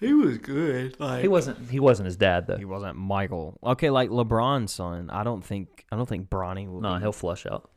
He 0.00 0.14
was 0.14 0.38
good. 0.38 0.98
Like 0.98 1.20
He 1.22 1.28
wasn't. 1.28 1.70
He 1.70 1.78
wasn't 1.78 2.06
his 2.06 2.16
dad 2.16 2.46
though. 2.46 2.56
He 2.56 2.64
wasn't 2.64 2.96
Michael. 2.96 3.58
Okay, 3.62 3.90
like 3.90 4.08
LeBron's 4.08 4.72
son. 4.72 5.10
I 5.10 5.22
don't 5.22 5.44
think 5.44 5.84
I 5.92 5.96
don't 5.96 6.08
think 6.08 6.30
Bronny 6.30 6.66
will. 6.66 6.80
No, 6.80 6.94
be. 6.94 7.00
he'll 7.00 7.12
flush 7.12 7.46
out. 7.46 7.70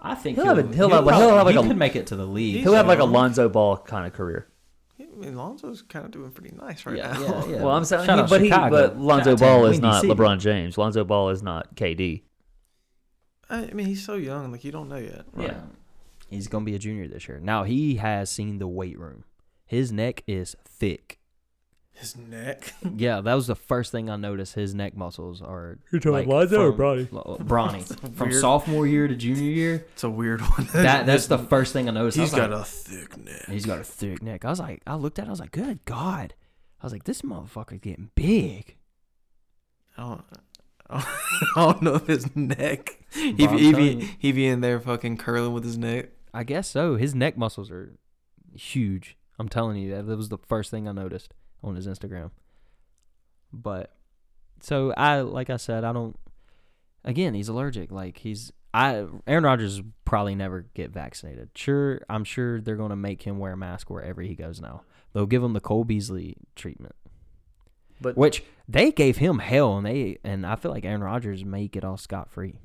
I 0.00 0.14
think 0.14 0.36
he'll 0.36 0.46
have 0.46 0.58
a- 0.58 0.74
he'll 0.74 0.88
have 0.90 1.04
like- 1.04 1.16
he'll 1.16 1.36
have 1.36 1.46
like 1.46 1.54
he 1.54 1.60
a- 1.60 1.66
could 1.66 1.76
make 1.76 1.96
it 1.96 2.06
to 2.08 2.16
the 2.16 2.26
league. 2.26 2.62
He'll 2.62 2.74
have 2.74 2.86
like 2.86 2.98
a. 2.98 3.04
Lonzo 3.04 3.48
Ball 3.48 3.76
kind 3.76 4.06
of 4.06 4.12
career. 4.12 4.48
I 4.98 5.04
mean, 5.16 5.36
Lonzo's 5.36 5.82
kind 5.82 6.04
of 6.04 6.10
doing 6.12 6.30
pretty 6.30 6.54
nice 6.56 6.86
right 6.86 6.96
yeah, 6.96 7.12
now. 7.12 7.20
yeah, 7.20 7.46
yeah. 7.46 7.62
Well, 7.62 7.74
I'm 7.74 7.84
saying, 7.84 8.02
he, 8.08 8.22
but 8.28 8.40
he, 8.40 8.48
but 8.48 8.98
Lonzo 8.98 9.32
out 9.32 9.40
Ball 9.40 9.66
is 9.66 9.80
not 9.80 10.00
City. 10.00 10.12
LeBron 10.12 10.38
James. 10.40 10.78
Lonzo 10.78 11.04
Ball 11.04 11.30
is 11.30 11.42
not 11.42 11.74
KD. 11.74 12.22
I 13.50 13.66
mean, 13.72 13.86
he's 13.86 14.04
so 14.04 14.14
young. 14.14 14.50
Like 14.52 14.64
you 14.64 14.72
don't 14.72 14.88
know 14.88 14.96
yet. 14.96 15.24
Yeah, 15.38 15.60
he's 16.28 16.48
gonna 16.48 16.64
be 16.64 16.74
a 16.74 16.78
junior 16.78 17.06
this 17.06 17.28
year. 17.28 17.38
Now 17.40 17.64
he 17.64 17.96
has 17.96 18.30
seen 18.30 18.58
the 18.58 18.68
weight 18.68 18.98
room. 18.98 19.24
His 19.66 19.92
neck 19.92 20.22
is 20.26 20.56
thick. 20.64 21.18
His 21.94 22.16
neck. 22.16 22.74
Yeah, 22.96 23.20
that 23.20 23.34
was 23.34 23.46
the 23.46 23.54
first 23.54 23.92
thing 23.92 24.10
I 24.10 24.16
noticed. 24.16 24.54
His 24.54 24.74
neck 24.74 24.96
muscles 24.96 25.40
are. 25.40 25.78
You're 25.90 26.00
talking 26.00 26.12
like, 26.12 26.26
Lonzo 26.26 26.60
or 26.62 26.72
from- 26.72 26.80
Bronny? 26.80 27.12
Lo- 27.12 27.36
Bronny. 27.40 28.14
From 28.16 28.28
weird- 28.30 28.40
sophomore 28.40 28.86
year 28.86 29.06
to 29.08 29.14
junior 29.16 29.42
year, 29.50 29.86
It's 29.92 30.04
a 30.04 30.10
weird 30.10 30.40
one. 30.40 30.66
that 30.74 31.06
that's 31.06 31.26
the 31.28 31.38
first 31.38 31.72
thing 31.72 31.88
I 31.88 31.92
noticed. 31.92 32.18
I 32.18 32.22
He's 32.22 32.32
was 32.32 32.40
got 32.40 32.50
like, 32.50 32.60
a 32.60 32.64
thick 32.64 33.16
neck. 33.16 33.46
He's 33.48 33.64
got 33.66 33.78
a 33.78 33.84
thick 33.84 34.22
neck. 34.22 34.44
I 34.44 34.50
was 34.50 34.60
like, 34.60 34.82
I 34.86 34.94
looked 34.96 35.18
at 35.18 35.24
it, 35.26 35.28
I 35.28 35.30
was 35.30 35.40
like, 35.40 35.52
good 35.52 35.84
God. 35.84 36.34
I 36.80 36.86
was 36.86 36.92
like, 36.92 37.04
this 37.04 37.22
motherfucker's 37.22 37.80
getting 37.80 38.10
big. 38.14 38.76
I 39.96 40.02
don't, 40.02 40.24
I 40.90 41.04
don't 41.56 41.82
know 41.82 41.94
if 41.94 42.06
his 42.06 42.34
neck. 42.36 42.98
He 43.12 43.32
Bro, 43.32 43.46
I'm 43.46 43.58
he 43.58 43.70
telling 43.72 43.98
be 44.00 44.10
he 44.18 44.32
be 44.32 44.46
in 44.46 44.60
there 44.60 44.80
fucking 44.80 45.16
curling 45.18 45.52
with 45.52 45.64
his 45.64 45.78
neck. 45.78 46.10
I 46.34 46.42
guess 46.44 46.68
so. 46.68 46.96
His 46.96 47.14
neck 47.14 47.36
muscles 47.38 47.70
are 47.70 47.94
huge. 48.54 49.16
I'm 49.38 49.48
telling 49.48 49.76
you, 49.78 49.94
that 49.94 50.04
was 50.16 50.28
the 50.28 50.38
first 50.38 50.70
thing 50.70 50.86
I 50.88 50.92
noticed 50.92 51.32
on 51.64 51.76
his 51.76 51.86
Instagram. 51.86 52.30
But 53.52 53.94
so 54.60 54.92
I, 54.96 55.20
like 55.20 55.50
I 55.50 55.56
said, 55.56 55.84
I 55.84 55.92
don't. 55.92 56.16
Again, 57.04 57.34
he's 57.34 57.48
allergic. 57.48 57.90
Like 57.90 58.18
he's, 58.18 58.52
I 58.72 59.06
Aaron 59.26 59.44
Rodgers 59.44 59.82
probably 60.04 60.34
never 60.34 60.66
get 60.74 60.90
vaccinated. 60.90 61.50
Sure, 61.54 62.00
I'm 62.08 62.24
sure 62.24 62.60
they're 62.60 62.76
gonna 62.76 62.96
make 62.96 63.22
him 63.22 63.38
wear 63.38 63.52
a 63.52 63.56
mask 63.56 63.90
wherever 63.90 64.22
he 64.22 64.34
goes 64.34 64.60
now. 64.60 64.82
They'll 65.12 65.26
give 65.26 65.42
him 65.42 65.52
the 65.52 65.60
Cole 65.60 65.84
Beasley 65.84 66.36
treatment. 66.56 66.94
But 68.00 68.16
which 68.16 68.42
they 68.68 68.90
gave 68.90 69.18
him 69.18 69.38
hell, 69.38 69.76
and 69.76 69.86
they 69.86 70.18
and 70.24 70.44
I 70.46 70.56
feel 70.56 70.70
like 70.70 70.84
Aaron 70.84 71.02
Rodgers 71.02 71.44
may 71.44 71.68
get 71.68 71.84
off 71.84 72.00
scot 72.00 72.30
free. 72.30 72.58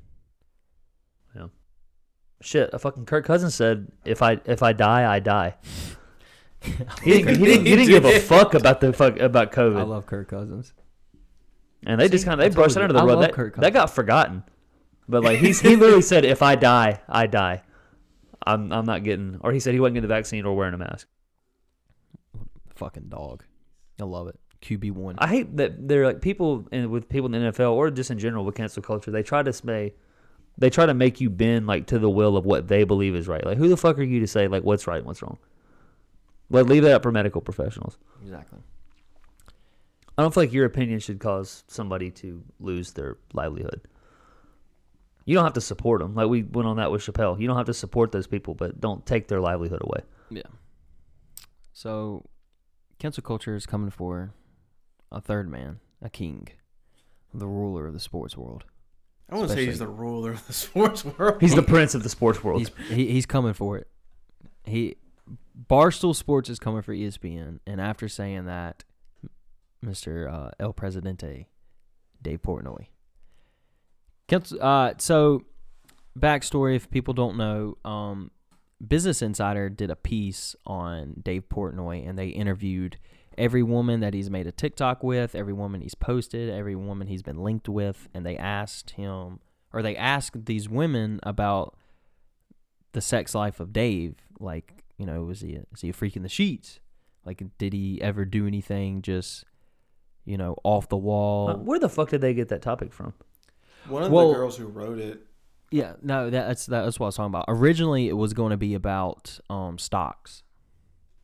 Yeah. 1.36 1.46
Shit, 2.40 2.70
a 2.72 2.78
fucking 2.78 3.06
Kirk 3.06 3.24
Cousins 3.24 3.54
said, 3.54 3.92
"If 4.04 4.22
I 4.22 4.40
if 4.44 4.62
I 4.62 4.72
die, 4.72 5.10
I 5.10 5.20
die." 5.20 5.56
He 7.02 7.12
didn't, 7.12 7.38
he 7.38 7.44
didn't, 7.44 7.66
he 7.66 7.76
didn't 7.76 7.88
give 7.88 8.04
a 8.04 8.20
fuck 8.20 8.54
about 8.54 8.80
the 8.80 8.92
fuck 8.92 9.18
about 9.18 9.52
COVID. 9.52 9.78
I 9.78 9.82
love 9.82 10.06
Kirk 10.06 10.28
Cousins. 10.28 10.74
And 11.86 12.00
they 12.00 12.08
just 12.08 12.26
kind 12.26 12.38
of 12.38 12.44
they 12.44 12.54
brushed 12.54 12.76
it 12.76 12.82
under 12.82 12.92
the 12.92 13.00
I 13.00 13.04
rug. 13.04 13.18
love 13.18 13.34
That, 13.34 13.60
that 13.60 13.72
got 13.72 13.86
forgotten. 13.86 14.42
But 15.08 15.22
like 15.24 15.38
he's 15.38 15.60
he 15.60 15.76
literally 15.76 16.02
said, 16.02 16.24
"If 16.24 16.42
I 16.42 16.54
die, 16.56 17.00
I 17.08 17.26
die." 17.26 17.62
I'm 18.46 18.72
I'm 18.72 18.84
not 18.84 19.02
getting. 19.04 19.38
Or 19.40 19.52
he 19.52 19.60
said 19.60 19.74
he 19.74 19.80
wasn't 19.80 19.94
getting 19.94 20.08
the 20.08 20.14
vaccine 20.14 20.44
or 20.44 20.54
wearing 20.54 20.74
a 20.74 20.78
mask. 20.78 21.08
Fucking 22.74 23.08
dog. 23.08 23.44
I 24.00 24.04
love 24.04 24.28
it. 24.28 24.38
QB 24.62 24.92
one. 24.92 25.16
I 25.18 25.26
hate 25.26 25.56
that 25.56 25.88
they're 25.88 26.06
like 26.06 26.20
people 26.20 26.66
in, 26.70 26.90
with 26.90 27.08
people 27.08 27.26
in 27.26 27.32
the 27.32 27.52
NFL 27.52 27.72
or 27.72 27.90
just 27.90 28.10
in 28.10 28.18
general 28.18 28.44
with 28.44 28.54
cancel 28.54 28.82
culture. 28.82 29.10
They 29.10 29.22
try 29.22 29.42
to 29.42 29.52
say, 29.52 29.94
they 30.58 30.70
try 30.70 30.86
to 30.86 30.94
make 30.94 31.20
you 31.20 31.30
bend 31.30 31.66
like 31.66 31.86
to 31.88 31.98
the 31.98 32.10
will 32.10 32.36
of 32.36 32.44
what 32.44 32.68
they 32.68 32.84
believe 32.84 33.14
is 33.14 33.26
right. 33.26 33.44
Like 33.44 33.58
who 33.58 33.68
the 33.68 33.76
fuck 33.76 33.98
are 33.98 34.02
you 34.02 34.20
to 34.20 34.26
say 34.26 34.48
like 34.48 34.62
what's 34.62 34.86
right 34.86 34.98
and 34.98 35.06
what's 35.06 35.22
wrong? 35.22 35.38
But 36.50 36.66
leave 36.66 36.82
that 36.82 36.92
up 36.92 37.02
for 37.02 37.12
medical 37.12 37.40
professionals. 37.40 37.96
Exactly. 38.22 38.58
I 40.18 40.22
don't 40.22 40.34
feel 40.34 40.42
like 40.42 40.52
your 40.52 40.66
opinion 40.66 40.98
should 40.98 41.20
cause 41.20 41.64
somebody 41.68 42.10
to 42.10 42.42
lose 42.58 42.92
their 42.92 43.16
livelihood. 43.32 43.80
You 45.24 45.34
don't 45.34 45.44
have 45.44 45.54
to 45.54 45.60
support 45.60 46.00
them. 46.00 46.14
Like 46.14 46.28
we 46.28 46.42
went 46.42 46.66
on 46.66 46.76
that 46.78 46.90
with 46.90 47.02
Chappelle. 47.02 47.40
You 47.40 47.46
don't 47.46 47.56
have 47.56 47.66
to 47.66 47.74
support 47.74 48.12
those 48.12 48.26
people, 48.26 48.54
but 48.54 48.80
don't 48.80 49.06
take 49.06 49.28
their 49.28 49.40
livelihood 49.40 49.80
away. 49.82 50.00
Yeah. 50.28 50.42
So, 51.72 52.26
cancel 52.98 53.22
culture 53.22 53.54
is 53.54 53.64
coming 53.64 53.90
for 53.90 54.34
a 55.12 55.20
third 55.20 55.48
man, 55.48 55.80
a 56.02 56.10
king, 56.10 56.48
the 57.32 57.46
ruler 57.46 57.86
of 57.86 57.94
the 57.94 58.00
sports 58.00 58.36
world. 58.36 58.64
I 59.30 59.36
want 59.36 59.48
to 59.48 59.54
say 59.54 59.66
he's 59.66 59.78
the 59.78 59.86
ruler 59.86 60.32
of 60.32 60.46
the 60.46 60.52
sports 60.66 61.04
world. 61.04 61.40
He's 61.40 61.54
the 61.54 61.62
prince 61.62 61.94
of 61.94 62.02
the 62.02 62.08
sports 62.08 62.42
world. 62.42 62.60
He's 62.60 62.88
he, 62.88 63.06
he's 63.12 63.26
coming 63.26 63.54
for 63.54 63.78
it. 63.78 63.88
He 64.64 64.96
Barstool 65.68 66.14
Sports 66.14 66.48
is 66.48 66.58
coming 66.58 66.82
for 66.82 66.94
ESPN, 66.94 67.60
and 67.66 67.80
after 67.80 68.08
saying 68.08 68.46
that, 68.46 68.84
Mr. 69.84 70.32
Uh, 70.32 70.50
El 70.58 70.72
Presidente, 70.72 71.48
Dave 72.22 72.42
Portnoy. 72.42 72.86
Uh, 74.60 74.94
so, 74.98 75.44
backstory: 76.18 76.76
if 76.76 76.90
people 76.90 77.14
don't 77.14 77.36
know, 77.36 77.76
um, 77.84 78.30
Business 78.86 79.22
Insider 79.22 79.68
did 79.68 79.90
a 79.90 79.96
piece 79.96 80.54
on 80.64 81.14
Dave 81.22 81.48
Portnoy, 81.48 82.08
and 82.08 82.18
they 82.18 82.28
interviewed 82.28 82.98
every 83.36 83.62
woman 83.62 84.00
that 84.00 84.14
he's 84.14 84.30
made 84.30 84.46
a 84.46 84.52
TikTok 84.52 85.02
with, 85.02 85.34
every 85.34 85.52
woman 85.52 85.80
he's 85.80 85.94
posted, 85.94 86.48
every 86.50 86.76
woman 86.76 87.06
he's 87.06 87.22
been 87.22 87.38
linked 87.38 87.68
with, 87.68 88.08
and 88.14 88.24
they 88.24 88.36
asked 88.36 88.90
him, 88.90 89.40
or 89.72 89.82
they 89.82 89.96
asked 89.96 90.46
these 90.46 90.68
women 90.68 91.20
about 91.22 91.76
the 92.92 93.00
sex 93.00 93.34
life 93.34 93.60
of 93.60 93.72
Dave. 93.72 94.16
Like, 94.38 94.84
you 95.00 95.06
know, 95.06 95.22
was 95.24 95.40
he 95.40 95.54
a, 95.56 95.64
is 95.72 95.80
he 95.80 95.88
a 95.88 95.92
freak 95.94 96.14
in 96.14 96.22
the 96.22 96.28
sheets? 96.28 96.78
Like, 97.24 97.42
did 97.56 97.72
he 97.72 98.00
ever 98.02 98.26
do 98.26 98.46
anything 98.46 99.00
just, 99.00 99.44
you 100.26 100.36
know, 100.36 100.56
off 100.62 100.90
the 100.90 100.96
wall? 100.98 101.48
Uh, 101.48 101.56
where 101.56 101.78
the 101.78 101.88
fuck 101.88 102.10
did 102.10 102.20
they 102.20 102.34
get 102.34 102.48
that 102.48 102.60
topic 102.60 102.92
from? 102.92 103.14
One 103.88 104.02
of 104.02 104.12
Well- 104.12 104.28
the 104.28 104.34
girls 104.34 104.58
who 104.58 104.66
wrote 104.66 104.98
it. 104.98 105.26
Yeah, 105.70 105.94
no, 106.02 106.28
that's 106.30 106.66
that's 106.66 106.98
what 106.98 107.06
I 107.06 107.08
was 107.08 107.14
talking 107.16 107.30
about. 107.30 107.44
Originally, 107.48 108.08
it 108.08 108.14
was 108.16 108.34
going 108.34 108.50
to 108.50 108.56
be 108.56 108.74
about 108.74 109.38
um 109.48 109.78
stocks, 109.78 110.42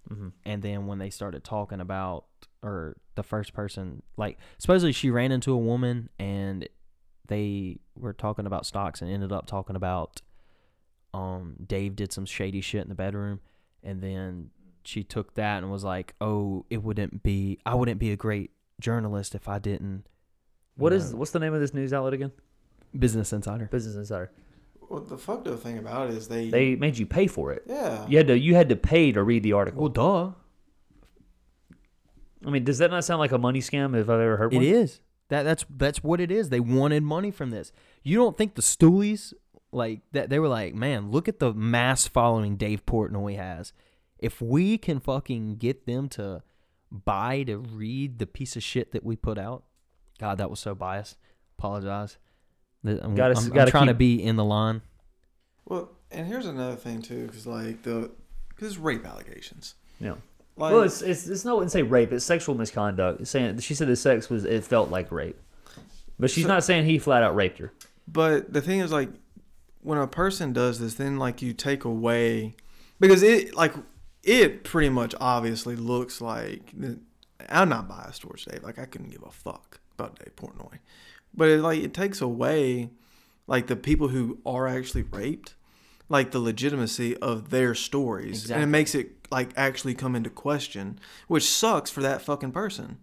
hmm 0.09 0.29
and 0.45 0.63
then 0.63 0.87
when 0.87 0.99
they 0.99 1.11
started 1.11 1.43
talking 1.43 1.81
about, 1.81 2.27
or 2.63 2.97
the 3.17 3.25
first 3.25 3.53
person, 3.53 4.05
like 4.17 4.39
supposedly 4.59 4.93
she 4.93 5.11
ran 5.11 5.33
into 5.33 5.53
a 5.53 5.57
woman, 5.59 6.09
and 6.21 6.69
they 7.27 7.81
were 7.97 8.13
talking 8.13 8.47
about 8.47 8.65
stocks, 8.67 9.03
and 9.03 9.11
ended 9.11 9.33
up 9.33 9.47
talking 9.47 9.75
about, 9.75 10.23
um, 11.13 11.57
Dave 11.67 11.97
did 11.97 12.13
some 12.13 12.25
shady 12.25 12.61
shit 12.61 12.83
in 12.83 12.89
the 12.89 12.95
bedroom, 12.95 13.41
and 13.87 14.03
then 14.03 14.51
she 14.85 15.03
took 15.05 15.35
that 15.35 15.63
and 15.63 15.71
was 15.73 15.85
like, 15.85 16.15
oh, 16.21 16.67
it 16.71 16.83
wouldn't 16.83 17.23
be, 17.23 17.59
I 17.65 17.75
wouldn't 17.75 17.99
be 17.99 18.11
a 18.13 18.17
great 18.17 18.51
journalist 18.81 19.35
if 19.35 19.49
I 19.49 19.59
didn't. 19.59 20.05
you 20.07 20.83
What 20.83 20.93
is 20.93 21.13
know, 21.13 21.19
what's 21.19 21.31
the 21.31 21.39
name 21.39 21.55
of 21.55 21.61
this 21.61 21.73
news 21.73 21.93
outlet 21.93 22.13
again? 22.15 22.33
Business 22.97 23.33
Insider? 23.33 23.67
Business 23.71 23.97
Insider. 23.97 24.31
Well, 24.89 25.01
the 25.01 25.19
fucked 25.19 25.49
up 25.49 25.59
thing 25.61 25.79
about 25.79 26.11
it 26.11 26.17
is 26.17 26.29
they. 26.29 26.49
They 26.51 26.77
made 26.77 26.97
you 26.97 27.07
pay 27.07 27.27
for 27.27 27.53
it. 27.53 27.65
yeah. 27.67 28.07
You 28.09 28.19
had 28.19 28.29
to 28.29 28.39
you 28.39 28.55
had 28.55 28.69
to 28.69 28.77
pay 28.77 29.11
to 29.13 29.23
read 29.23 29.43
the 29.43 29.53
article. 29.53 29.81
Well, 29.83 29.89
duh. 29.89 30.31
I 32.47 32.51
mean, 32.51 32.65
does 32.65 32.79
that 32.79 32.91
not 32.91 33.05
sound 33.05 33.19
like 33.19 33.33
a 33.33 33.39
money 33.39 33.61
scam 33.61 33.95
if 33.97 34.09
I've 34.09 34.21
ever 34.21 34.37
heard 34.37 34.53
It 34.53 34.57
one? 34.59 34.65
is. 34.65 35.01
That 35.29 35.43
that's 35.43 35.65
that's 35.69 36.05
what 36.05 36.21
it 36.21 36.31
is. 36.31 36.51
They 36.51 36.61
wanted 36.61 37.03
money 37.03 37.33
from 37.33 37.51
this. 37.51 37.73
You 38.05 38.19
don't 38.19 38.39
think 38.39 38.55
the 38.55 38.63
Stoolies 38.63 39.33
like 39.77 40.01
that? 40.13 40.31
They 40.31 40.39
were 40.39 40.49
like, 40.49 40.75
man, 40.75 41.11
look 41.11 41.29
at 41.29 41.39
the 41.39 41.53
mass 41.55 42.09
following 42.09 42.57
Dave 42.57 42.85
Portnoy 42.87 43.37
has. 43.37 43.73
If 44.19 44.41
we 44.41 44.79
can 44.79 44.99
fucking 44.99 45.57
get 45.57 45.87
them 45.87 46.09
to 46.11 46.43
buy 46.91 47.43
to 47.45 47.59
read 47.59 48.19
the 48.19 48.27
piece 48.27 48.57
of 48.57 48.63
shit 48.63 48.93
that 48.93 49.05
we 49.05 49.15
put 49.15 49.39
out, 49.39 49.65
God, 50.19 50.39
that 50.39 50.51
was 50.51 50.59
so 50.61 50.75
biased. 50.75 51.17
Apologize. 51.59 52.17
I'm, 52.85 53.15
Gotta- 53.15 53.35
I'm- 53.37 53.47
I'm 53.47 53.51
gotta 53.53 53.71
trying 53.71 53.87
to 53.89 53.95
be 53.95 54.23
in 54.23 54.37
the 54.37 54.45
line. 54.45 54.83
Well, 55.67 55.91
and 56.11 56.27
here's 56.27 56.47
another 56.47 56.77
thing 56.77 57.03
too, 57.03 57.27
because 57.27 57.47
like 57.47 57.83
the, 57.83 58.11
because 58.49 58.79
rape 58.79 59.05
allegations. 59.05 59.75
Yeah. 60.01 60.15
Like, 60.57 60.73
well, 60.73 60.83
it's 60.83 61.03
it's 61.03 61.27
it's 61.27 61.45
not 61.45 61.57
wouldn't 61.57 61.73
say 61.73 61.83
rape. 61.83 62.13
It's 62.13 62.25
sexual 62.25 62.55
misconduct. 62.55 63.21
It's 63.21 63.31
saying 63.31 63.59
she 63.59 63.75
said 63.75 63.89
the 63.89 63.97
sex 63.97 64.31
was 64.31 64.45
it 64.45 64.65
felt 64.65 64.91
like 64.91 65.13
rape, 65.13 65.39
but 66.19 66.31
she's 66.31 66.45
So- 66.45 66.49
not 66.49 66.65
saying 66.65 66.85
he 66.87 66.99
flat 66.99 67.23
out 67.23 67.35
raped 67.35 67.59
her. 67.59 67.73
But 68.09 68.53
the 68.53 68.63
thing 68.63 68.79
is, 68.81 68.93
like, 68.93 69.09
when 69.87 69.99
a 69.99 70.09
person 70.09 70.53
does 70.53 70.81
this, 70.81 70.95
then 70.95 71.17
like 71.17 71.41
you 71.41 71.53
take 71.53 71.85
away, 71.85 72.57
because 72.99 73.23
it 73.23 73.55
like 73.55 73.73
it 74.25 74.65
pretty 74.65 74.89
much 74.89 75.15
obviously 75.21 75.77
looks 75.77 76.21
like 76.21 76.75
I'm 77.49 77.69
not 77.69 77.89
biased 77.89 78.23
towards 78.23 78.45
Dave. 78.45 78.65
Like 78.65 78.81
I 78.81 78.85
couldn't 78.85 79.11
give 79.11 79.23
a 79.23 79.31
fuck 79.31 79.81
about 79.95 80.19
Dave 80.19 80.35
Portnoy, 80.35 80.81
but 81.33 81.49
it, 81.49 81.61
like 81.61 81.79
it 81.79 81.95
takes 81.95 82.21
away 82.21 82.91
like 83.47 83.69
the 83.69 83.77
people 83.77 84.09
who 84.09 84.41
are 84.45 84.67
actually 84.67 85.05
raped, 85.05 85.55
like 86.09 86.33
the 86.33 86.41
legitimacy 86.41 87.17
of 87.19 87.51
their 87.51 87.73
stories, 87.73 88.51
and 88.51 88.65
it 88.65 88.67
makes 88.67 88.93
it 88.93 89.13
like 89.31 89.51
actually 89.57 89.95
come 89.95 90.17
into 90.17 90.31
question, 90.31 90.99
which 91.29 91.49
sucks 91.49 91.93
for 91.93 92.01
that 92.01 92.23
fucking 92.23 92.51
person. 92.51 92.99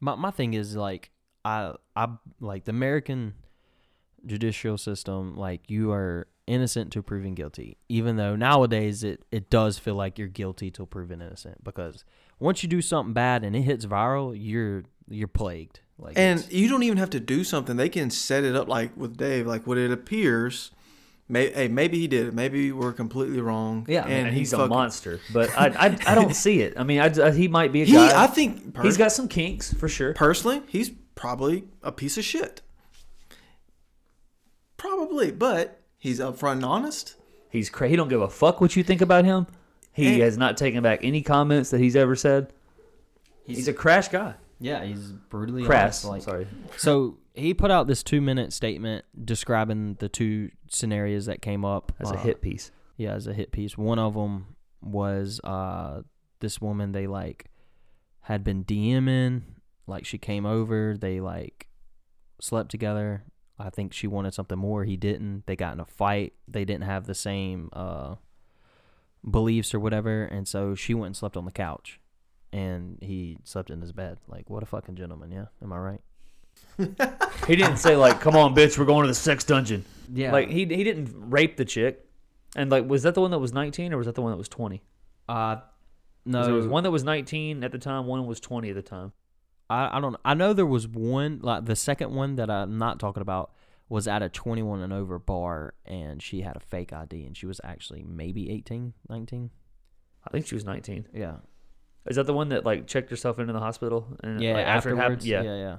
My 0.00 0.16
my 0.16 0.30
thing 0.30 0.52
is 0.52 0.76
like 0.76 1.12
I 1.46 1.72
I 1.96 2.08
like 2.40 2.64
the 2.64 2.72
American 2.72 3.32
judicial 4.26 4.76
system 4.78 5.36
like 5.36 5.68
you 5.70 5.92
are 5.92 6.26
innocent 6.46 6.92
to 6.92 7.02
proven 7.02 7.34
guilty 7.34 7.76
even 7.88 8.16
though 8.16 8.36
nowadays 8.36 9.02
it 9.02 9.24
it 9.32 9.48
does 9.48 9.78
feel 9.78 9.94
like 9.94 10.18
you're 10.18 10.28
guilty 10.28 10.70
till 10.70 10.84
proven 10.86 11.22
innocent 11.22 11.62
because 11.64 12.04
once 12.38 12.62
you 12.62 12.68
do 12.68 12.82
something 12.82 13.14
bad 13.14 13.42
and 13.44 13.56
it 13.56 13.62
hits 13.62 13.86
viral 13.86 14.34
you're 14.38 14.84
you're 15.08 15.28
plagued 15.28 15.80
like 15.98 16.18
And 16.18 16.46
you 16.52 16.68
don't 16.68 16.82
even 16.82 16.98
have 16.98 17.10
to 17.10 17.20
do 17.20 17.44
something. 17.44 17.76
They 17.76 17.88
can 17.88 18.10
set 18.10 18.42
it 18.42 18.56
up 18.56 18.66
like 18.66 18.96
with 18.96 19.16
Dave, 19.16 19.46
like 19.46 19.64
what 19.64 19.78
it 19.78 19.92
appears. 19.92 20.72
May, 21.28 21.52
hey, 21.52 21.68
maybe 21.68 22.00
he 22.00 22.08
did 22.08 22.26
it. 22.26 22.34
Maybe 22.34 22.72
we're 22.72 22.92
completely 22.92 23.40
wrong. 23.40 23.86
Yeah, 23.88 24.02
and, 24.02 24.12
and 24.26 24.28
he 24.34 24.40
he's 24.40 24.52
a 24.52 24.66
monster. 24.66 25.20
But 25.32 25.50
I, 25.56 25.68
I 25.68 25.98
I 26.08 26.14
don't 26.16 26.34
see 26.44 26.62
it. 26.62 26.74
I 26.76 26.82
mean, 26.82 26.98
I, 26.98 27.06
I- 27.28 27.30
he 27.30 27.46
might 27.46 27.72
be 27.72 27.82
a 27.82 27.84
He, 27.84 27.92
guy. 27.92 28.24
I 28.24 28.26
think, 28.26 28.74
per- 28.74 28.82
he's 28.82 28.96
got 28.96 29.12
some 29.12 29.28
kinks 29.28 29.72
for 29.72 29.88
sure. 29.88 30.14
personally, 30.14 30.62
he's 30.66 30.90
probably 31.14 31.62
a 31.84 31.92
piece 31.92 32.18
of 32.18 32.24
shit. 32.24 32.60
Probably, 34.84 35.30
but 35.32 35.80
he's 35.96 36.20
upfront 36.20 36.52
and 36.56 36.64
honest. 36.66 37.16
He's 37.48 37.70
cra- 37.70 37.88
he 37.88 37.96
don't 37.96 38.08
give 38.08 38.20
a 38.20 38.28
fuck 38.28 38.60
what 38.60 38.76
you 38.76 38.82
think 38.82 39.00
about 39.00 39.24
him. 39.24 39.46
He 39.92 40.14
And- 40.14 40.22
has 40.22 40.36
not 40.36 40.58
taken 40.58 40.82
back 40.82 41.00
any 41.02 41.22
comments 41.22 41.70
that 41.70 41.80
he's 41.80 41.96
ever 41.96 42.14
said. 42.14 42.52
He's, 43.46 43.66
a 43.68 43.72
crash 43.72 44.08
guy. 44.08 44.34
yeah 44.60 44.84
he's 44.84 45.10
brutally 45.12 45.64
Crass. 45.64 46.04
honest, 46.04 46.26
like 46.28 46.34
sorry. 46.34 46.46
so 46.78 47.18
he 47.34 47.52
put 47.54 47.70
out 47.70 47.86
this 47.86 48.02
two 48.02 48.20
minute 48.20 48.52
statement 48.52 49.04
describing 49.24 49.94
the 50.00 50.08
two 50.08 50.50
scenarios 50.68 51.26
that 51.26 51.40
came 51.42 51.64
up 51.64 51.92
That's 51.98 52.10
a 52.10 52.14
uh, 52.14 52.18
hit 52.22 52.40
piece. 52.42 52.70
Yeah, 52.96 53.12
as 53.12 53.26
a 53.26 53.32
hit 53.34 53.52
piece. 53.52 53.76
One 53.78 53.98
of 53.98 54.14
them 54.14 54.56
was 54.82 55.40
uh 55.44 56.02
this 56.40 56.60
woman 56.60 56.92
they 56.92 57.06
like 57.06 57.46
had 58.22 58.44
been 58.44 58.64
DMing, 58.64 59.42
like 59.86 60.04
she 60.06 60.16
came 60.18 60.44
over, 60.46 60.96
they 60.98 61.20
like 61.20 61.68
slept 62.40 62.70
together. 62.70 63.24
I 63.58 63.70
think 63.70 63.92
she 63.92 64.06
wanted 64.06 64.34
something 64.34 64.58
more, 64.58 64.84
he 64.84 64.96
didn't. 64.96 65.46
They 65.46 65.56
got 65.56 65.74
in 65.74 65.80
a 65.80 65.84
fight. 65.84 66.32
They 66.48 66.64
didn't 66.64 66.84
have 66.84 67.06
the 67.06 67.14
same 67.14 67.70
uh 67.72 68.16
beliefs 69.28 69.74
or 69.74 69.80
whatever, 69.80 70.24
and 70.24 70.46
so 70.46 70.74
she 70.74 70.94
went 70.94 71.06
and 71.06 71.16
slept 71.16 71.36
on 71.36 71.44
the 71.44 71.50
couch 71.52 72.00
and 72.52 72.98
he 73.00 73.38
slept 73.44 73.70
in 73.70 73.80
his 73.80 73.92
bed. 73.92 74.18
Like 74.28 74.48
what 74.50 74.62
a 74.62 74.66
fucking 74.66 74.96
gentleman, 74.96 75.30
yeah? 75.32 75.46
Am 75.62 75.72
I 75.72 75.78
right? 75.78 76.00
He 77.46 77.56
didn't 77.56 77.76
say 77.76 77.94
like, 77.96 78.20
"Come 78.20 78.36
on, 78.36 78.54
bitch, 78.54 78.78
we're 78.78 78.84
going 78.86 79.02
to 79.02 79.08
the 79.08 79.14
sex 79.14 79.44
dungeon." 79.44 79.84
Yeah. 80.12 80.32
Like 80.32 80.48
he 80.48 80.60
he 80.64 80.82
didn't 80.84 81.10
rape 81.14 81.56
the 81.56 81.64
chick. 81.64 82.06
And 82.56 82.70
like, 82.70 82.88
was 82.88 83.02
that 83.02 83.14
the 83.14 83.20
one 83.20 83.32
that 83.32 83.38
was 83.40 83.52
19 83.52 83.92
or 83.92 83.98
was 83.98 84.06
that 84.06 84.14
the 84.14 84.22
one 84.22 84.30
that 84.30 84.38
was 84.38 84.48
20? 84.48 84.82
uh 85.28 85.56
'Cause 85.56 86.46
There 86.46 86.54
was 86.54 86.66
no 86.66 86.72
one 86.72 86.84
that 86.84 86.90
was 86.90 87.04
19 87.04 87.64
at 87.64 87.72
the 87.72 87.78
time. 87.78 88.06
One 88.06 88.26
was 88.26 88.40
20 88.40 88.70
at 88.70 88.74
the 88.76 88.82
time. 88.82 89.12
I, 89.70 89.96
I 89.96 90.00
don't 90.00 90.16
I 90.24 90.34
know 90.34 90.52
there 90.52 90.66
was 90.66 90.86
one 90.86 91.40
like 91.42 91.64
the 91.64 91.76
second 91.76 92.12
one 92.14 92.36
that 92.36 92.50
I'm 92.50 92.78
not 92.78 92.98
talking 93.00 93.20
about 93.22 93.52
was 93.88 94.08
at 94.08 94.22
a 94.22 94.28
21 94.28 94.80
and 94.80 94.92
over 94.92 95.18
bar 95.18 95.74
and 95.84 96.22
she 96.22 96.40
had 96.40 96.56
a 96.56 96.60
fake 96.60 96.92
ID 96.92 97.24
and 97.26 97.36
she 97.36 97.46
was 97.46 97.60
actually 97.64 98.02
maybe 98.02 98.50
18, 98.50 98.94
19. 99.08 99.50
I 100.26 100.30
think 100.30 100.46
she 100.46 100.54
was 100.54 100.64
19. 100.64 101.08
Yeah. 101.14 101.36
Is 102.06 102.16
that 102.16 102.26
the 102.26 102.34
one 102.34 102.48
that 102.50 102.64
like 102.64 102.86
checked 102.86 103.10
herself 103.10 103.38
into 103.38 103.52
the 103.52 103.60
hospital 103.60 104.16
and 104.22 104.40
Yeah, 104.42 104.54
like, 104.54 104.66
after 104.66 104.90
it 104.90 104.96
happened? 104.96 105.02
afterwards. 105.22 105.26
Yeah. 105.26 105.42
yeah, 105.42 105.56
yeah. 105.56 105.76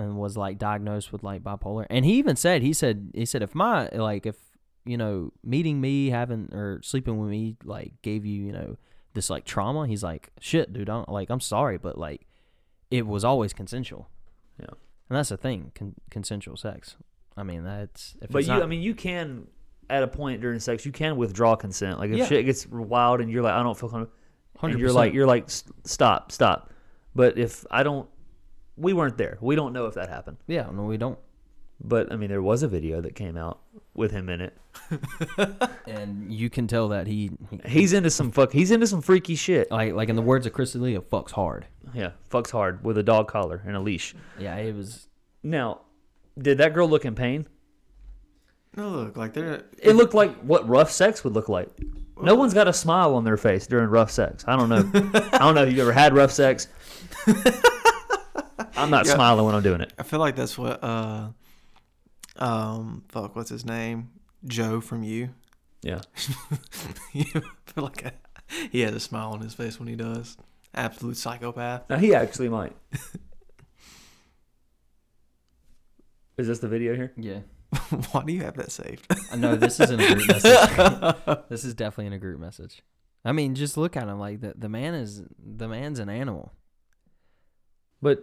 And 0.00 0.16
was 0.18 0.36
like 0.36 0.58
diagnosed 0.58 1.12
with 1.12 1.22
like 1.22 1.42
bipolar. 1.42 1.86
And 1.88 2.04
he 2.04 2.14
even 2.18 2.36
said 2.36 2.62
he 2.62 2.72
said 2.72 3.12
he 3.14 3.24
said 3.24 3.42
if 3.42 3.54
my 3.54 3.88
like 3.88 4.26
if 4.26 4.36
you 4.84 4.96
know 4.96 5.32
meeting 5.42 5.80
me 5.80 6.10
having 6.10 6.50
or 6.52 6.80
sleeping 6.82 7.18
with 7.18 7.30
me 7.30 7.56
like 7.64 7.94
gave 8.02 8.26
you 8.26 8.44
you 8.44 8.52
know 8.52 8.76
this 9.14 9.30
like 9.30 9.44
trauma, 9.44 9.86
he's 9.86 10.02
like 10.02 10.30
shit, 10.40 10.72
dude. 10.72 10.90
I'm 10.90 11.04
like 11.08 11.30
I'm 11.30 11.40
sorry, 11.40 11.78
but 11.78 11.96
like 11.98 12.26
it 12.90 13.06
was 13.06 13.24
always 13.24 13.52
consensual. 13.52 14.08
Yeah. 14.60 14.66
And 15.08 15.16
that's 15.16 15.28
the 15.30 15.36
thing, 15.36 15.72
con- 15.74 15.94
consensual 16.10 16.56
sex. 16.56 16.96
I 17.36 17.42
mean, 17.42 17.64
that's 17.64 18.16
if 18.22 18.30
But 18.30 18.42
you, 18.42 18.48
not- 18.48 18.62
I 18.62 18.66
mean, 18.66 18.82
you 18.82 18.94
can 18.94 19.46
at 19.88 20.02
a 20.02 20.08
point 20.08 20.40
during 20.40 20.58
sex, 20.58 20.84
you 20.84 20.92
can 20.92 21.16
withdraw 21.16 21.54
consent. 21.56 21.98
Like 21.98 22.10
if 22.10 22.16
Yeah. 22.18 22.26
shit 22.26 22.44
gets 22.46 22.66
wild 22.66 23.20
and 23.20 23.30
you're 23.30 23.42
like, 23.42 23.54
I 23.54 23.62
don't 23.62 23.78
feel 23.78 23.88
comfortable, 23.88 24.12
and 24.62 24.78
you're 24.80 24.92
like, 24.92 25.12
you're 25.12 25.26
like, 25.26 25.48
stop, 25.84 26.32
stop. 26.32 26.72
But 27.14 27.38
if 27.38 27.64
I 27.70 27.82
don't, 27.82 28.08
we 28.76 28.92
weren't 28.92 29.16
there. 29.16 29.38
We 29.40 29.54
don't 29.54 29.72
know 29.72 29.86
if 29.86 29.94
that 29.94 30.08
happened. 30.08 30.38
yeah, 30.46 30.68
no, 30.72 30.84
we 30.84 30.96
don't. 30.96 31.18
But 31.80 32.10
I 32.12 32.16
mean, 32.16 32.28
there 32.30 32.42
was 32.42 32.62
a 32.62 32.68
video 32.68 33.00
that 33.02 33.14
came 33.14 33.36
out 33.36 33.60
with 33.94 34.10
him 34.10 34.28
in 34.28 34.40
it. 34.40 34.56
And 35.86 36.32
you 36.32 36.50
can 36.50 36.66
tell 36.66 36.88
that 36.88 37.06
he, 37.06 37.30
he 37.50 37.60
He's 37.64 37.92
into 37.92 38.10
some 38.10 38.30
fuck. 38.32 38.52
He's 38.52 38.70
into 38.72 38.86
some 38.88 39.00
freaky 39.02 39.36
shit. 39.36 39.70
like 39.70 39.92
like 39.94 40.08
in 40.08 40.16
the 40.16 40.22
words 40.22 40.44
of 40.46 40.52
Chris 40.52 40.72
D'Elia, 40.72 41.00
fucks 41.00 41.30
hard. 41.30 41.66
Yeah, 41.94 42.10
fucks 42.30 42.50
hard 42.50 42.84
with 42.84 42.98
a 42.98 43.02
dog 43.04 43.28
collar 43.28 43.62
and 43.66 43.76
a 43.76 43.80
leash. 43.80 44.14
Yeah, 44.38 44.56
it 44.56 44.74
was. 44.74 45.06
Now, 45.42 45.82
did 46.36 46.58
that 46.58 46.74
girl 46.74 46.88
look 46.88 47.04
in 47.04 47.14
pain? 47.14 47.46
No, 48.76 48.88
look, 48.90 49.16
like 49.16 49.32
they're. 49.32 49.62
It 49.78 49.92
looked 49.94 50.12
like 50.14 50.36
what 50.40 50.68
rough 50.68 50.90
sex 50.90 51.22
would 51.24 51.34
look 51.34 51.48
like. 51.48 51.68
No 52.20 52.34
one's 52.34 52.52
got 52.54 52.66
a 52.68 52.72
smile 52.72 53.14
on 53.14 53.24
their 53.24 53.36
face 53.36 53.66
during 53.66 53.88
rough 53.88 54.10
sex. 54.10 54.44
I 54.48 54.56
don't 54.56 54.68
know. 54.68 54.90
I 55.32 55.38
don't 55.38 55.54
know 55.54 55.62
if 55.62 55.70
you've 55.70 55.78
ever 55.78 55.92
had 55.92 56.14
rough 56.14 56.32
sex. 56.32 56.66
I'm 58.76 58.90
not 58.90 59.06
Yeah. 59.06 59.14
smiling 59.14 59.44
when 59.46 59.54
I'm 59.54 59.62
doing 59.62 59.80
it. 59.80 59.92
I 59.98 60.02
feel 60.02 60.18
like 60.20 60.36
that's 60.36 60.58
what. 60.58 60.82
uh 60.82 61.28
Um, 62.38 63.04
fuck, 63.08 63.36
what's 63.36 63.50
his 63.50 63.64
name? 63.64 64.10
Joe 64.44 64.80
from 64.80 65.02
you. 65.02 65.30
Yeah. 65.82 66.00
I 67.14 67.22
feel 67.22 67.84
like 67.84 68.06
I, 68.06 68.12
he 68.70 68.80
has 68.80 68.94
a 68.94 69.00
smile 69.00 69.32
on 69.32 69.40
his 69.40 69.54
face 69.54 69.78
when 69.78 69.88
he 69.88 69.96
does. 69.96 70.36
Absolute 70.74 71.16
psychopath. 71.16 71.88
Now 71.88 71.96
he 71.96 72.14
actually 72.14 72.48
might. 72.48 72.72
Is 76.38 76.46
this 76.46 76.58
the 76.58 76.68
video 76.68 76.94
here? 76.94 77.12
Yeah. 77.16 77.40
Why 78.10 78.22
do 78.24 78.32
you 78.32 78.42
have 78.42 78.56
that 78.56 78.70
saved? 78.70 79.06
no, 79.36 79.56
this 79.56 79.80
isn't 79.80 80.00
a 80.00 80.14
group 80.14 80.28
message. 80.28 81.46
this 81.48 81.64
is 81.64 81.74
definitely 81.74 82.06
in 82.06 82.12
a 82.12 82.18
group 82.18 82.38
message. 82.38 82.82
I 83.24 83.32
mean, 83.32 83.54
just 83.54 83.76
look 83.76 83.96
at 83.96 84.06
him 84.06 84.18
like 84.20 84.40
the 84.40 84.54
the 84.56 84.68
man 84.68 84.94
is 84.94 85.22
the 85.38 85.66
man's 85.66 85.98
an 85.98 86.08
animal. 86.08 86.52
But 88.00 88.22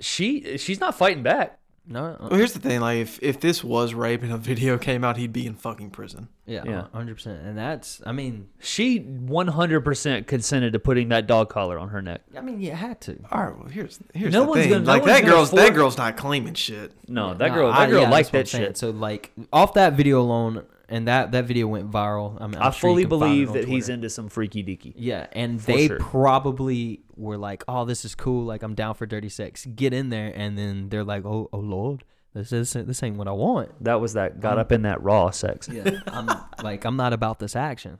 she 0.00 0.58
she's 0.58 0.80
not 0.80 0.94
fighting 0.94 1.22
back. 1.22 1.58
No, 1.88 2.04
uh, 2.04 2.16
Well, 2.22 2.38
here's 2.38 2.52
the 2.52 2.58
thing: 2.58 2.80
like, 2.80 2.98
if 2.98 3.18
if 3.22 3.38
this 3.40 3.62
was 3.62 3.94
rape 3.94 4.22
and 4.22 4.32
a 4.32 4.36
video 4.36 4.76
came 4.76 5.04
out, 5.04 5.16
he'd 5.16 5.32
be 5.32 5.46
in 5.46 5.54
fucking 5.54 5.90
prison. 5.90 6.28
yeah, 6.44 6.62
Yeah. 6.66 6.86
hundred 6.92 7.14
percent. 7.14 7.42
And 7.44 7.56
that's, 7.56 8.02
I 8.04 8.10
mean, 8.12 8.48
She 8.58 8.98
100% 9.00 10.26
consented 10.26 10.72
to 10.72 10.78
putting 10.78 11.08
that 11.10 11.26
dog 11.26 11.48
collar 11.48 11.78
on 11.78 11.90
her 11.90 12.02
neck. 12.02 12.22
I 12.36 12.40
mean, 12.40 12.60
you 12.60 12.72
had 12.72 13.00
to. 13.02 13.18
All 13.30 13.44
right, 13.44 13.56
well, 13.58 13.68
here's 13.68 13.98
here's 14.14 14.32
No 14.32 14.40
the 14.42 14.46
one's 14.48 14.60
thing: 14.62 14.70
gonna- 14.72 14.84
no 14.84 14.92
like 14.92 15.02
one's 15.02 15.12
that 15.12 15.20
gonna 15.22 15.32
girl's 15.32 15.50
that 15.52 15.74
girl's 15.74 15.96
not 15.98 16.16
claiming 16.16 16.54
shit. 16.54 16.92
No, 17.08 17.34
that 17.34 17.48
no, 17.48 17.54
girl 17.54 17.70
I- 17.70 17.84
that 17.86 17.90
girl 17.92 18.02
yeah, 18.02 18.10
liked 18.10 18.32
that 18.32 18.38
what 18.38 18.40
I'm 18.40 18.46
saying. 18.46 18.64
shit. 18.64 18.76
So 18.78 18.90
like 18.90 19.32
off 19.52 19.74
that 19.74 19.92
video 19.94 20.20
alone, 20.20 20.64
and 20.88 21.08
that 21.08 21.32
that 21.32 21.44
video 21.46 21.66
went 21.66 21.90
viral. 21.90 22.40
I 22.40 22.46
mean, 22.46 22.56
I'm 22.56 22.68
I 22.68 22.70
sure 22.70 22.90
fully 22.90 23.02
can 23.04 23.10
find 23.10 23.22
it 23.22 23.26
believe 23.26 23.48
on 23.48 23.54
that 23.54 23.68
he's 23.68 23.88
into 23.88 24.08
some 24.10 24.28
freaky 24.28 24.62
deaky. 24.62 24.92
Yeah, 24.96 25.26
and 25.32 25.60
For 25.60 25.72
they 25.72 25.86
sure. 25.88 25.98
probably 25.98 27.00
were 27.16 27.36
like, 27.38 27.64
"Oh, 27.66 27.84
this 27.84 28.04
is 28.04 28.14
cool. 28.14 28.44
Like, 28.44 28.62
I'm 28.62 28.74
down 28.74 28.94
for 28.94 29.06
dirty 29.06 29.28
sex. 29.28 29.66
Get 29.66 29.92
in 29.92 30.10
there." 30.10 30.32
And 30.34 30.56
then 30.56 30.88
they're 30.88 31.04
like, 31.04 31.24
"Oh, 31.24 31.48
oh 31.52 31.58
Lord, 31.58 32.04
this 32.34 32.52
is 32.52 32.72
this 32.72 33.02
ain't 33.02 33.16
what 33.16 33.26
I 33.28 33.32
want." 33.32 33.82
That 33.82 34.00
was 34.00 34.12
that 34.12 34.40
got 34.40 34.54
Um, 34.54 34.58
up 34.60 34.72
in 34.72 34.82
that 34.82 35.02
raw 35.02 35.30
sex. 35.30 35.68
Yeah, 35.68 36.00
I'm 36.06 36.28
like, 36.62 36.84
I'm 36.84 36.96
not 36.96 37.12
about 37.12 37.38
this 37.40 37.56
action. 37.56 37.98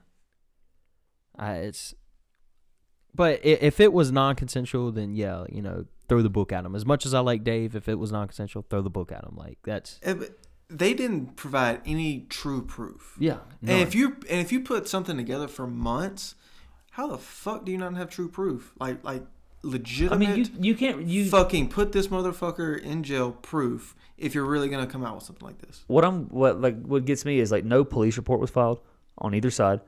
I, 1.39 1.53
it's, 1.57 1.93
but 3.13 3.39
if 3.43 3.79
it 3.79 3.93
was 3.93 4.11
non-consensual, 4.11 4.91
then 4.91 5.13
yeah, 5.13 5.45
you 5.49 5.61
know, 5.61 5.85
throw 6.07 6.21
the 6.21 6.29
book 6.29 6.51
at 6.51 6.65
him. 6.65 6.75
As 6.75 6.85
much 6.85 7.05
as 7.05 7.13
I 7.13 7.19
like 7.19 7.43
Dave, 7.43 7.75
if 7.75 7.87
it 7.89 7.95
was 7.95 8.11
non-consensual, 8.11 8.65
throw 8.69 8.81
the 8.81 8.89
book 8.89 9.11
at 9.11 9.23
him. 9.23 9.35
Like 9.35 9.57
that's 9.63 9.99
but 10.03 10.31
They 10.69 10.93
didn't 10.93 11.35
provide 11.35 11.81
any 11.85 12.25
true 12.29 12.61
proof. 12.61 13.15
yeah. 13.17 13.37
And 13.61 13.81
if 13.81 13.95
you 13.95 14.17
and 14.29 14.41
if 14.41 14.51
you 14.51 14.61
put 14.61 14.87
something 14.87 15.15
together 15.17 15.47
for 15.47 15.65
months, 15.67 16.35
how 16.91 17.07
the 17.07 17.17
fuck 17.17 17.65
do 17.65 17.71
you 17.71 17.77
not 17.77 17.95
have 17.95 18.09
true 18.09 18.27
proof? 18.27 18.73
Like 18.79 19.03
like 19.03 19.23
legitimate. 19.63 20.15
I 20.15 20.35
mean, 20.35 20.37
you 20.37 20.71
you 20.71 20.75
can't 20.75 21.05
you. 21.05 21.29
fucking 21.29 21.69
put 21.69 21.91
this 21.91 22.07
motherfucker 22.07 22.79
in 22.79 23.03
jail 23.03 23.31
proof 23.31 23.95
if 24.17 24.35
you're 24.35 24.45
really 24.45 24.69
gonna 24.69 24.87
come 24.87 25.05
out 25.05 25.15
with 25.15 25.23
something 25.23 25.47
like 25.47 25.59
this. 25.59 25.83
What 25.87 26.03
I'm 26.03 26.25
what 26.29 26.59
like 26.59 26.81
what 26.85 27.05
gets 27.05 27.23
me 27.23 27.39
is 27.39 27.51
like 27.51 27.63
no 27.63 27.83
police 27.83 28.17
report 28.17 28.39
was 28.39 28.49
filed 28.49 28.81
on 29.19 29.33
either 29.33 29.51
side. 29.51 29.81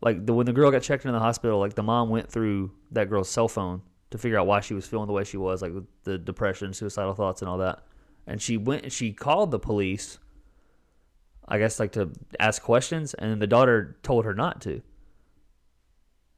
Like 0.00 0.26
the 0.26 0.32
when 0.32 0.46
the 0.46 0.52
girl 0.52 0.70
got 0.70 0.82
checked 0.82 1.04
into 1.04 1.12
the 1.12 1.22
hospital, 1.24 1.58
like 1.58 1.74
the 1.74 1.82
mom 1.82 2.08
went 2.08 2.30
through 2.30 2.72
that 2.92 3.08
girl's 3.08 3.28
cell 3.28 3.48
phone 3.48 3.82
to 4.10 4.18
figure 4.18 4.38
out 4.38 4.46
why 4.46 4.60
she 4.60 4.74
was 4.74 4.86
feeling 4.86 5.06
the 5.06 5.12
way 5.12 5.24
she 5.24 5.36
was, 5.36 5.60
like 5.62 5.72
with 5.72 5.86
the 6.04 6.18
depression, 6.18 6.72
suicidal 6.72 7.14
thoughts, 7.14 7.42
and 7.42 7.48
all 7.48 7.58
that. 7.58 7.82
And 8.26 8.40
she 8.40 8.56
went 8.56 8.84
and 8.84 8.92
she 8.92 9.12
called 9.12 9.50
the 9.50 9.58
police. 9.58 10.18
I 11.46 11.58
guess 11.58 11.78
like 11.78 11.92
to 11.92 12.10
ask 12.40 12.62
questions, 12.62 13.12
and 13.14 13.40
the 13.40 13.46
daughter 13.46 13.98
told 14.02 14.24
her 14.24 14.32
not 14.34 14.62
to. 14.62 14.80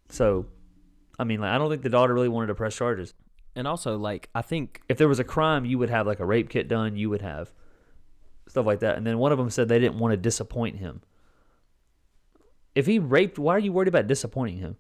So, 0.09 0.47
I 1.19 1.25
mean, 1.25 1.41
like 1.41 1.51
I 1.51 1.59
don't 1.59 1.71
think 1.71 1.83
the 1.83 1.89
daughter 1.89 2.13
really 2.13 2.29
wanted 2.29 2.49
to 2.49 2.55
press 2.55 2.75
charges. 2.77 3.15
and 3.55 3.67
also 3.69 3.97
like 3.97 4.29
I 4.35 4.43
think 4.43 4.83
if 4.89 4.99
there 4.99 5.09
was 5.09 5.19
a 5.21 5.25
crime, 5.25 5.65
you 5.65 5.79
would 5.79 5.91
have 5.91 6.07
like 6.07 6.21
a 6.21 6.27
rape 6.27 6.49
kit 6.49 6.69
done. 6.69 6.97
You 6.97 7.09
would 7.11 7.23
have 7.23 7.53
stuff 8.49 8.67
like 8.67 8.81
that. 8.81 8.97
And 8.97 9.07
then 9.07 9.19
one 9.19 9.33
of 9.33 9.39
them 9.39 9.51
said 9.51 9.69
they 9.69 9.79
didn't 9.79 9.99
want 9.99 10.13
to 10.13 10.17
disappoint 10.17 10.77
him. 10.77 11.03
If 12.75 12.87
he 12.87 12.99
raped, 12.99 13.39
why 13.39 13.55
are 13.55 13.59
you 13.59 13.73
worried 13.73 13.89
about 13.89 14.07
disappointing 14.07 14.59
him? 14.59 14.77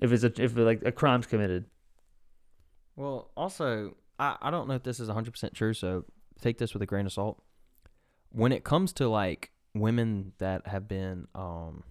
If 0.00 0.12
it's 0.12 0.22
a, 0.22 0.32
if 0.42 0.56
like 0.56 0.82
a 0.84 0.92
crime's 0.92 1.26
committed, 1.26 1.64
Well, 2.94 3.30
also, 3.36 3.96
I, 4.18 4.36
I 4.40 4.50
don't 4.50 4.68
know 4.68 4.74
if 4.74 4.82
this 4.82 5.00
is 5.00 5.08
100% 5.08 5.54
true, 5.54 5.74
so 5.74 6.04
take 6.40 6.58
this 6.58 6.72
with 6.72 6.82
a 6.82 6.86
grain 6.86 7.06
of 7.06 7.12
salt. 7.12 7.42
When 8.30 8.52
it 8.52 8.64
comes 8.64 8.92
to 8.94 9.08
like 9.08 9.50
women 9.74 10.32
that 10.38 10.66
have 10.66 10.88
been 10.88 11.28
um 11.34 11.84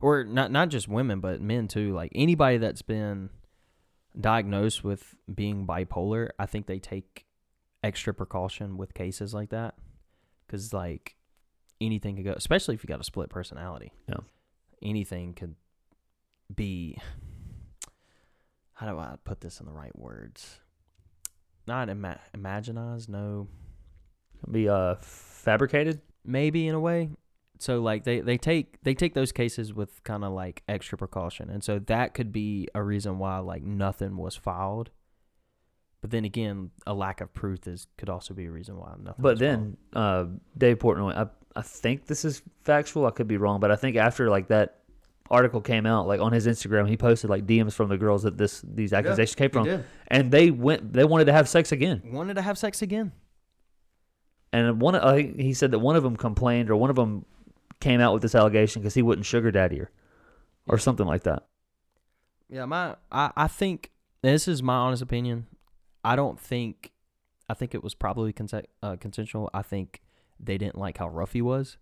or 0.00 0.24
not 0.24 0.50
not 0.50 0.68
just 0.68 0.86
women 0.88 1.20
but 1.20 1.40
men 1.40 1.66
too, 1.66 1.92
like 1.92 2.12
anybody 2.14 2.58
that's 2.58 2.82
been 2.82 3.30
diagnosed 4.18 4.84
with 4.84 5.14
being 5.32 5.66
bipolar, 5.66 6.30
I 6.38 6.46
think 6.46 6.66
they 6.66 6.78
take 6.78 7.26
extra 7.82 8.12
precaution 8.12 8.76
with 8.76 8.94
cases 8.94 9.32
like 9.34 9.50
that 9.50 9.74
cuz 10.48 10.72
like 10.72 11.16
anything 11.80 12.16
could 12.16 12.24
go, 12.24 12.32
especially 12.32 12.74
if 12.74 12.84
you 12.84 12.88
got 12.88 13.00
a 13.00 13.04
split 13.04 13.30
personality. 13.30 13.92
Yeah. 14.08 14.20
Anything 14.82 15.34
could 15.34 15.56
be 16.54 16.96
how 18.74 18.90
do 18.90 18.98
I 18.98 19.16
put 19.24 19.40
this 19.40 19.60
in 19.60 19.66
the 19.66 19.72
right 19.72 19.96
words? 19.96 20.60
Not 21.66 21.88
ima- 21.88 22.20
imaginize, 22.34 23.08
no, 23.08 23.48
be 24.50 24.68
uh 24.68 24.96
fabricated. 25.00 26.00
maybe 26.24 26.66
in 26.66 26.74
a 26.74 26.80
way. 26.80 27.10
So 27.58 27.80
like 27.82 28.04
they, 28.04 28.20
they 28.20 28.38
take 28.38 28.82
they 28.82 28.94
take 28.94 29.12
those 29.14 29.32
cases 29.32 29.74
with 29.74 30.02
kind 30.02 30.24
of 30.24 30.32
like 30.32 30.62
extra 30.66 30.96
precaution, 30.96 31.50
and 31.50 31.62
so 31.62 31.78
that 31.78 32.14
could 32.14 32.32
be 32.32 32.68
a 32.74 32.82
reason 32.82 33.18
why 33.18 33.38
like 33.38 33.62
nothing 33.62 34.16
was 34.16 34.34
filed. 34.34 34.90
But 36.00 36.10
then 36.10 36.24
again, 36.24 36.70
a 36.86 36.94
lack 36.94 37.20
of 37.20 37.34
proof 37.34 37.66
is 37.66 37.86
could 37.98 38.08
also 38.08 38.32
be 38.32 38.46
a 38.46 38.50
reason 38.50 38.78
why 38.78 38.94
nothing. 38.98 39.22
But 39.22 39.32
was 39.32 39.40
then 39.40 39.76
uh, 39.92 40.24
Dave 40.56 40.78
Portnoy, 40.78 41.14
I 41.14 41.26
I 41.54 41.62
think 41.62 42.06
this 42.06 42.24
is 42.24 42.40
factual. 42.64 43.04
I 43.04 43.10
could 43.10 43.28
be 43.28 43.36
wrong, 43.36 43.60
but 43.60 43.70
I 43.70 43.76
think 43.76 43.96
after 43.96 44.30
like 44.30 44.48
that 44.48 44.79
article 45.30 45.60
came 45.60 45.86
out, 45.86 46.06
like 46.08 46.20
on 46.20 46.32
his 46.32 46.46
Instagram, 46.46 46.88
he 46.88 46.96
posted 46.96 47.30
like 47.30 47.46
DMs 47.46 47.72
from 47.72 47.88
the 47.88 47.96
girls 47.96 48.24
that 48.24 48.36
this 48.36 48.62
these 48.66 48.92
accusations 48.92 49.34
came 49.36 49.50
from, 49.50 49.66
and 50.08 50.30
they 50.30 50.50
went 50.50 50.92
they 50.92 51.04
wanted 51.04 51.26
to 51.26 51.32
have 51.32 51.48
sex 51.48 51.72
again. 51.72 52.02
wanted 52.04 52.34
to 52.34 52.42
have 52.42 52.58
sex 52.58 52.82
again. 52.82 53.12
And 54.52 54.80
one, 54.80 54.96
I 54.96 55.14
think 55.14 55.38
he 55.38 55.54
said 55.54 55.70
that 55.70 55.78
one 55.78 55.94
of 55.96 56.02
them 56.02 56.16
complained, 56.16 56.70
or 56.70 56.76
one 56.76 56.90
of 56.90 56.96
them 56.96 57.24
came 57.80 58.00
out 58.00 58.12
with 58.12 58.22
this 58.22 58.34
allegation 58.34 58.82
because 58.82 58.94
he 58.94 59.02
wouldn't 59.02 59.24
sugar 59.24 59.50
daddy 59.52 59.78
her, 59.78 59.90
or 60.66 60.76
something 60.78 61.06
like 61.06 61.22
that. 61.22 61.46
Yeah, 62.48 62.64
my 62.66 62.96
I, 63.12 63.30
I 63.36 63.46
think 63.46 63.90
this 64.22 64.48
is 64.48 64.62
my 64.62 64.74
honest 64.74 65.02
opinion. 65.02 65.46
I 66.02 66.16
don't 66.16 66.40
think 66.40 66.90
I 67.48 67.54
think 67.54 67.74
it 67.74 67.84
was 67.84 67.94
probably 67.94 68.32
conse- 68.32 68.64
uh, 68.82 68.96
consensual. 68.96 69.50
I 69.54 69.62
think 69.62 70.00
they 70.38 70.58
didn't 70.58 70.78
like 70.78 70.98
how 70.98 71.08
rough 71.08 71.32
he 71.32 71.42
was. 71.42 71.76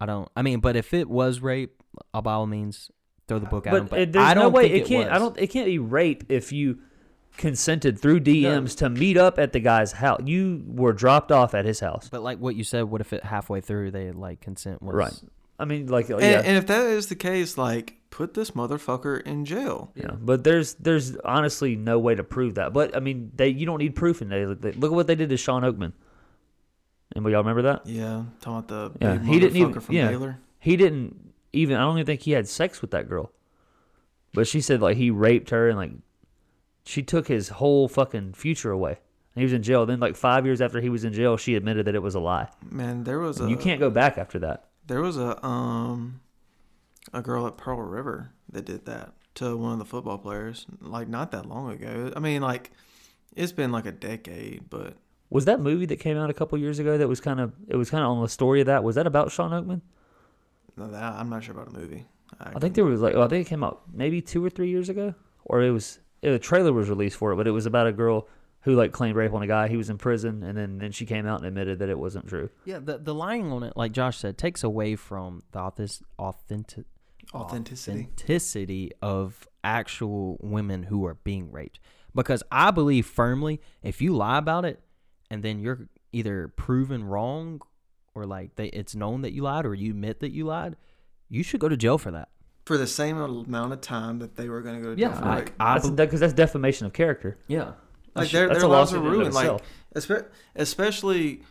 I 0.00 0.06
don't. 0.06 0.28
I 0.36 0.42
mean, 0.42 0.60
but 0.60 0.76
if 0.76 0.92
it 0.92 1.08
was 1.08 1.40
rape, 1.40 1.82
uh, 2.12 2.20
by 2.20 2.34
all 2.34 2.46
means, 2.46 2.90
throw 3.28 3.38
the 3.38 3.46
book 3.46 3.66
at 3.66 3.74
him. 3.74 3.84
But, 3.84 3.90
But 3.90 3.98
it, 4.00 4.12
there's 4.12 4.24
I 4.24 4.34
don't 4.34 4.44
no 4.44 4.48
way 4.50 4.68
think 4.68 4.84
it 4.84 4.88
can't. 4.88 5.10
I 5.10 5.18
don't. 5.18 5.38
It 5.38 5.48
can't 5.48 5.66
be 5.66 5.78
rape 5.78 6.24
if 6.28 6.52
you 6.52 6.78
consented 7.36 7.98
through 7.98 8.20
DMs 8.20 8.76
to 8.78 8.88
meet 8.88 9.16
up 9.16 9.38
at 9.38 9.52
the 9.52 9.60
guy's 9.60 9.92
house. 9.92 10.20
You 10.24 10.64
were 10.66 10.92
dropped 10.92 11.30
off 11.30 11.54
at 11.54 11.64
his 11.64 11.80
house. 11.80 12.08
But 12.08 12.22
like 12.22 12.38
what 12.38 12.56
you 12.56 12.64
said, 12.64 12.84
what 12.84 13.00
if 13.00 13.12
it 13.12 13.24
halfway 13.24 13.60
through 13.60 13.90
they 13.90 14.10
like 14.12 14.40
consent 14.40 14.82
was 14.82 14.94
Right. 14.94 15.12
I 15.58 15.64
mean, 15.64 15.86
like, 15.86 16.10
And, 16.10 16.20
yeah, 16.20 16.42
and 16.44 16.58
if 16.58 16.66
that 16.66 16.84
is 16.84 17.06
the 17.06 17.14
case, 17.14 17.56
like, 17.56 17.96
put 18.10 18.34
this 18.34 18.50
motherfucker 18.50 19.22
in 19.22 19.46
jail. 19.46 19.90
yeah. 19.94 20.10
But 20.10 20.44
there's 20.44 20.74
there's 20.74 21.16
honestly 21.16 21.76
no 21.76 21.98
way 21.98 22.14
to 22.14 22.22
prove 22.22 22.56
that. 22.56 22.72
But 22.72 22.94
I 22.94 23.00
mean, 23.00 23.32
they 23.34 23.48
you 23.48 23.64
don't 23.66 23.78
need 23.78 23.96
proof 23.96 24.20
in 24.20 24.28
that. 24.28 24.76
Look 24.78 24.90
at 24.90 24.94
what 24.94 25.06
they 25.06 25.14
did 25.14 25.30
to 25.30 25.36
Shawn 25.36 25.62
Oakman. 25.62 25.92
Anybody 27.14 27.32
y'all 27.32 27.42
remember 27.42 27.62
that? 27.62 27.86
Yeah, 27.86 28.24
talking 28.40 28.58
about 28.76 28.98
the 29.00 29.04
Yeah, 29.04 29.18
he 29.22 29.38
didn't 29.38 29.56
even- 29.56 29.80
from 29.80 29.94
yeah. 29.94 30.08
Baylor. 30.08 30.38
He 30.58 30.76
didn't 30.76 31.32
even. 31.52 31.76
I 31.76 31.80
don't 31.80 31.96
even 31.98 32.06
think 32.06 32.22
he 32.22 32.32
had 32.32 32.48
sex 32.48 32.80
with 32.82 32.90
that 32.90 33.08
girl. 33.08 33.30
But 34.34 34.46
she 34.46 34.60
said 34.60 34.82
like 34.82 34.96
he 34.96 35.10
raped 35.10 35.50
her 35.50 35.68
and 35.68 35.78
like 35.78 35.92
she 36.84 37.02
took 37.02 37.28
his 37.28 37.48
whole 37.50 37.88
fucking 37.88 38.34
future 38.34 38.70
away. 38.70 38.92
And 39.34 39.40
he 39.40 39.44
was 39.44 39.52
in 39.52 39.62
jail. 39.62 39.86
Then 39.86 40.00
like 40.00 40.16
five 40.16 40.44
years 40.44 40.60
after 40.60 40.80
he 40.80 40.88
was 40.88 41.04
in 41.04 41.12
jail, 41.12 41.36
she 41.36 41.54
admitted 41.54 41.86
that 41.86 41.94
it 41.94 42.02
was 42.02 42.14
a 42.14 42.20
lie. 42.20 42.48
Man, 42.68 43.04
there 43.04 43.18
was 43.20 43.40
a 43.40 43.48
you 43.48 43.56
can't 43.56 43.80
go 43.80 43.90
back 43.90 44.18
after 44.18 44.38
that. 44.40 44.64
there 44.86 45.00
was 45.00 45.16
a 45.16 45.42
um 45.46 46.20
a 47.14 47.22
girl 47.22 47.46
at 47.46 47.56
Pearl 47.56 47.78
River 47.80 48.32
that 48.50 48.64
did 48.64 48.84
that 48.86 49.12
to 49.36 49.56
one 49.56 49.74
of 49.74 49.78
the 49.78 49.84
football 49.84 50.18
players 50.18 50.66
like 50.80 51.08
not 51.08 51.30
that 51.30 51.46
long 51.46 51.70
ago. 51.70 52.12
I 52.16 52.18
mean, 52.18 52.42
like 52.42 52.72
it's 53.36 53.52
been 53.52 53.70
like 53.72 53.86
a 53.86 53.92
decade, 53.92 54.68
but 54.68 54.94
Was 55.30 55.44
that 55.46 55.60
movie 55.60 55.86
that 55.86 55.96
came 55.96 56.16
out 56.16 56.30
a 56.30 56.34
couple 56.34 56.56
years 56.58 56.78
ago 56.78 56.98
that 56.98 57.08
was 57.08 57.20
kind 57.20 57.40
of 57.40 57.52
it 57.68 57.76
was 57.76 57.90
kind 57.90 58.04
of 58.04 58.10
on 58.10 58.22
the 58.22 58.28
story 58.28 58.60
of 58.60 58.66
that? 58.66 58.84
Was 58.84 58.94
that 58.96 59.06
about 59.06 59.32
Shawn 59.32 59.50
Oakman? 59.50 59.80
no, 60.76 60.90
that 60.90 61.14
I'm 61.14 61.28
not 61.28 61.42
sure 61.42 61.54
about 61.54 61.72
the 61.72 61.78
movie. 61.78 62.04
I 62.40 62.58
think 62.58 62.74
there 62.74 62.84
was 62.84 63.00
like 63.00 63.14
well, 63.14 63.24
I 63.24 63.28
think 63.28 63.46
it 63.46 63.48
came 63.48 63.64
out 63.64 63.82
maybe 63.92 64.20
two 64.20 64.44
or 64.44 64.50
three 64.50 64.68
years 64.68 64.88
ago, 64.88 65.14
or 65.44 65.62
it 65.62 65.70
was 65.70 66.00
it, 66.22 66.30
a 66.30 66.38
trailer 66.38 66.72
was 66.72 66.88
released 66.88 67.16
for 67.16 67.32
it, 67.32 67.36
but 67.36 67.46
it 67.46 67.52
was 67.52 67.66
about 67.66 67.86
a 67.86 67.92
girl 67.92 68.28
who 68.62 68.74
like 68.74 68.92
claimed 68.92 69.16
rape 69.16 69.32
on 69.32 69.42
a 69.42 69.46
guy. 69.46 69.68
He 69.68 69.76
was 69.76 69.90
in 69.90 69.96
prison, 69.96 70.42
and 70.42 70.56
then 70.58 70.78
then 70.78 70.92
she 70.92 71.06
came 71.06 71.26
out 71.26 71.38
and 71.38 71.46
admitted 71.46 71.78
that 71.78 71.88
it 71.88 71.98
wasn't 71.98 72.26
true. 72.28 72.50
Yeah, 72.64 72.78
the 72.78 72.98
the 72.98 73.14
lying 73.14 73.50
on 73.52 73.62
it, 73.62 73.76
like 73.76 73.92
Josh 73.92 74.18
said, 74.18 74.36
takes 74.36 74.62
away 74.62 74.96
from 74.96 75.42
the 75.52 75.60
authentic, 75.60 76.06
authentic 76.18 76.86
authenticity. 77.34 78.00
authenticity 78.02 78.90
of 79.00 79.48
actual 79.64 80.38
women 80.40 80.84
who 80.84 81.06
are 81.06 81.14
being 81.14 81.50
raped. 81.50 81.80
Because 82.14 82.42
I 82.50 82.70
believe 82.70 83.06
firmly, 83.06 83.60
if 83.82 84.00
you 84.00 84.16
lie 84.16 84.38
about 84.38 84.64
it, 84.64 84.80
and 85.30 85.42
then 85.42 85.58
you're 85.60 85.88
either 86.12 86.48
proven 86.48 87.04
wrong, 87.04 87.60
or 88.14 88.24
like 88.26 88.56
they, 88.56 88.66
it's 88.66 88.94
known 88.94 89.22
that 89.22 89.32
you 89.32 89.42
lied, 89.42 89.66
or 89.66 89.74
you 89.74 89.90
admit 89.90 90.20
that 90.20 90.30
you 90.32 90.44
lied, 90.44 90.76
you 91.28 91.42
should 91.42 91.60
go 91.60 91.68
to 91.68 91.76
jail 91.76 91.98
for 91.98 92.10
that. 92.12 92.28
For 92.64 92.76
the 92.78 92.86
same 92.86 93.16
amount 93.18 93.72
of 93.72 93.80
time 93.80 94.18
that 94.18 94.36
they 94.36 94.48
were 94.48 94.60
going 94.60 94.76
to 94.76 94.82
go 94.82 94.94
to 94.94 95.00
Yeah, 95.00 95.08
jail 95.08 95.18
for 95.18 95.24
I- 95.24 95.38
rape. 95.40 95.50
I 95.60 95.74
That's 95.78 95.90
because 95.90 96.20
that's 96.20 96.32
defamation 96.32 96.86
of 96.86 96.92
character. 96.92 97.38
Yeah, 97.46 97.64
like 97.64 97.74
That's- 98.14 98.32
their, 98.32 98.48
that's 98.48 98.60
their 98.60 98.68
lives 98.68 98.92
are 98.92 98.96
lawsuit 98.98 98.98
in 98.98 99.20
and 99.26 99.28
of 99.28 99.34
ruined. 99.34 99.60
Like 100.10 100.26
especially 100.56 101.42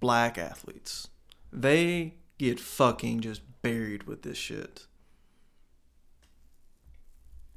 black 0.00 0.38
athletes, 0.38 1.08
they 1.52 2.14
get 2.38 2.60
fucking 2.60 3.20
just 3.20 3.40
buried 3.62 4.04
with 4.04 4.22
this 4.22 4.36
shit. 4.38 4.86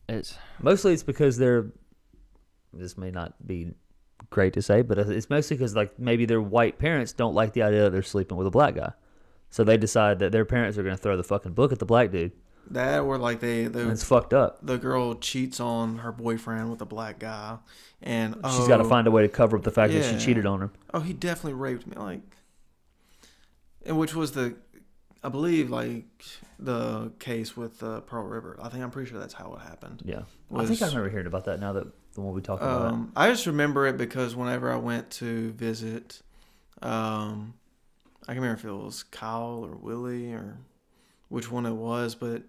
it's 0.07 0.37
Mostly 0.61 0.93
it's 0.93 1.03
because 1.03 1.37
they're. 1.37 1.67
This 2.73 2.97
may 2.97 3.09
not 3.11 3.45
be 3.45 3.73
great 4.29 4.53
to 4.53 4.61
say, 4.61 4.81
but 4.81 4.97
it's 4.99 5.29
mostly 5.29 5.57
because 5.57 5.75
like 5.75 5.97
maybe 5.99 6.25
their 6.25 6.41
white 6.41 6.77
parents 6.79 7.13
don't 7.13 7.33
like 7.33 7.53
the 7.53 7.63
idea 7.63 7.83
that 7.83 7.91
they're 7.91 8.03
sleeping 8.03 8.37
with 8.37 8.47
a 8.47 8.51
black 8.51 8.75
guy, 8.75 8.91
so 9.49 9.63
they 9.63 9.77
decide 9.77 10.19
that 10.19 10.31
their 10.31 10.45
parents 10.45 10.77
are 10.77 10.83
going 10.83 10.95
to 10.95 11.01
throw 11.01 11.17
the 11.17 11.23
fucking 11.23 11.53
book 11.53 11.71
at 11.71 11.79
the 11.79 11.85
black 11.85 12.11
dude, 12.11 12.31
That 12.71 12.99
or 12.99 13.17
like 13.17 13.39
they 13.39 13.65
the 13.65 13.89
it's 13.89 14.03
fucked 14.03 14.33
up. 14.33 14.59
the 14.61 14.77
girl 14.77 15.15
cheats 15.15 15.59
on 15.59 15.99
her 15.99 16.11
boyfriend 16.11 16.69
with 16.69 16.81
a 16.81 16.85
black 16.85 17.19
guy, 17.19 17.57
and 18.01 18.35
oh, 18.43 18.57
She's 18.57 18.67
got 18.67 18.77
to 18.77 18.83
find 18.85 19.07
a 19.07 19.11
way 19.11 19.23
to 19.23 19.29
cover 19.29 19.57
up 19.57 19.63
the 19.63 19.71
fact 19.71 19.93
that 19.93 20.03
she 20.03 20.23
cheated 20.23 20.45
on 20.45 20.61
him. 20.61 20.71
oh 20.93 20.99
he 20.99 21.13
definitely 21.13 21.53
raped 21.53 21.87
me 21.87 21.95
like, 21.97 22.21
and 23.85 23.97
which 23.97 24.13
was 24.13 24.33
the, 24.33 24.55
I 25.23 25.29
believe 25.29 25.69
like 25.69 26.05
the 26.59 27.11
case 27.19 27.55
with 27.57 27.81
uh, 27.81 28.01
Pearl 28.01 28.25
River. 28.25 28.57
I 28.61 28.69
think 28.69 28.83
I'm 28.83 28.91
pretty 28.91 29.09
sure 29.09 29.19
that's 29.19 29.33
how 29.33 29.53
it 29.55 29.61
happened. 29.67 30.01
Yeah, 30.05 30.23
I 30.53 30.65
think 30.65 30.81
I 30.81 30.85
Was- 30.85 30.93
remember 30.93 31.09
hearing 31.09 31.27
about 31.27 31.45
that. 31.45 31.59
Now 31.59 31.73
that 31.73 31.87
the 32.13 32.21
one 32.21 32.33
we 32.33 32.41
talked 32.41 32.61
about. 32.63 32.85
Um, 32.93 33.11
I 33.15 33.29
just 33.29 33.45
remember 33.45 33.87
it 33.87 33.97
because 33.97 34.35
whenever 34.35 34.71
I 34.71 34.77
went 34.77 35.09
to 35.11 35.51
visit, 35.51 36.21
um, 36.81 37.53
I 38.27 38.33
can 38.33 38.41
remember 38.41 38.59
if 38.59 38.65
it 38.65 38.71
was 38.71 39.03
Kyle 39.03 39.65
or 39.65 39.75
Willie 39.75 40.33
or 40.33 40.57
which 41.29 41.51
one 41.51 41.65
it 41.65 41.73
was, 41.73 42.15
but 42.15 42.43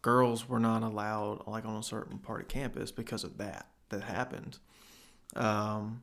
girls 0.00 0.48
were 0.48 0.58
not 0.60 0.82
allowed 0.82 1.46
like 1.46 1.64
on 1.64 1.76
a 1.76 1.82
certain 1.82 2.18
part 2.18 2.40
of 2.40 2.48
campus 2.48 2.90
because 2.90 3.22
of 3.24 3.38
that 3.38 3.66
that 3.90 4.02
happened. 4.02 4.58
Um, 5.36 6.02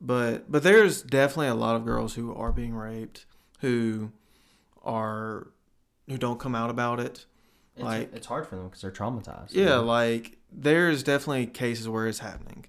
but 0.00 0.50
but 0.50 0.62
there's 0.62 1.02
definitely 1.02 1.48
a 1.48 1.54
lot 1.54 1.76
of 1.76 1.84
girls 1.84 2.14
who 2.14 2.34
are 2.34 2.52
being 2.52 2.74
raped 2.74 3.26
who 3.60 4.10
are 4.82 5.48
who 6.08 6.16
don't 6.16 6.40
come 6.40 6.54
out 6.54 6.70
about 6.70 6.98
it. 7.00 7.26
it's, 7.76 7.84
Like- 7.84 8.12
it's 8.14 8.26
hard 8.26 8.46
for 8.46 8.56
them 8.56 8.66
because 8.66 8.80
they're 8.82 8.90
traumatized. 8.90 9.50
Yeah, 9.52 9.76
like 9.76 10.38
there's 10.52 11.02
definitely 11.02 11.46
cases 11.46 11.88
where 11.88 12.06
it's 12.06 12.18
happening. 12.20 12.66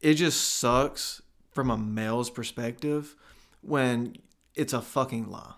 It 0.00 0.14
just 0.14 0.54
sucks 0.58 1.20
from 1.50 1.70
a 1.70 1.76
male's 1.76 2.30
perspective 2.30 3.14
when 3.60 4.16
it's 4.54 4.72
a 4.72 4.80
fucking 4.80 5.30
lie. 5.30 5.54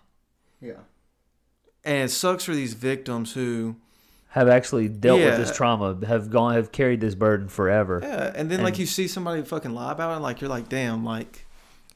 yeah. 0.61 0.81
And 1.85 2.05
it 2.05 2.11
sucks 2.11 2.45
for 2.45 2.55
these 2.55 2.73
victims 2.75 3.33
who 3.33 3.75
have 4.29 4.47
actually 4.47 4.87
dealt 4.87 5.19
with 5.19 5.37
this 5.37 5.55
trauma, 5.55 5.97
have 6.07 6.29
gone, 6.29 6.55
have 6.55 6.71
carried 6.71 7.01
this 7.01 7.13
burden 7.13 7.49
forever. 7.49 7.99
Yeah, 8.01 8.31
and 8.33 8.49
then 8.49 8.63
like 8.63 8.79
you 8.79 8.85
see 8.85 9.07
somebody 9.07 9.41
fucking 9.41 9.71
lie 9.71 9.91
about 9.91 10.11
it 10.11 10.13
and 10.15 10.23
like 10.23 10.39
you're 10.39 10.49
like, 10.49 10.69
"Damn, 10.69 11.03
like 11.03 11.45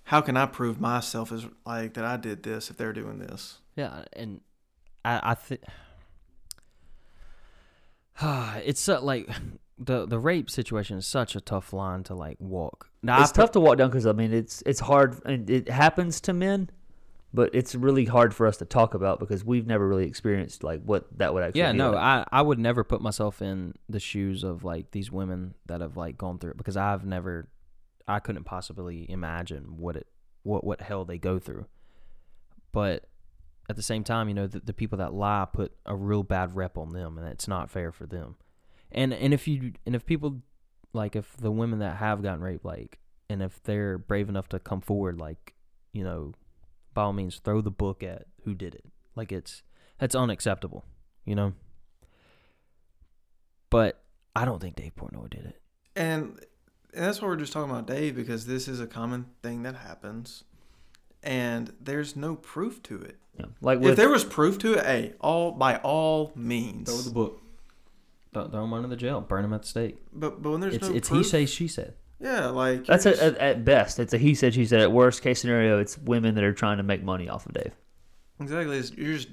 how 0.03 0.19
can 0.19 0.35
I 0.35 0.45
prove 0.45 0.81
myself 0.81 1.31
as 1.31 1.45
like 1.65 1.93
that 1.93 2.03
I 2.03 2.17
did 2.17 2.43
this 2.43 2.69
if 2.69 2.75
they're 2.75 2.91
doing 2.91 3.19
this?" 3.19 3.59
Yeah, 3.77 4.03
and 4.13 4.41
I 5.05 5.31
I 5.31 5.33
think 5.35 5.61
it's 8.65 8.79
so, 8.79 9.03
like 9.03 9.29
the 9.77 10.05
the 10.05 10.19
rape 10.19 10.49
situation 10.49 10.97
is 10.97 11.05
such 11.05 11.35
a 11.35 11.41
tough 11.41 11.73
line 11.73 12.03
to 12.03 12.15
like 12.15 12.37
walk. 12.39 12.89
Now, 13.03 13.21
it's 13.21 13.31
I 13.31 13.33
put- 13.33 13.41
tough 13.41 13.51
to 13.51 13.59
walk 13.59 13.77
down 13.77 13.89
because 13.89 14.05
I 14.05 14.11
mean 14.11 14.33
it's 14.33 14.63
it's 14.65 14.79
hard 14.79 15.19
and 15.25 15.49
it 15.49 15.69
happens 15.69 16.19
to 16.21 16.33
men, 16.33 16.69
but 17.33 17.53
it's 17.53 17.75
really 17.75 18.05
hard 18.05 18.33
for 18.33 18.47
us 18.47 18.57
to 18.57 18.65
talk 18.65 18.93
about 18.93 19.19
because 19.19 19.43
we've 19.45 19.67
never 19.67 19.87
really 19.87 20.05
experienced 20.05 20.63
like 20.63 20.81
what 20.83 21.05
that 21.17 21.33
would 21.33 21.43
actually. 21.43 21.61
Yeah, 21.61 21.71
no, 21.71 21.91
like. 21.91 21.99
I 21.99 22.25
I 22.31 22.41
would 22.41 22.59
never 22.59 22.83
put 22.83 23.01
myself 23.01 23.41
in 23.41 23.75
the 23.87 23.99
shoes 23.99 24.43
of 24.43 24.63
like 24.63 24.91
these 24.91 25.11
women 25.11 25.53
that 25.67 25.81
have 25.81 25.95
like 25.95 26.17
gone 26.17 26.39
through 26.39 26.51
it 26.51 26.57
because 26.57 26.77
I've 26.77 27.05
never, 27.05 27.49
I 28.07 28.19
couldn't 28.19 28.45
possibly 28.45 29.09
imagine 29.09 29.77
what 29.77 29.95
it 29.95 30.07
what 30.43 30.63
what 30.63 30.81
hell 30.81 31.05
they 31.05 31.17
go 31.17 31.37
through. 31.39 31.67
But 32.71 33.05
at 33.69 33.75
the 33.75 33.81
same 33.81 34.03
time, 34.03 34.27
you 34.27 34.33
know, 34.33 34.47
the, 34.47 34.59
the 34.59 34.73
people 34.73 34.97
that 34.99 35.13
lie 35.13 35.45
put 35.51 35.73
a 35.85 35.95
real 35.95 36.23
bad 36.23 36.55
rep 36.55 36.77
on 36.77 36.93
them, 36.93 37.17
and 37.17 37.27
it's 37.27 37.47
not 37.47 37.69
fair 37.69 37.91
for 37.91 38.05
them. 38.05 38.35
And 38.91 39.13
and 39.13 39.33
if 39.33 39.47
you 39.47 39.73
and 39.85 39.95
if 39.95 40.05
people 40.05 40.41
like 40.93 41.15
if 41.15 41.35
the 41.37 41.51
women 41.51 41.79
that 41.79 41.97
have 41.97 42.21
gotten 42.21 42.41
raped 42.41 42.65
like 42.65 42.99
and 43.29 43.41
if 43.41 43.61
they're 43.63 43.97
brave 43.97 44.29
enough 44.29 44.49
to 44.49 44.59
come 44.59 44.81
forward 44.81 45.19
like 45.19 45.53
you 45.91 46.03
know 46.03 46.33
by 46.93 47.03
all 47.03 47.13
means 47.13 47.39
throw 47.43 47.61
the 47.61 47.71
book 47.71 48.03
at 48.03 48.25
who 48.43 48.53
did 48.53 48.73
it 48.73 48.85
like 49.15 49.31
it's 49.31 49.63
that's 49.99 50.15
unacceptable 50.15 50.85
you 51.25 51.35
know 51.35 51.53
but 53.69 54.03
i 54.35 54.45
don't 54.45 54.61
think 54.61 54.75
dave 54.75 54.95
portnoy 54.95 55.29
did 55.29 55.45
it 55.45 55.61
And, 55.95 56.39
and 56.93 57.05
that's 57.05 57.21
what 57.21 57.27
we're 57.27 57.35
just 57.35 57.53
talking 57.53 57.69
about 57.69 57.85
Dave 57.87 58.15
because 58.15 58.45
this 58.45 58.67
is 58.67 58.79
a 58.79 58.87
common 58.87 59.25
thing 59.43 59.63
that 59.63 59.75
happens 59.75 60.43
and 61.23 61.73
there's 61.81 62.15
no 62.15 62.35
proof 62.35 62.81
to 62.83 63.01
it. 63.01 63.17
Yeah. 63.37 63.45
Like 63.61 63.81
if 63.81 63.95
there 63.95 64.09
was 64.09 64.23
proof 64.23 64.57
to 64.59 64.73
it, 64.73 64.85
hey, 64.85 65.13
all 65.19 65.51
by 65.51 65.77
all 65.77 66.31
means. 66.35 66.89
Throw 66.89 67.01
the 67.01 67.11
book 67.11 67.41
throw, 68.33 68.47
throw 68.49 68.63
him 68.63 68.73
under 68.73 68.87
the 68.87 68.95
jail 68.95 69.21
burn 69.21 69.45
him 69.45 69.53
at 69.53 69.61
the 69.61 69.67
stake 69.67 69.97
But 70.13 70.41
but 70.41 70.51
when 70.51 70.59
there's 70.61 70.75
it's 70.75 70.89
no 70.89 70.95
it's 70.95 71.07
he 71.07 71.15
proof, 71.15 71.27
say 71.27 71.45
she 71.45 71.67
said 71.67 71.93
yeah, 72.19 72.47
like 72.47 72.85
that's 72.85 73.05
you're 73.05 73.13
a, 73.13 73.17
at, 73.17 73.37
at 73.37 73.65
best 73.65 73.99
it's 73.99 74.13
a 74.13 74.17
he 74.17 74.33
said 74.33 74.53
she 74.53 74.65
said. 74.65 74.81
At 74.81 74.91
worst 74.91 75.21
case 75.21 75.39
scenario, 75.39 75.79
it's 75.79 75.97
women 75.99 76.33
that 76.35 76.43
are 76.43 76.53
trying 76.53 76.77
to 76.77 76.83
make 76.83 77.03
money 77.03 77.29
off 77.29 77.45
of 77.45 77.53
Dave. 77.53 77.73
exactly. 78.39 78.77
It's, 78.77 78.91
you're 78.91 79.13
just 79.13 79.29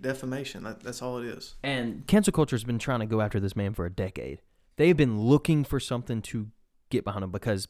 defamation. 0.00 0.64
That, 0.64 0.80
that's 0.80 1.02
all 1.02 1.18
it 1.18 1.26
is. 1.26 1.56
and 1.62 2.06
cancel 2.06 2.32
culture 2.32 2.56
has 2.56 2.64
been 2.64 2.78
trying 2.78 3.00
to 3.00 3.06
go 3.06 3.20
after 3.20 3.38
this 3.38 3.54
man 3.54 3.74
for 3.74 3.84
a 3.84 3.90
decade 3.90 4.40
they've 4.76 4.96
been 4.96 5.20
looking 5.20 5.64
for 5.64 5.78
something 5.78 6.22
to 6.22 6.48
get 6.90 7.04
behind 7.04 7.24
him 7.24 7.30
because 7.30 7.68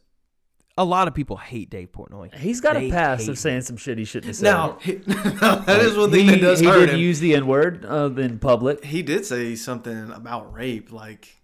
a 0.78 0.84
lot 0.84 1.06
of 1.08 1.14
people 1.14 1.36
hate 1.36 1.68
dave 1.70 1.92
portnoy 1.92 2.34
He's 2.34 2.60
got 2.60 2.74
They 2.74 2.88
a 2.88 2.90
past 2.90 3.28
of 3.28 3.38
saying 3.38 3.62
some 3.62 3.76
shit 3.76 3.98
he 3.98 4.04
shouldn't 4.04 4.28
have 4.28 4.36
said. 4.36 4.44
Now 4.44 4.78
he, 4.80 4.92
that 5.04 5.80
is 5.82 5.96
one 5.96 6.10
thing 6.10 6.24
he, 6.24 6.30
that 6.32 6.40
does 6.40 6.60
he 6.60 6.66
hurt 6.66 6.86
did 6.86 6.90
him. 6.90 7.00
use 7.00 7.20
the 7.20 7.34
N 7.34 7.46
word 7.46 7.84
uh, 7.84 8.10
in 8.16 8.38
public. 8.38 8.84
he 8.84 9.02
did 9.02 9.26
say 9.26 9.54
something 9.54 10.10
about 10.10 10.52
rape 10.52 10.90
like 10.92 11.40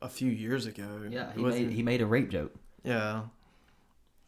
a 0.00 0.08
few 0.08 0.30
years 0.30 0.66
ago. 0.66 1.06
yeah 1.08 1.32
he 1.34 1.42
made, 1.42 1.70
he 1.70 1.82
made 1.82 2.00
a 2.02 2.06
rape 2.06 2.28
joke 2.30 2.52
yeah. 2.84 3.22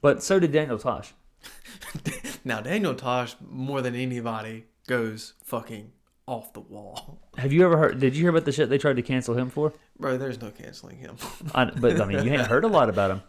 But 0.00 0.22
so 0.22 0.38
did 0.38 0.52
Daniel 0.52 0.78
Tosh. 0.78 1.12
Now 2.44 2.60
Daniel 2.60 2.94
Tosh 2.94 3.36
more 3.40 3.80
than 3.80 3.94
anybody 3.94 4.66
goes 4.86 5.32
fucking 5.42 5.92
off 6.26 6.52
the 6.52 6.60
wall. 6.60 7.18
Have 7.38 7.52
you 7.52 7.64
ever 7.64 7.76
heard? 7.78 7.98
Did 8.00 8.14
you 8.14 8.22
hear 8.22 8.30
about 8.30 8.44
the 8.44 8.52
shit 8.52 8.68
they 8.68 8.78
tried 8.78 8.96
to 8.96 9.02
cancel 9.02 9.34
him 9.36 9.48
for? 9.50 9.72
Bro, 9.98 10.18
there's 10.18 10.40
no 10.40 10.50
canceling 10.50 10.98
him. 10.98 11.16
I, 11.54 11.64
but 11.66 12.00
I 12.00 12.04
mean, 12.04 12.24
you 12.24 12.32
ain't 12.32 12.46
heard 12.46 12.64
a 12.64 12.68
lot 12.68 12.88
about 12.90 13.10
him. 13.12 13.22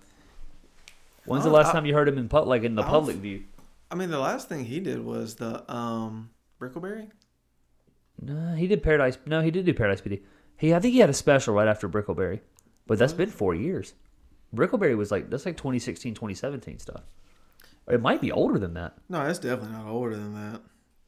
When's 1.25 1.43
the 1.43 1.49
last 1.49 1.69
I- 1.69 1.73
time 1.73 1.85
you 1.85 1.93
heard 1.93 2.07
him 2.07 2.17
in 2.17 2.29
pub, 2.29 2.47
like 2.47 2.63
in 2.63 2.75
the 2.75 2.83
I 2.83 2.87
public 2.87 3.17
view? 3.17 3.43
I 3.91 3.95
mean, 3.95 4.09
the 4.09 4.19
last 4.19 4.49
thing 4.49 4.65
he 4.65 4.79
did 4.79 5.03
was 5.03 5.35
the 5.35 5.69
um 5.71 6.29
Brickleberry. 6.59 7.09
No, 8.21 8.55
he 8.55 8.67
did 8.67 8.81
Paradise. 8.81 9.17
No, 9.25 9.41
he 9.41 9.51
did 9.51 9.65
do 9.65 9.73
Paradise 9.73 10.01
PD. 10.01 10.21
He, 10.57 10.73
I 10.73 10.79
think 10.79 10.93
he 10.93 10.99
had 10.99 11.09
a 11.09 11.13
special 11.13 11.53
right 11.53 11.67
after 11.67 11.89
Brickleberry, 11.89 12.39
but 12.87 12.97
that's 12.97 13.13
been 13.13 13.29
four 13.29 13.53
years. 13.53 13.93
Brickleberry 14.55 14.95
was 14.95 15.11
like 15.11 15.29
that's 15.29 15.45
like 15.45 15.57
2016, 15.57 16.13
2017 16.13 16.79
stuff. 16.79 17.01
Or 17.87 17.93
it 17.95 18.01
might 18.01 18.21
be 18.21 18.31
older 18.31 18.57
than 18.57 18.73
that. 18.75 18.97
No, 19.09 19.25
that's 19.25 19.39
definitely 19.39 19.77
not 19.77 19.87
older 19.87 20.15
than 20.15 20.33
that. 20.33 20.61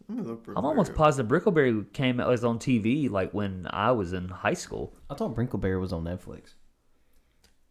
Let 0.07 0.17
me 0.17 0.23
look. 0.23 0.45
I'm 0.55 0.65
almost 0.65 0.93
positive 0.95 1.29
Brickleberry 1.29 1.91
came 1.93 2.17
was 2.17 2.43
on 2.43 2.59
TV 2.59 3.09
like 3.09 3.33
when 3.33 3.67
I 3.69 3.91
was 3.91 4.13
in 4.13 4.29
high 4.29 4.53
school. 4.53 4.93
I 5.09 5.15
thought 5.15 5.35
Brickleberry 5.35 5.79
was 5.79 5.91
on 5.91 6.03
Netflix. 6.03 6.53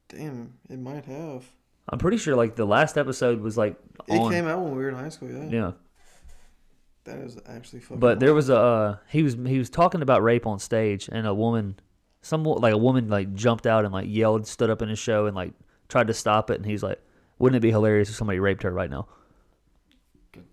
Damn, 0.08 0.54
it 0.68 0.78
might 0.78 1.04
have. 1.06 1.44
I'm 1.88 1.98
pretty 1.98 2.16
sure 2.16 2.34
like 2.36 2.56
the 2.56 2.64
last 2.66 2.96
episode 2.98 3.40
was 3.40 3.56
like 3.56 3.76
It 4.08 4.18
on. 4.18 4.32
came 4.32 4.46
out 4.46 4.60
when 4.62 4.72
we 4.72 4.78
were 4.82 4.88
in 4.88 4.94
high 4.96 5.08
school. 5.08 5.28
Yeah, 5.30 5.48
yeah, 5.48 5.72
that 7.04 7.18
is 7.18 7.38
actually 7.46 7.80
fucking. 7.80 8.00
but 8.00 8.18
there 8.20 8.34
was 8.34 8.48
a 8.50 8.56
uh, 8.58 8.96
he 9.08 9.22
was 9.22 9.34
he 9.34 9.58
was 9.58 9.70
talking 9.70 10.02
about 10.02 10.22
rape 10.22 10.46
on 10.46 10.58
stage 10.58 11.08
and 11.12 11.26
a 11.26 11.34
woman, 11.34 11.78
some 12.22 12.42
wo- 12.44 12.54
like 12.54 12.72
a 12.74 12.78
woman 12.78 13.08
like 13.08 13.32
jumped 13.34 13.66
out 13.66 13.84
and 13.84 13.92
like 13.94 14.06
yelled, 14.08 14.46
stood 14.46 14.70
up 14.70 14.82
in 14.82 14.88
his 14.88 14.98
show 14.98 15.26
and 15.26 15.36
like 15.36 15.52
tried 15.88 16.08
to 16.08 16.14
stop 16.14 16.50
it, 16.50 16.56
and 16.56 16.66
he's 16.66 16.82
like, 16.82 17.00
"Wouldn't 17.38 17.56
it 17.56 17.60
be 17.60 17.70
hilarious 17.70 18.08
if 18.08 18.16
somebody 18.16 18.40
raped 18.40 18.64
her 18.64 18.72
right 18.72 18.90
now?" 18.90 19.06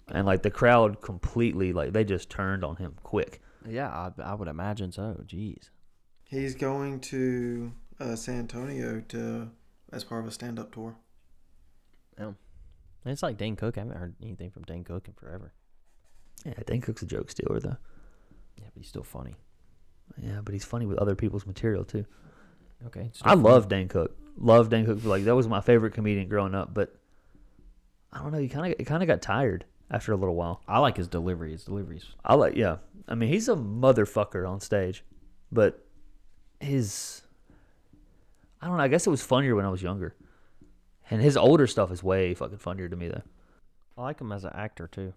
And 0.09 0.25
like 0.27 0.43
the 0.43 0.51
crowd 0.51 1.01
completely 1.01 1.73
like 1.73 1.93
they 1.93 2.03
just 2.03 2.29
turned 2.29 2.63
on 2.63 2.75
him 2.77 2.95
quick. 3.03 3.41
Yeah, 3.67 3.89
I, 3.89 4.11
I 4.21 4.33
would 4.35 4.47
imagine 4.47 4.91
so. 4.91 5.19
Jeez. 5.25 5.69
He's 6.25 6.53
going 6.55 6.99
to 7.01 7.71
uh, 7.99 8.15
San 8.15 8.39
Antonio 8.39 9.01
to 9.09 9.49
as 9.91 10.03
part 10.03 10.21
of 10.21 10.27
a 10.27 10.31
stand-up 10.31 10.73
tour. 10.73 10.95
It's 13.05 13.23
like 13.23 13.37
Dane 13.37 13.55
Cook. 13.55 13.77
I 13.77 13.81
haven't 13.81 13.97
heard 13.97 14.15
anything 14.21 14.49
from 14.49 14.63
Dane 14.63 14.83
Cook 14.83 15.07
in 15.07 15.13
forever. 15.13 15.53
Yeah, 16.45 16.53
Dane 16.65 16.81
Cook's 16.81 17.01
a 17.01 17.05
joke 17.05 17.29
stealer 17.29 17.59
though. 17.59 17.77
Yeah, 18.57 18.65
but 18.73 18.81
he's 18.81 18.87
still 18.87 19.03
funny. 19.03 19.35
Yeah, 20.21 20.41
but 20.43 20.53
he's 20.53 20.65
funny 20.65 20.85
with 20.85 20.97
other 20.97 21.15
people's 21.15 21.45
material 21.45 21.83
too. 21.83 22.05
Okay. 22.87 23.11
I 23.21 23.33
love 23.33 23.67
Dane 23.67 23.87
Cook. 23.87 24.15
Love 24.37 24.69
Dane 24.69 24.85
Cook. 24.85 25.03
Like 25.03 25.23
that 25.25 25.35
was 25.35 25.47
my 25.47 25.61
favorite 25.61 25.93
comedian 25.93 26.27
growing 26.27 26.55
up. 26.55 26.73
But 26.73 26.95
I 28.11 28.19
don't 28.19 28.31
know. 28.31 28.39
He 28.39 28.49
kind 28.49 28.71
of 28.73 28.79
it 28.79 28.85
kind 28.85 29.01
of 29.01 29.07
got 29.07 29.21
tired 29.21 29.65
after 29.91 30.11
a 30.11 30.17
little 30.17 30.35
while. 30.35 30.61
I 30.67 30.79
like 30.79 30.97
his 30.97 31.07
delivery. 31.07 31.51
His 31.51 31.63
delivery's 31.63 32.05
I 32.23 32.35
like 32.35 32.55
yeah. 32.55 32.77
I 33.07 33.15
mean 33.15 33.29
he's 33.29 33.49
a 33.49 33.55
motherfucker 33.55 34.47
on 34.49 34.59
stage, 34.59 35.03
but 35.51 35.85
his 36.59 37.21
I 38.61 38.67
don't 38.67 38.77
know. 38.77 38.83
I 38.83 38.87
guess 38.87 39.07
it 39.07 39.09
was 39.09 39.21
funnier 39.21 39.55
when 39.55 39.65
I 39.65 39.69
was 39.69 39.81
younger, 39.81 40.15
and 41.09 41.21
his 41.21 41.37
older 41.37 41.67
stuff 41.67 41.91
is 41.91 42.03
way 42.03 42.33
fucking 42.33 42.57
funnier 42.59 42.89
to 42.89 42.95
me 42.95 43.07
though. 43.09 43.21
I 43.97 44.01
like 44.03 44.19
him 44.21 44.31
as 44.31 44.43
an 44.43 44.51
actor 44.53 44.87
too. 44.87 45.13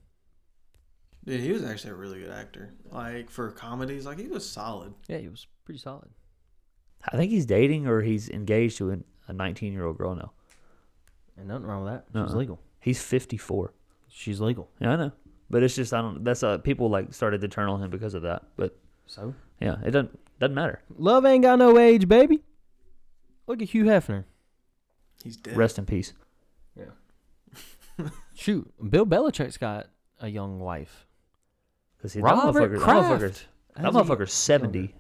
Dude, 1.24 1.40
he 1.40 1.52
was 1.52 1.64
actually 1.64 1.90
a 1.90 1.96
really 1.96 2.20
good 2.20 2.30
actor. 2.30 2.72
Like 2.90 3.30
for 3.30 3.50
comedies, 3.50 4.06
like 4.06 4.18
he 4.18 4.28
was 4.28 4.48
solid. 4.48 4.94
Yeah, 5.08 5.18
he 5.18 5.28
was 5.28 5.46
pretty 5.64 5.80
solid. 5.80 6.08
I 7.12 7.16
think 7.16 7.30
he's 7.30 7.46
dating 7.46 7.86
or 7.86 8.02
he's 8.02 8.28
engaged 8.28 8.78
to 8.78 8.90
an- 8.90 9.04
a 9.28 9.32
19 9.32 9.72
year 9.72 9.84
old 9.84 9.98
girl 9.98 10.14
now. 10.14 10.32
And 11.36 11.48
nothing 11.48 11.66
wrong 11.66 11.84
with 11.84 11.92
that. 11.94 12.04
She's 12.12 12.32
Uh-uh. 12.32 12.38
legal. 12.38 12.60
He's 12.80 13.02
54. 13.02 13.72
She's 14.08 14.40
legal. 14.40 14.70
Yeah, 14.80 14.92
I 14.92 14.96
know. 14.96 15.12
But 15.50 15.62
it's 15.62 15.74
just 15.76 15.92
I 15.92 16.00
don't. 16.00 16.24
That's 16.24 16.42
uh 16.42 16.58
people 16.58 16.88
like 16.90 17.12
started 17.12 17.40
to 17.42 17.48
turn 17.48 17.68
on 17.68 17.82
him 17.82 17.90
because 17.90 18.14
of 18.14 18.22
that. 18.22 18.44
But 18.56 18.76
So 19.06 19.34
yeah, 19.60 19.76
it 19.84 19.90
doesn't 19.92 20.18
doesn't 20.38 20.54
matter. 20.54 20.80
love 20.96 21.24
ain't 21.24 21.42
got 21.42 21.58
no 21.58 21.78
age, 21.78 22.08
baby. 22.08 22.42
Look 23.46 23.62
at 23.62 23.68
Hugh 23.70 23.84
Hefner. 23.84 24.24
He's 25.26 25.36
dead. 25.36 25.56
Rest 25.56 25.78
in 25.78 25.86
peace. 25.86 26.12
Yeah. 26.78 28.08
Shoot, 28.34 28.72
Bill 28.90 29.04
Belichick's 29.06 29.56
got 29.58 29.86
a 30.20 30.28
young 30.28 30.60
wife. 30.60 31.06
Because 31.96 32.12
that 32.12 32.22
Robert 32.22 32.54
motherfucker, 32.58 32.72
that 32.74 32.80
Kraft. 32.80 33.08
motherfucker's, 33.22 33.44
that 33.74 33.82
How's 33.82 33.94
he 33.94 34.00
motherfucker's 34.00 34.32
70. 34.32 34.94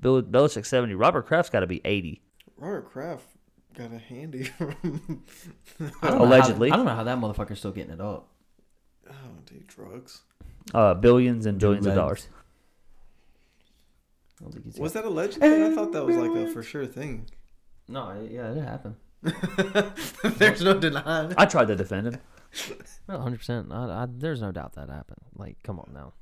Bill 0.00 0.22
Belichick's 0.22 0.68
70. 0.68 0.94
Robert 0.94 1.26
Kraft's 1.26 1.50
got 1.50 1.60
to 1.60 1.66
be 1.66 1.80
80. 1.84 2.20
Robert 2.58 2.90
Kraft 2.90 3.24
got 3.74 3.92
a 3.92 3.98
handy 3.98 4.42
from. 4.58 5.22
I 5.80 6.08
don't 6.10 6.18
how- 6.18 6.24
Allegedly. 6.24 6.70
I 6.72 6.76
don't 6.76 6.84
know 6.86 6.94
how 6.94 7.04
that 7.04 7.18
motherfucker's 7.18 7.58
still 7.60 7.72
getting 7.72 7.92
it 7.92 8.00
up. 8.00 8.28
oh, 9.08 9.14
dude, 9.46 9.66
drugs. 9.66 10.22
Uh, 10.74 10.94
billions 10.94 11.46
and 11.46 11.58
billions 11.58 11.86
of 11.86 11.94
dollars. 11.94 12.28
I 14.40 14.44
don't 14.44 14.52
think 14.52 14.64
he's 14.64 14.78
Was 14.78 14.92
that 14.94 15.04
a 15.04 15.08
legend? 15.08 15.40
thing? 15.42 15.62
I 15.62 15.74
thought 15.74 15.92
that 15.92 16.04
was 16.04 16.16
like 16.16 16.30
a 16.30 16.50
for 16.50 16.62
sure 16.62 16.86
thing. 16.86 17.26
No, 17.88 18.26
yeah, 18.30 18.50
it 18.52 18.62
happened. 18.62 18.96
There's 20.22 20.62
no 20.62 20.78
denying. 20.78 21.34
I 21.36 21.46
tried 21.46 21.68
to 21.68 21.76
defend 21.76 22.08
him. 22.08 22.20
Well, 23.08 23.20
hundred 23.20 23.38
percent. 23.38 23.72
I, 23.72 24.04
I, 24.04 24.06
there's 24.08 24.40
no 24.40 24.50
doubt 24.52 24.74
that 24.74 24.88
happened. 24.88 25.18
Like, 25.34 25.56
come 25.62 25.78
on 25.78 25.90
now. 25.92 26.12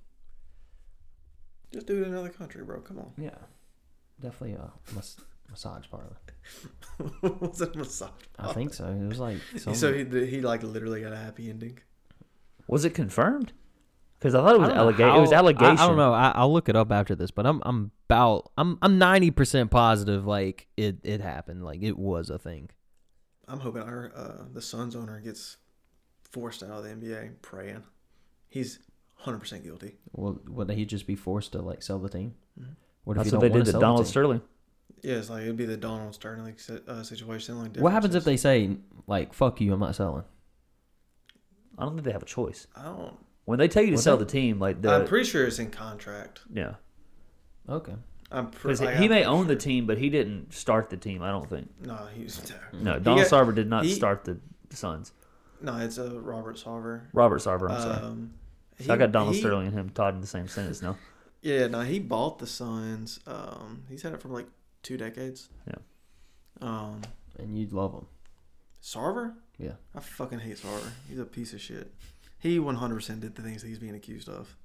Just 1.72 1.86
do 1.86 1.98
it 2.03 2.07
in 2.07 2.12
another 2.12 2.30
country, 2.30 2.64
bro. 2.64 2.80
Come 2.80 2.98
on. 2.98 3.12
Yeah, 3.16 3.36
definitely 4.18 4.55
a 4.57 4.72
mas- 4.94 5.18
massage 5.50 5.84
parlor. 5.90 6.16
was 7.22 7.61
it 7.61 7.74
a 7.76 7.78
massage? 7.78 8.11
I 8.38 8.53
think 8.55 8.74
so. 8.74 8.86
It 8.86 9.07
was 9.07 9.20
like 9.20 9.38
some, 9.59 9.74
So 9.74 9.92
he 9.92 10.05
he 10.26 10.40
like 10.40 10.62
literally 10.62 11.03
got 11.03 11.12
a 11.12 11.16
happy 11.16 11.50
ending. 11.50 11.78
Was 12.66 12.84
it 12.84 12.94
confirmed? 12.94 13.53
Because 14.18 14.34
I 14.34 14.38
thought 14.40 14.55
it 14.55 14.61
was 14.61 14.70
I 14.70 14.74
don't 14.74 14.76
know 14.76 14.82
allegation. 14.84 15.16
It 15.16 15.20
was 15.20 15.32
allegation. 15.32 15.78
I, 15.78 15.84
I 15.84 15.86
don't 15.86 15.96
know. 15.96 16.12
I, 16.14 16.32
I'll 16.34 16.53
look 16.53 16.68
it 16.68 16.76
up 16.76 16.90
after 16.90 17.14
this, 17.14 17.30
but 17.30 17.46
I'm 17.46 17.61
I'm 17.64 17.90
about 18.09 18.50
I'm 18.57 18.78
I'm 18.82 18.98
ninety 18.98 19.30
percent 19.30 19.70
positive 19.70 20.26
like 20.26 20.66
it 20.76 20.98
it 21.05 21.20
happened. 21.20 21.64
Like 21.64 21.82
it 21.82 21.98
was 21.98 22.30
a 22.30 22.38
thing. 22.38 22.70
I'm 23.53 23.61
hoping 23.61 23.82
our 23.82 24.11
uh, 24.16 24.44
the 24.53 24.62
Suns 24.62 24.96
owner 24.96 25.20
gets 25.20 25.59
forced 26.30 26.62
out 26.62 26.70
of 26.70 26.84
the 26.84 26.88
NBA. 26.90 27.42
Praying, 27.42 27.82
he's 28.48 28.78
100 29.16 29.38
percent 29.38 29.62
guilty. 29.62 29.96
Well, 30.12 30.40
would 30.48 30.70
he 30.70 30.84
just 30.86 31.07
be 31.07 31.14
forced 31.14 31.53
to 31.53 31.61
like 31.62 31.82
sell 31.82 31.98
the 31.98 32.09
team? 32.09 32.34
Mhm. 32.59 32.74
What 33.05 33.16
That's 33.18 33.30
you 33.30 33.36
what 33.36 33.40
they 33.42 33.48
don't 33.48 33.53
wanna 33.59 33.64
did 33.64 33.72
to 33.72 33.78
Donald? 33.78 34.07
Sterling. 34.07 34.40
Yeah, 35.03 35.16
it's 35.16 35.28
like 35.28 35.42
it'd 35.42 35.57
be 35.57 35.64
the 35.66 35.76
Donald 35.76 36.14
Sterling 36.14 36.57
si- 36.57 36.78
uh, 36.88 37.03
situation. 37.03 37.57
Only 37.57 37.70
What 37.80 37.92
happens 37.92 38.14
if 38.14 38.24
they 38.24 38.36
say 38.36 38.76
like 39.07 39.34
"fuck 39.34 39.61
you"? 39.61 39.72
I'm 39.74 39.80
not 39.80 39.94
selling. 39.96 40.24
I 41.76 41.84
don't 41.84 41.94
think 41.94 42.05
they 42.05 42.12
have 42.12 42.22
a 42.22 42.26
choice. 42.26 42.66
I 42.76 42.84
don't. 42.84 43.14
When 43.44 43.59
they 43.59 43.68
tell 43.68 43.82
you 43.82 43.90
to 43.90 43.96
Would 43.96 44.03
sell 44.03 44.16
they? 44.16 44.24
the 44.24 44.30
team, 44.30 44.59
like 44.61 44.80
the 44.80 44.92
I'm 44.94 45.05
pretty 45.07 45.28
sure 45.28 45.44
it's 45.46 45.59
in 45.59 45.70
contract. 45.70 46.40
yeah, 46.53 46.74
Okay. 47.68 47.94
I'm 48.32 48.50
pretty. 48.50 48.80
because 48.80 48.98
he 49.00 49.08
may 49.08 49.24
own 49.24 49.46
the 49.46 49.56
team, 49.56 49.86
but 49.86 49.98
he 49.98 50.08
didn't 50.10 50.52
start 50.54 50.90
the 50.90 50.96
team. 50.96 51.22
I 51.22 51.30
don't 51.30 51.48
think. 51.48 51.70
No, 51.84 51.96
he's 52.14 52.40
No, 52.72 52.98
Donald 52.98 53.28
got- 53.28 53.46
Sarver 53.46 53.54
did 53.54 53.68
not 53.68 53.84
he- 53.84 53.92
start 53.92 54.24
the 54.24 54.38
Suns. 54.70 55.12
no. 55.60 55.76
It's 55.78 55.98
a 55.98 56.18
Robert 56.20 56.56
Sarver. 56.56 57.02
Robert 57.12 57.40
Sarver. 57.40 57.70
I'm 57.70 57.80
sorry. 57.82 58.00
Um, 58.06 58.34
So 58.80 58.92
I 58.94 58.96
got 58.96 59.12
Donald 59.12 59.34
he- 59.34 59.40
Sterling 59.40 59.66
and 59.68 59.76
him 59.78 59.90
Todd 59.90 60.14
in 60.14 60.20
the 60.20 60.26
same 60.26 60.48
sentence 60.48 60.80
now. 60.82 60.96
Yeah, 61.42 61.66
no, 61.66 61.80
he 61.82 61.98
bought 61.98 62.38
the 62.38 62.46
Suns. 62.46 63.20
Um, 63.26 63.82
he's 63.88 64.02
had 64.02 64.12
it 64.14 64.20
for 64.22 64.28
like 64.28 64.46
two 64.82 64.96
decades. 64.96 65.48
Yeah. 65.68 65.74
Um, 66.60 67.02
And 67.38 67.56
you'd 67.58 67.72
love 67.72 67.92
him. 67.94 68.06
Sarver? 68.82 69.34
Yeah. 69.58 69.72
I 69.94 70.00
fucking 70.00 70.38
hate 70.40 70.56
Sarver. 70.56 70.90
He's 71.08 71.18
a 71.18 71.24
piece 71.24 71.52
of 71.52 71.60
shit. 71.60 71.92
He 72.38 72.58
100% 72.58 73.20
did 73.20 73.34
the 73.36 73.42
things 73.42 73.62
that 73.62 73.68
he's 73.68 73.78
being 73.78 73.94
accused 73.94 74.28
of. 74.28 74.56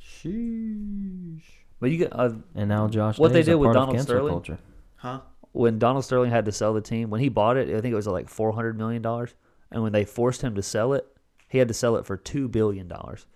Sheesh. 0.00 1.42
But 1.84 1.90
you 1.90 1.98
get 1.98 2.18
uh, 2.18 2.30
And 2.54 2.70
now 2.70 2.88
Josh. 2.88 3.18
What 3.18 3.34
they 3.34 3.40
Day's 3.40 3.48
a 3.48 3.50
did 3.50 3.56
with 3.56 3.66
part 3.66 3.76
of 3.76 3.80
Donald 3.82 3.96
cancel 3.96 4.14
Sterling? 4.14 4.32
Culture. 4.32 4.58
Huh? 4.96 5.20
when 5.52 5.78
Donald 5.78 6.02
Sterling 6.02 6.30
had 6.30 6.46
to 6.46 6.52
sell 6.52 6.72
the 6.72 6.80
team 6.80 7.10
when 7.10 7.20
he 7.20 7.28
bought 7.28 7.58
it. 7.58 7.68
I 7.68 7.82
think 7.82 7.92
it 7.92 7.94
was 7.94 8.06
like 8.06 8.30
four 8.30 8.52
hundred 8.52 8.78
million 8.78 9.02
dollars, 9.02 9.34
and 9.70 9.82
when 9.82 9.92
they 9.92 10.06
forced 10.06 10.40
him 10.40 10.54
to 10.54 10.62
sell 10.62 10.94
it, 10.94 11.06
he 11.46 11.58
had 11.58 11.68
to 11.68 11.74
sell 11.74 11.96
it 11.96 12.06
for 12.06 12.16
two 12.16 12.48
billion 12.48 12.88
dollars. 12.88 13.26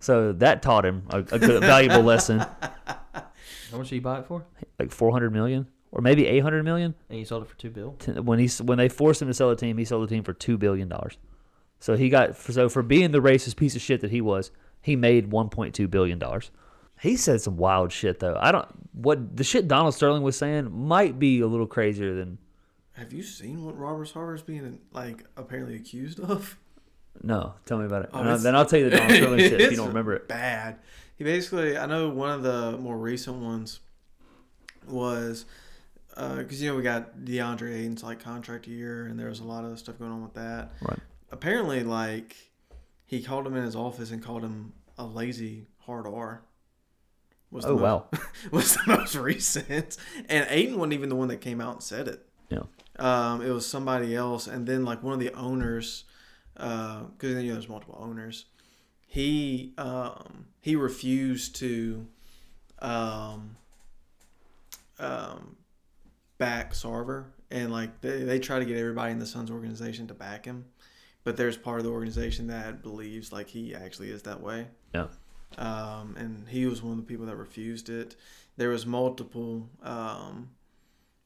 So 0.00 0.32
that 0.32 0.62
taught 0.62 0.86
him 0.86 1.02
a, 1.10 1.18
a 1.18 1.38
good, 1.38 1.60
valuable 1.60 2.02
lesson. 2.02 2.38
How 2.84 3.76
much 3.76 3.90
did 3.90 3.96
you 3.96 4.00
buy 4.00 4.20
it 4.20 4.26
for? 4.26 4.46
Like 4.78 4.90
four 4.90 5.12
hundred 5.12 5.34
million, 5.34 5.66
or 5.92 6.00
maybe 6.00 6.26
eight 6.26 6.40
hundred 6.40 6.64
million. 6.64 6.94
And 7.10 7.18
you 7.18 7.26
sold 7.26 7.42
it 7.42 7.50
for 7.50 7.56
two 7.56 7.68
bill. 7.68 7.98
When 8.22 8.38
he 8.38 8.48
when 8.62 8.78
they 8.78 8.88
forced 8.88 9.20
him 9.20 9.28
to 9.28 9.34
sell 9.34 9.50
the 9.50 9.56
team, 9.56 9.76
he 9.76 9.84
sold 9.84 10.08
the 10.08 10.14
team 10.14 10.24
for 10.24 10.32
two 10.32 10.56
billion 10.56 10.88
dollars. 10.88 11.18
So 11.80 11.98
he 11.98 12.08
got 12.08 12.34
so 12.36 12.70
for 12.70 12.82
being 12.82 13.10
the 13.10 13.20
racist 13.20 13.56
piece 13.56 13.76
of 13.76 13.82
shit 13.82 14.00
that 14.00 14.10
he 14.10 14.22
was, 14.22 14.50
he 14.80 14.96
made 14.96 15.30
one 15.30 15.50
point 15.50 15.74
two 15.74 15.86
billion 15.86 16.18
dollars. 16.18 16.50
He 17.00 17.16
said 17.16 17.40
some 17.40 17.56
wild 17.56 17.92
shit 17.92 18.20
though. 18.20 18.36
I 18.40 18.50
don't 18.52 18.66
what 18.92 19.36
the 19.36 19.44
shit 19.44 19.68
Donald 19.68 19.94
Sterling 19.94 20.22
was 20.22 20.36
saying 20.38 20.70
might 20.72 21.18
be 21.18 21.40
a 21.40 21.46
little 21.46 21.66
crazier 21.66 22.14
than 22.14 22.38
Have 22.92 23.12
you 23.12 23.22
seen 23.22 23.64
what 23.64 23.76
Robert 23.78 24.08
Sarver's 24.08 24.42
being 24.42 24.78
like 24.92 25.24
apparently 25.36 25.74
accused 25.76 26.20
of? 26.20 26.56
no. 27.22 27.54
Tell 27.66 27.78
me 27.78 27.84
about 27.86 28.04
it. 28.04 28.10
Oh, 28.12 28.20
And 28.20 28.28
I- 28.28 28.32
it's- 28.32 28.42
then 28.42 28.56
I'll 28.56 28.66
tell 28.66 28.78
you 28.78 28.90
the 28.90 28.96
Donald 28.96 29.12
Sterling 29.16 29.38
shit 29.40 29.60
if 29.60 29.70
you 29.70 29.76
don't 29.76 29.88
remember 29.88 30.14
it. 30.14 30.28
Bad. 30.28 30.78
He 31.16 31.22
basically, 31.24 31.76
I 31.78 31.86
know 31.86 32.08
one 32.08 32.30
of 32.30 32.42
the 32.42 32.76
more 32.78 32.98
recent 32.98 33.36
ones 33.36 33.80
was 34.88 35.44
uh, 36.16 36.36
because 36.36 36.62
you 36.62 36.70
know 36.70 36.76
we 36.76 36.82
got 36.82 37.18
DeAndre 37.18 37.74
Ayton's 37.74 38.02
like 38.02 38.20
contract 38.22 38.66
year, 38.66 39.06
and 39.06 39.18
there 39.18 39.28
was 39.28 39.40
a 39.40 39.44
lot 39.44 39.64
of 39.64 39.78
stuff 39.78 39.98
going 39.98 40.10
on 40.12 40.22
with 40.22 40.34
that. 40.34 40.72
Right. 40.80 40.98
Apparently, 41.30 41.82
like 41.82 42.36
he 43.06 43.22
called 43.22 43.46
him 43.46 43.56
in 43.56 43.64
his 43.64 43.74
office 43.76 44.10
and 44.10 44.22
called 44.22 44.42
him 44.42 44.72
a 44.98 45.04
lazy 45.04 45.66
hard 45.80 46.06
R. 46.06 46.42
Was 47.54 47.64
Oh 47.64 47.74
most, 47.74 47.80
wow. 47.82 48.08
was 48.50 48.74
the 48.74 48.82
most 48.88 49.14
recent, 49.14 49.96
and 50.28 50.44
Ayton 50.50 50.76
wasn't 50.76 50.94
even 50.94 51.08
the 51.08 51.14
one 51.14 51.28
that 51.28 51.40
came 51.40 51.60
out 51.60 51.74
and 51.74 51.82
said 51.84 52.08
it. 52.08 52.26
Yeah. 52.48 52.62
Um, 52.98 53.42
it 53.42 53.50
was 53.50 53.64
somebody 53.64 54.16
else, 54.16 54.48
and 54.48 54.66
then 54.66 54.84
like 54.84 55.04
one 55.04 55.12
of 55.12 55.20
the 55.20 55.32
owners, 55.34 56.02
because 56.54 57.12
you 57.22 57.28
know 57.30 57.52
there's 57.52 57.68
multiple 57.68 57.96
owners. 58.00 58.46
He 59.06 59.72
um, 59.78 60.46
he 60.62 60.74
refused 60.74 61.54
to 61.60 62.08
um, 62.80 63.54
um, 64.98 65.54
back 66.38 66.72
Sarver, 66.72 67.26
and 67.52 67.70
like 67.70 68.00
they 68.00 68.24
they 68.24 68.40
try 68.40 68.58
to 68.58 68.64
get 68.64 68.76
everybody 68.76 69.12
in 69.12 69.20
the 69.20 69.26
Suns 69.26 69.52
organization 69.52 70.08
to 70.08 70.14
back 70.14 70.44
him, 70.44 70.64
but 71.22 71.36
there's 71.36 71.56
part 71.56 71.78
of 71.78 71.84
the 71.84 71.92
organization 71.92 72.48
that 72.48 72.82
believes 72.82 73.30
like 73.30 73.46
he 73.46 73.76
actually 73.76 74.10
is 74.10 74.22
that 74.22 74.40
way. 74.40 74.66
Yeah. 74.92 75.06
Um, 75.58 76.16
and 76.18 76.48
he 76.48 76.66
was 76.66 76.82
one 76.82 76.92
of 76.92 76.98
the 76.98 77.04
people 77.04 77.26
that 77.26 77.36
refused 77.36 77.88
it. 77.88 78.16
There 78.56 78.70
was 78.70 78.86
multiple 78.86 79.68
um, 79.82 80.50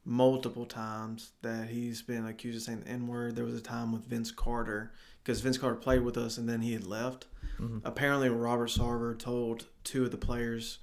multiple 0.04 0.64
times 0.64 1.32
that 1.42 1.68
he's 1.68 2.00
been 2.00 2.26
accused 2.26 2.56
of 2.56 2.62
saying 2.62 2.80
the 2.80 2.88
N 2.88 3.06
word. 3.06 3.36
There 3.36 3.44
was 3.44 3.54
a 3.54 3.60
time 3.60 3.92
with 3.92 4.06
Vince 4.06 4.30
Carter 4.30 4.92
because 5.22 5.40
Vince 5.42 5.58
Carter 5.58 5.76
played 5.76 6.02
with 6.02 6.16
us 6.16 6.38
and 6.38 6.48
then 6.48 6.62
he 6.62 6.72
had 6.72 6.86
left. 6.86 7.26
Mhm. 7.58 7.82
Apparently, 7.84 8.28
Robert 8.30 8.70
Sarver 8.70 9.18
told 9.18 9.66
two 9.84 10.04
of 10.04 10.10
the 10.10 10.16
players, 10.16 10.78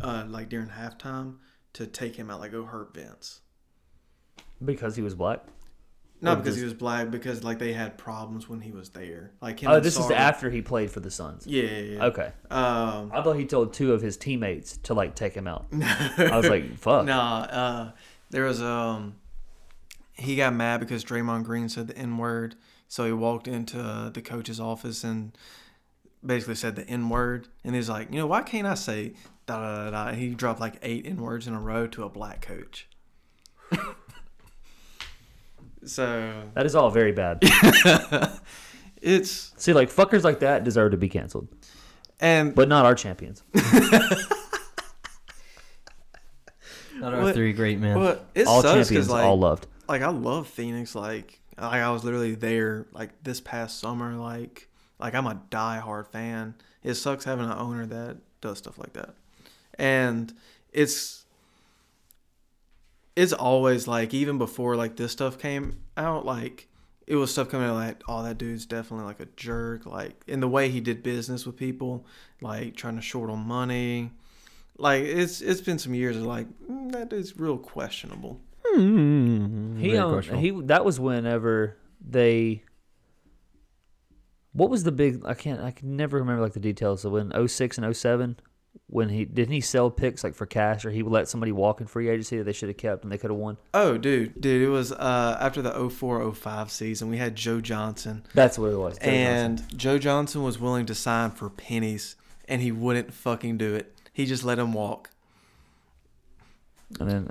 uh, 0.00 0.24
like 0.28 0.48
during 0.48 0.68
halftime, 0.70 1.36
to 1.74 1.86
take 1.86 2.16
him 2.16 2.30
out, 2.30 2.40
like 2.40 2.50
go 2.50 2.64
hurt 2.64 2.92
Vince. 2.94 3.40
Because 4.64 4.96
he 4.96 5.02
was 5.02 5.14
black. 5.14 5.44
Not 6.20 6.38
because 6.42 6.56
he 6.56 6.64
was 6.64 6.74
black, 6.74 7.10
because 7.10 7.44
like 7.44 7.58
they 7.58 7.72
had 7.72 7.96
problems 7.96 8.48
when 8.48 8.60
he 8.60 8.72
was 8.72 8.88
there. 8.90 9.30
Like 9.40 9.60
him. 9.60 9.70
Oh, 9.70 9.76
and 9.76 9.84
this 9.84 9.96
is 9.98 10.06
Sarver- 10.06 10.16
after 10.16 10.50
he 10.50 10.62
played 10.62 10.90
for 10.90 11.00
the 11.00 11.10
Suns. 11.10 11.46
Yeah, 11.46 11.62
yeah, 11.62 11.78
yeah. 11.78 12.04
Okay. 12.06 12.32
Um, 12.50 13.12
I 13.14 13.22
thought 13.22 13.34
he 13.34 13.44
told 13.44 13.72
two 13.72 13.92
of 13.92 14.02
his 14.02 14.16
teammates 14.16 14.78
to 14.78 14.94
like 14.94 15.14
take 15.14 15.34
him 15.34 15.46
out. 15.46 15.66
I 15.72 16.36
was 16.36 16.48
like, 16.48 16.76
fuck. 16.78 17.04
Nah, 17.06 17.40
uh, 17.42 17.90
there 18.30 18.44
was 18.44 18.60
um, 18.60 19.14
he 20.14 20.34
got 20.34 20.54
mad 20.54 20.80
because 20.80 21.04
Draymond 21.04 21.44
Green 21.44 21.68
said 21.68 21.86
the 21.86 21.96
N 21.96 22.18
word, 22.18 22.56
so 22.88 23.04
he 23.04 23.12
walked 23.12 23.46
into 23.46 23.80
uh, 23.80 24.10
the 24.10 24.20
coach's 24.22 24.58
office 24.58 25.04
and 25.04 25.36
basically 26.26 26.56
said 26.56 26.74
the 26.74 26.88
N 26.88 27.08
word, 27.08 27.46
and 27.62 27.76
he's 27.76 27.88
like, 27.88 28.10
you 28.10 28.18
know, 28.18 28.26
why 28.26 28.42
can't 28.42 28.66
I 28.66 28.74
say 28.74 29.12
da 29.46 29.60
da 29.60 29.84
da 29.84 29.90
da? 29.90 30.08
And 30.08 30.18
he 30.18 30.30
dropped 30.30 30.60
like 30.60 30.78
eight 30.82 31.06
N 31.06 31.18
words 31.18 31.46
in 31.46 31.54
a 31.54 31.60
row 31.60 31.86
to 31.86 32.02
a 32.02 32.08
black 32.08 32.40
coach. 32.40 32.88
so 35.88 36.42
That 36.54 36.66
is 36.66 36.74
all 36.74 36.90
very 36.90 37.12
bad. 37.12 37.38
it's 39.02 39.52
See, 39.56 39.72
like 39.72 39.90
fuckers 39.90 40.24
like 40.24 40.40
that 40.40 40.64
deserve 40.64 40.90
to 40.92 40.96
be 40.96 41.08
canceled, 41.08 41.48
and 42.20 42.54
but 42.54 42.68
not 42.68 42.84
our 42.86 42.94
champions. 42.94 43.42
Not 46.96 47.14
our 47.14 47.22
What- 47.22 47.34
three 47.34 47.52
great 47.52 47.78
men. 47.78 47.96
but 47.96 48.26
it 48.34 48.46
all 48.46 48.60
sucks 48.60 48.72
champions, 48.72 48.88
because 48.88 49.08
like 49.10 49.24
all 49.24 49.38
loved. 49.38 49.66
like 49.88 50.02
I 50.02 50.08
love 50.08 50.48
Phoenix. 50.48 50.94
Like 50.94 51.38
like 51.56 51.80
I 51.80 51.90
was 51.90 52.02
literally 52.04 52.34
there 52.34 52.86
like 52.92 53.10
this 53.22 53.40
past 53.40 53.78
summer. 53.78 54.14
Like 54.14 54.68
like 54.98 55.14
I'm 55.14 55.26
a 55.26 55.40
diehard 55.50 56.08
fan. 56.08 56.54
It 56.82 56.94
sucks 56.94 57.24
having 57.24 57.44
an 57.44 57.52
owner 57.52 57.86
that 57.86 58.16
does 58.40 58.58
stuff 58.58 58.78
like 58.78 58.94
that, 58.94 59.14
and 59.78 60.32
it's 60.72 61.24
it's 63.18 63.32
always 63.32 63.88
like 63.88 64.14
even 64.14 64.38
before 64.38 64.76
like 64.76 64.94
this 64.96 65.10
stuff 65.12 65.38
came 65.38 65.76
out 65.96 66.24
like 66.24 66.68
it 67.06 67.16
was 67.16 67.32
stuff 67.32 67.48
coming 67.48 67.66
out 67.68 67.74
like 67.74 68.00
oh 68.08 68.22
that 68.22 68.38
dude's 68.38 68.64
definitely 68.66 69.04
like 69.06 69.18
a 69.20 69.26
jerk 69.36 69.84
like 69.86 70.22
in 70.26 70.40
the 70.40 70.48
way 70.48 70.68
he 70.68 70.80
did 70.80 71.02
business 71.02 71.44
with 71.44 71.56
people 71.56 72.06
like 72.40 72.76
trying 72.76 72.94
to 72.96 73.02
short 73.02 73.28
on 73.28 73.40
money 73.40 74.10
like 74.76 75.02
it's 75.02 75.40
it's 75.40 75.60
been 75.60 75.78
some 75.78 75.94
years 75.94 76.16
of 76.16 76.22
like 76.22 76.46
mm, 76.70 76.92
that 76.92 77.08
dude's 77.08 77.36
real 77.36 77.58
questionable 77.58 78.40
Mm, 78.76 79.80
He 79.80 79.88
very 79.88 79.98
owned, 79.98 80.24
he 80.24 80.50
that 80.66 80.84
was 80.84 81.00
whenever 81.00 81.76
they. 82.06 82.62
What 84.52 84.70
was 84.70 84.84
the 84.84 84.92
big? 84.92 85.22
I 85.24 85.34
can't. 85.34 85.60
I 85.60 85.70
can 85.70 85.96
never 85.96 86.18
remember 86.18 86.42
like 86.42 86.52
the 86.52 86.60
details. 86.60 87.04
of 87.04 87.12
when 87.12 87.32
06 87.48 87.78
and 87.78 87.96
07, 87.96 88.36
when 88.86 89.08
he 89.10 89.24
didn't 89.24 89.52
he 89.52 89.60
sell 89.60 89.90
picks 89.90 90.24
like 90.24 90.34
for 90.34 90.46
cash 90.46 90.84
or 90.84 90.90
he 90.90 91.02
would 91.02 91.12
let 91.12 91.28
somebody 91.28 91.52
walk 91.52 91.80
in 91.80 91.86
free 91.86 92.08
agency 92.08 92.38
that 92.38 92.44
they 92.44 92.52
should 92.52 92.68
have 92.70 92.78
kept 92.78 93.02
and 93.02 93.12
they 93.12 93.18
could 93.18 93.30
have 93.30 93.38
won. 93.38 93.58
Oh, 93.74 93.98
dude, 93.98 94.40
dude, 94.40 94.62
it 94.62 94.68
was 94.70 94.92
uh, 94.92 95.36
after 95.40 95.60
the 95.60 95.72
04-05 95.72 96.70
season. 96.70 97.10
We 97.10 97.18
had 97.18 97.36
Joe 97.36 97.60
Johnson, 97.60 98.24
That's 98.32 98.58
what 98.58 98.68
it 98.72 98.76
was. 98.78 98.96
Joe 98.98 99.04
Johnson. 99.04 99.14
and 99.14 99.78
Joe 99.78 99.98
Johnson 99.98 100.42
was 100.42 100.58
willing 100.58 100.86
to 100.86 100.94
sign 100.94 101.30
for 101.32 101.50
pennies, 101.50 102.16
and 102.48 102.62
he 102.62 102.72
wouldn't 102.72 103.12
fucking 103.12 103.58
do 103.58 103.74
it. 103.74 103.94
He 104.12 104.24
just 104.24 104.42
let 104.44 104.58
him 104.58 104.72
walk. 104.72 105.10
and 106.98 107.10
then 107.10 107.30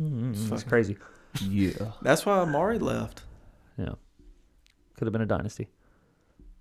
mm, 0.00 0.52
it's 0.52 0.62
crazy. 0.62 0.96
yeah. 1.42 1.72
That's 2.02 2.26
why 2.26 2.36
Amar'e 2.38 2.80
left. 2.80 3.22
Yeah, 3.78 3.94
could 4.96 5.06
have 5.06 5.12
been 5.12 5.22
a 5.22 5.26
dynasty. 5.26 5.68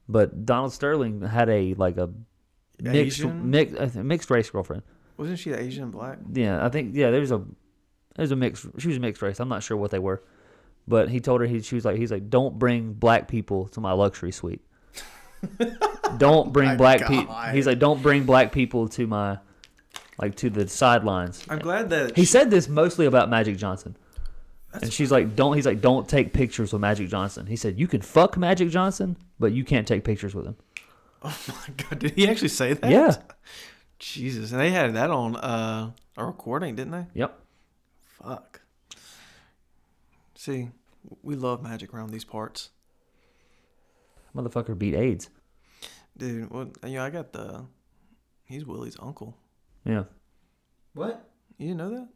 But 0.07 0.45
Donald 0.45 0.71
Sterling 0.73 1.21
had 1.21 1.49
a 1.49 1.73
like 1.75 1.97
a 1.97 2.09
mixed 2.81 3.19
Asian? 3.19 3.49
mixed, 3.49 3.95
mixed 3.95 4.29
race 4.29 4.49
girlfriend. 4.49 4.83
Wasn't 5.17 5.39
she 5.39 5.51
Asian 5.53 5.83
and 5.83 5.91
black? 5.91 6.17
Yeah, 6.33 6.65
I 6.65 6.69
think 6.69 6.95
yeah. 6.95 7.09
There's 7.11 7.31
a 7.31 7.43
there's 8.15 8.31
a 8.31 8.35
mixed. 8.35 8.65
She 8.79 8.87
was 8.89 8.99
mixed 8.99 9.21
race. 9.21 9.39
I'm 9.39 9.49
not 9.49 9.63
sure 9.63 9.77
what 9.77 9.91
they 9.91 9.99
were, 9.99 10.21
but 10.87 11.09
he 11.09 11.19
told 11.19 11.41
her 11.41 11.47
he 11.47 11.61
she 11.61 11.75
was 11.75 11.85
like 11.85 11.97
he's 11.97 12.11
like 12.11 12.29
don't 12.29 12.59
bring 12.59 12.93
black 12.93 13.27
people 13.27 13.67
to 13.69 13.79
my 13.81 13.93
luxury 13.93 14.31
suite. 14.31 14.61
don't 16.17 16.51
bring 16.51 16.69
My 16.69 16.75
black 16.75 17.07
people. 17.07 17.33
He's 17.51 17.67
like 17.67 17.79
don't 17.79 18.01
bring 18.01 18.23
black 18.23 18.51
people 18.51 18.87
to 18.89 19.07
my 19.07 19.37
like 20.17 20.35
to 20.37 20.49
the 20.49 20.67
sidelines. 20.67 21.45
I'm 21.49 21.59
glad 21.59 21.89
that 21.89 22.15
He 22.15 22.25
said 22.25 22.49
this 22.49 22.67
mostly 22.67 23.05
about 23.05 23.29
Magic 23.29 23.57
Johnson. 23.57 23.95
and 24.73 24.91
she's 24.91 25.11
like, 25.11 25.35
"Don't." 25.35 25.55
He's 25.55 25.65
like, 25.65 25.81
"Don't 25.81 26.07
take 26.07 26.33
pictures 26.33 26.73
with 26.73 26.81
Magic 26.81 27.09
Johnson." 27.09 27.45
He 27.45 27.55
said, 27.55 27.79
"You 27.79 27.87
can 27.87 28.01
fuck 28.01 28.37
Magic 28.37 28.69
Johnson, 28.69 29.17
but 29.39 29.51
you 29.53 29.63
can't 29.63 29.87
take 29.87 30.03
pictures 30.03 30.35
with 30.35 30.45
him." 30.45 30.55
Oh 31.49 31.65
my 31.67 31.73
god, 31.75 31.99
did 31.99 32.11
he 32.11 32.27
actually 32.27 32.49
say 32.49 32.73
that? 32.73 32.89
Yeah. 32.91 33.15
Jesus, 33.99 34.51
and 34.51 34.59
they 34.59 34.71
had 34.71 34.93
that 34.95 35.09
on 35.09 35.35
uh, 35.37 35.91
a 36.17 36.25
recording, 36.25 36.75
didn't 36.75 36.91
they? 36.91 37.05
Yep. 37.13 37.39
Fuck. 38.21 38.61
See, 40.35 40.69
we 41.23 41.35
love 41.35 41.63
magic 41.63 41.93
around 41.93 42.11
these 42.11 42.25
parts, 42.25 42.69
Motherfucker 44.35 44.77
beat 44.77 44.93
AIDS. 44.95 45.29
dude. 46.17 46.49
Well, 46.51 46.69
you 46.85 46.95
know, 46.95 47.03
I 47.05 47.09
got 47.09 47.31
the. 47.31 47.65
He's 48.43 48.65
Willie's 48.65 48.97
uncle. 49.01 49.35
Yeah. 49.85 50.03
What? 50.93 51.27
You 51.57 51.67
didn't 51.69 51.77
know 51.77 51.89
that? 51.91 52.09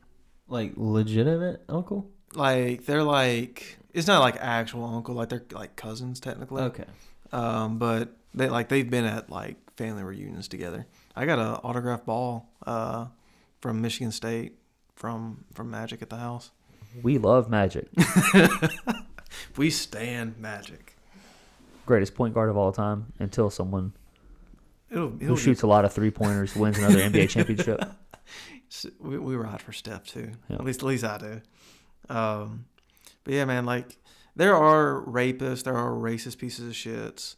Like 0.48 0.74
legitimate 0.76 1.64
uncle? 1.70 2.10
Like 2.34 2.86
they're 2.86 3.04
like 3.04 3.78
it's 3.94 4.06
not 4.08 4.20
like 4.20 4.36
actual 4.40 4.84
uncle, 4.86 5.16
like 5.16 5.30
they're 5.30 5.46
like 5.52 5.76
cousins 5.76 6.20
technically. 6.20 6.64
Okay. 6.64 6.86
Um, 7.32 7.78
but 7.80 8.16
they 8.34 8.50
like 8.50 8.70
they've 8.70 8.90
been 8.90 9.06
at 9.06 9.30
like 9.30 9.58
family 9.76 10.04
reunions 10.04 10.48
together. 10.48 10.86
I 11.16 11.26
got 11.26 11.40
an 11.40 11.56
autograph 11.64 12.06
ball 12.06 12.50
uh 12.66 13.08
from 13.62 13.82
Michigan 13.82 14.12
State 14.12 14.54
from 14.96 15.46
from 15.54 15.70
Magic 15.72 16.02
at 16.02 16.10
the 16.10 16.18
house. 16.18 16.52
We 17.02 17.18
love 17.18 17.50
Magic. 17.50 17.88
We 19.58 19.70
stand 19.70 20.38
Magic. 20.38 20.96
Greatest 21.86 22.16
point 22.16 22.34
guard 22.34 22.50
of 22.50 22.58
all 22.58 22.72
time 22.72 23.14
until 23.20 23.50
someone 23.50 23.94
It'll, 24.90 25.10
who 25.10 25.18
it'll 25.22 25.36
shoots 25.36 25.62
a 25.62 25.68
lot 25.68 25.86
of 25.86 25.94
three 25.94 26.12
pointers 26.12 26.56
wins 26.56 26.78
another 26.78 27.00
NBA 27.00 27.30
championship. 27.30 27.84
we, 29.00 29.18
we 29.18 29.36
ride 29.36 29.62
for 29.62 29.72
Steph 29.72 30.06
too. 30.06 30.32
Yeah. 30.50 30.58
At 30.58 30.64
least 30.64 30.82
at 30.82 30.86
least 30.88 31.04
I 31.04 31.18
do. 31.18 31.42
Um, 32.14 32.66
but 33.24 33.34
yeah, 33.34 33.46
man, 33.46 33.66
like 33.66 33.98
there 34.36 34.56
are 34.56 35.04
rapists, 35.06 35.64
there 35.64 35.76
are 35.76 35.92
racist 35.92 36.38
pieces 36.38 36.68
of 36.68 36.74
shits. 36.74 37.36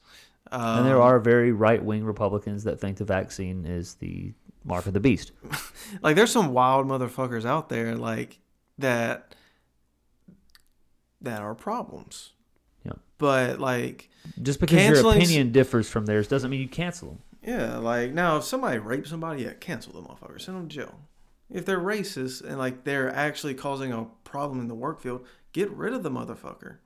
Um, 0.52 0.80
and 0.80 0.88
there 0.88 1.02
are 1.02 1.20
very 1.20 1.52
right 1.52 1.84
wing 1.84 2.04
Republicans 2.04 2.64
that 2.64 2.80
think 2.80 2.98
the 2.98 3.06
vaccine 3.06 3.66
is 3.66 3.96
the 3.96 4.34
mark 4.64 4.86
of 4.86 4.94
the 4.94 5.00
beast. 5.00 5.32
like 6.02 6.16
there's 6.16 6.32
some 6.32 6.54
wild 6.54 6.88
motherfuckers 6.88 7.46
out 7.46 7.70
there 7.70 7.96
like 7.96 8.40
that 8.78 9.36
that 11.22 11.42
are 11.42 11.56
problems. 11.56 12.34
Yeah. 12.86 12.94
But 13.18 13.60
like 13.60 14.10
Just 14.42 14.60
because 14.60 14.88
your 14.88 15.12
opinion 15.12 15.52
differs 15.52 15.90
from 15.90 16.06
theirs 16.06 16.28
doesn't 16.28 16.50
mean 16.50 16.62
you 16.62 16.68
cancel 16.68 17.10
them. 17.10 17.20
yeah, 17.44 17.78
like 17.78 18.12
now 18.12 18.38
if 18.38 18.44
somebody 18.44 18.80
rapes 18.80 19.10
somebody, 19.10 19.44
yeah, 19.44 19.54
cancel 19.54 19.94
the 19.94 20.02
motherfucker, 20.02 20.40
send 20.42 20.58
them 20.58 20.68
to 20.68 20.76
jail. 20.76 21.00
If 21.50 21.66
they're 21.66 21.80
racist 21.80 22.44
and 22.44 22.58
like 22.58 22.84
they're 22.84 23.14
actually 23.14 23.54
causing 23.54 23.92
a 23.92 24.08
problem 24.24 24.60
in 24.60 24.68
the 24.68 24.76
work 24.76 25.02
field, 25.02 25.26
get 25.54 25.70
rid 25.72 25.94
of 25.94 26.04
the 26.04 26.12
motherfucker. 26.12 26.78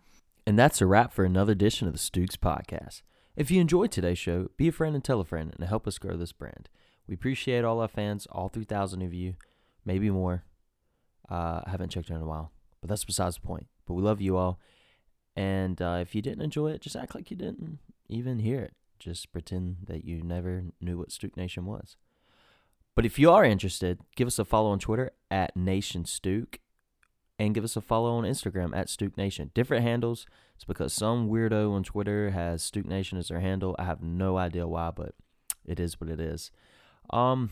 And 0.48 0.60
that's 0.60 0.82
a 0.82 0.86
wrap 0.86 1.14
for 1.14 1.24
another 1.24 1.54
edition 1.54 1.88
of 1.88 1.94
the 1.94 2.00
Stooks 2.00 2.36
Podcast. 2.36 3.02
If 3.36 3.52
you 3.52 3.60
enjoyed 3.60 3.92
today's 3.92 4.18
show, 4.18 4.50
be 4.56 4.70
a 4.70 4.72
friend 4.72 4.96
and 4.96 5.04
tell 5.04 5.20
a 5.20 5.26
friend 5.26 5.54
and 5.54 5.68
help 5.68 5.88
us 5.88 5.98
grow 5.98 6.16
this 6.16 6.32
brand. 6.32 6.70
We 7.06 7.16
appreciate 7.16 7.66
all 7.66 7.82
our 7.82 7.88
fans, 7.90 8.28
all 8.32 8.48
3,000 8.48 9.02
of 9.02 9.14
you, 9.14 9.36
maybe 9.84 10.10
more. 10.10 10.46
Uh, 11.30 11.62
I 11.66 11.70
haven't 11.72 11.90
checked 11.90 12.10
in 12.10 12.16
a 12.16 12.26
while, 12.26 12.52
but 12.80 12.90
that's 12.90 13.04
besides 13.04 13.36
the 13.36 13.42
point. 13.42 13.68
But 13.86 13.96
we 13.96 14.04
love 14.04 14.22
you 14.22 14.38
all. 14.38 14.60
And 15.36 15.82
uh, 15.82 16.00
if 16.02 16.16
you 16.16 16.22
didn't 16.22 16.44
enjoy 16.44 16.72
it, 16.72 16.82
just 16.82 16.96
act 16.96 17.14
like 17.14 17.30
you 17.30 17.36
didn't 17.36 17.80
even 18.08 18.40
hear 18.40 18.62
it. 18.62 18.74
Just 19.00 19.34
pretend 19.34 19.78
that 19.88 20.06
you 20.06 20.24
never 20.24 20.64
knew 20.80 20.98
what 20.98 21.12
Stook 21.12 21.36
Nation 21.36 21.66
was. 21.66 21.98
But 22.96 23.06
if 23.06 23.20
you 23.20 23.30
are 23.32 23.44
interested, 23.44 24.00
give 24.16 24.28
us 24.28 24.40
a 24.40 24.46
follow 24.46 24.70
on 24.70 24.80
Twitter 24.80 25.12
at 25.30 25.58
Nation 25.58 26.06
Stuke 26.06 26.60
and 27.38 27.54
give 27.54 27.64
us 27.64 27.76
a 27.76 27.82
follow 27.82 28.16
on 28.16 28.24
Instagram 28.24 28.76
at 28.76 28.90
Stuke 28.90 29.18
Nation. 29.18 29.52
Different 29.54 29.84
handles. 29.84 30.26
It's 30.56 30.64
because 30.64 30.94
some 30.94 31.30
weirdo 31.30 31.72
on 31.72 31.84
Twitter 31.84 32.32
has 32.32 32.64
Stuke 32.64 32.86
Nation 32.86 33.18
as 33.18 33.28
their 33.28 33.42
handle. 33.42 33.76
I 33.78 33.84
have 33.84 34.02
no 34.02 34.38
idea 34.38 34.68
why, 34.68 34.92
but 34.92 35.16
it 35.66 35.80
is 35.80 36.00
what 36.00 36.10
it 36.10 36.20
is. 36.20 36.52
Um, 37.10 37.52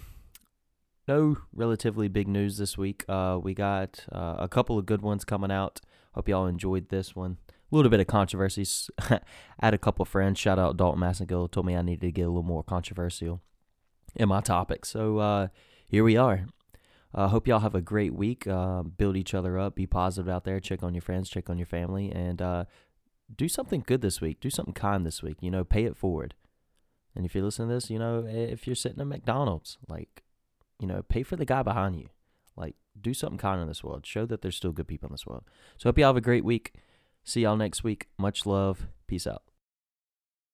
no 1.07 1.38
relatively 1.53 2.07
big 2.07 2.27
news 2.27 2.57
this 2.57 2.77
week. 2.77 3.03
Uh, 3.09 3.39
we 3.41 3.53
got 3.53 4.05
uh, 4.11 4.36
a 4.39 4.47
couple 4.47 4.79
of 4.79 4.86
good 4.86 5.01
ones 5.01 5.25
coming 5.25 5.51
out. 5.51 5.81
Hope 6.13 6.29
y'all 6.29 6.47
enjoyed 6.47 6.89
this 6.89 7.15
one. 7.15 7.38
A 7.49 7.75
little 7.75 7.89
bit 7.89 7.99
of 7.99 8.07
controversies. 8.07 8.89
I 8.99 9.19
had 9.61 9.73
a 9.73 9.79
couple 9.79 10.05
friends. 10.05 10.39
Shout 10.39 10.59
out 10.59 10.77
Dalton 10.77 11.01
Massengill. 11.01 11.51
Told 11.51 11.65
me 11.65 11.75
I 11.75 11.81
needed 11.81 12.01
to 12.01 12.11
get 12.11 12.23
a 12.23 12.27
little 12.27 12.43
more 12.43 12.63
controversial 12.63 13.41
in 14.15 14.29
my 14.29 14.41
topic. 14.41 14.86
So 14.86 15.17
uh, 15.17 15.47
here 15.88 16.03
we 16.03 16.15
are. 16.15 16.45
Uh, 17.14 17.28
hope 17.28 17.47
y'all 17.47 17.59
have 17.59 17.76
a 17.76 17.82
great 17.82 18.14
week. 18.14 18.47
Uh, 18.47 18.84
build 18.84 19.16
each 19.16 19.34
other 19.34 19.59
up. 19.59 19.76
Be 19.76 19.86
positive 19.86 20.28
out 20.28 20.43
there. 20.43 20.59
Check 20.59 20.82
on 20.82 20.93
your 20.93 21.01
friends. 21.01 21.30
Check 21.30 21.49
on 21.49 21.57
your 21.57 21.68
family. 21.68 22.11
And 22.11 22.41
uh, 22.41 22.66
do 23.36 23.47
something 23.47 23.84
good 23.86 24.01
this 24.01 24.20
week. 24.20 24.39
Do 24.39 24.49
something 24.49 24.74
kind 24.74 25.05
this 25.05 25.22
week. 25.22 25.38
You 25.41 25.51
know, 25.51 25.64
pay 25.64 25.86
it 25.86 25.95
forward. 25.95 26.34
And 27.16 27.26
if 27.26 27.36
you 27.36 27.43
listen 27.43 27.68
to 27.68 27.74
this, 27.74 27.89
you 27.89 27.99
know, 27.99 28.26
if 28.28 28.66
you're 28.66 28.76
sitting 28.76 28.99
at 28.99 29.07
McDonald's, 29.07 29.78
like, 29.88 30.24
you 30.80 30.88
know, 30.88 31.03
pay 31.03 31.22
for 31.22 31.36
the 31.36 31.45
guy 31.45 31.61
behind 31.61 31.95
you. 31.95 32.09
Like, 32.55 32.76
do 32.99 33.14
something 33.14 33.38
kind 33.38 33.61
in 33.61 33.68
this 33.68 33.84
world. 33.84 34.05
Show 34.05 34.26
that 34.26 34.41
there's 34.41 34.55
still 34.55 34.72
good 34.72 34.88
people 34.88 35.07
in 35.07 35.14
this 35.14 35.26
world. 35.26 35.43
So, 35.78 35.89
hope 35.89 35.99
y'all 35.99 36.09
have 36.09 36.18
a 36.18 36.22
great 36.22 36.45
week. 36.45 36.74
See 37.24 37.41
y'all 37.41 37.55
next 37.55 37.84
week. 37.84 38.07
Much 38.18 38.45
love. 38.45 38.88
Peace 39.07 39.28
out. 39.28 39.43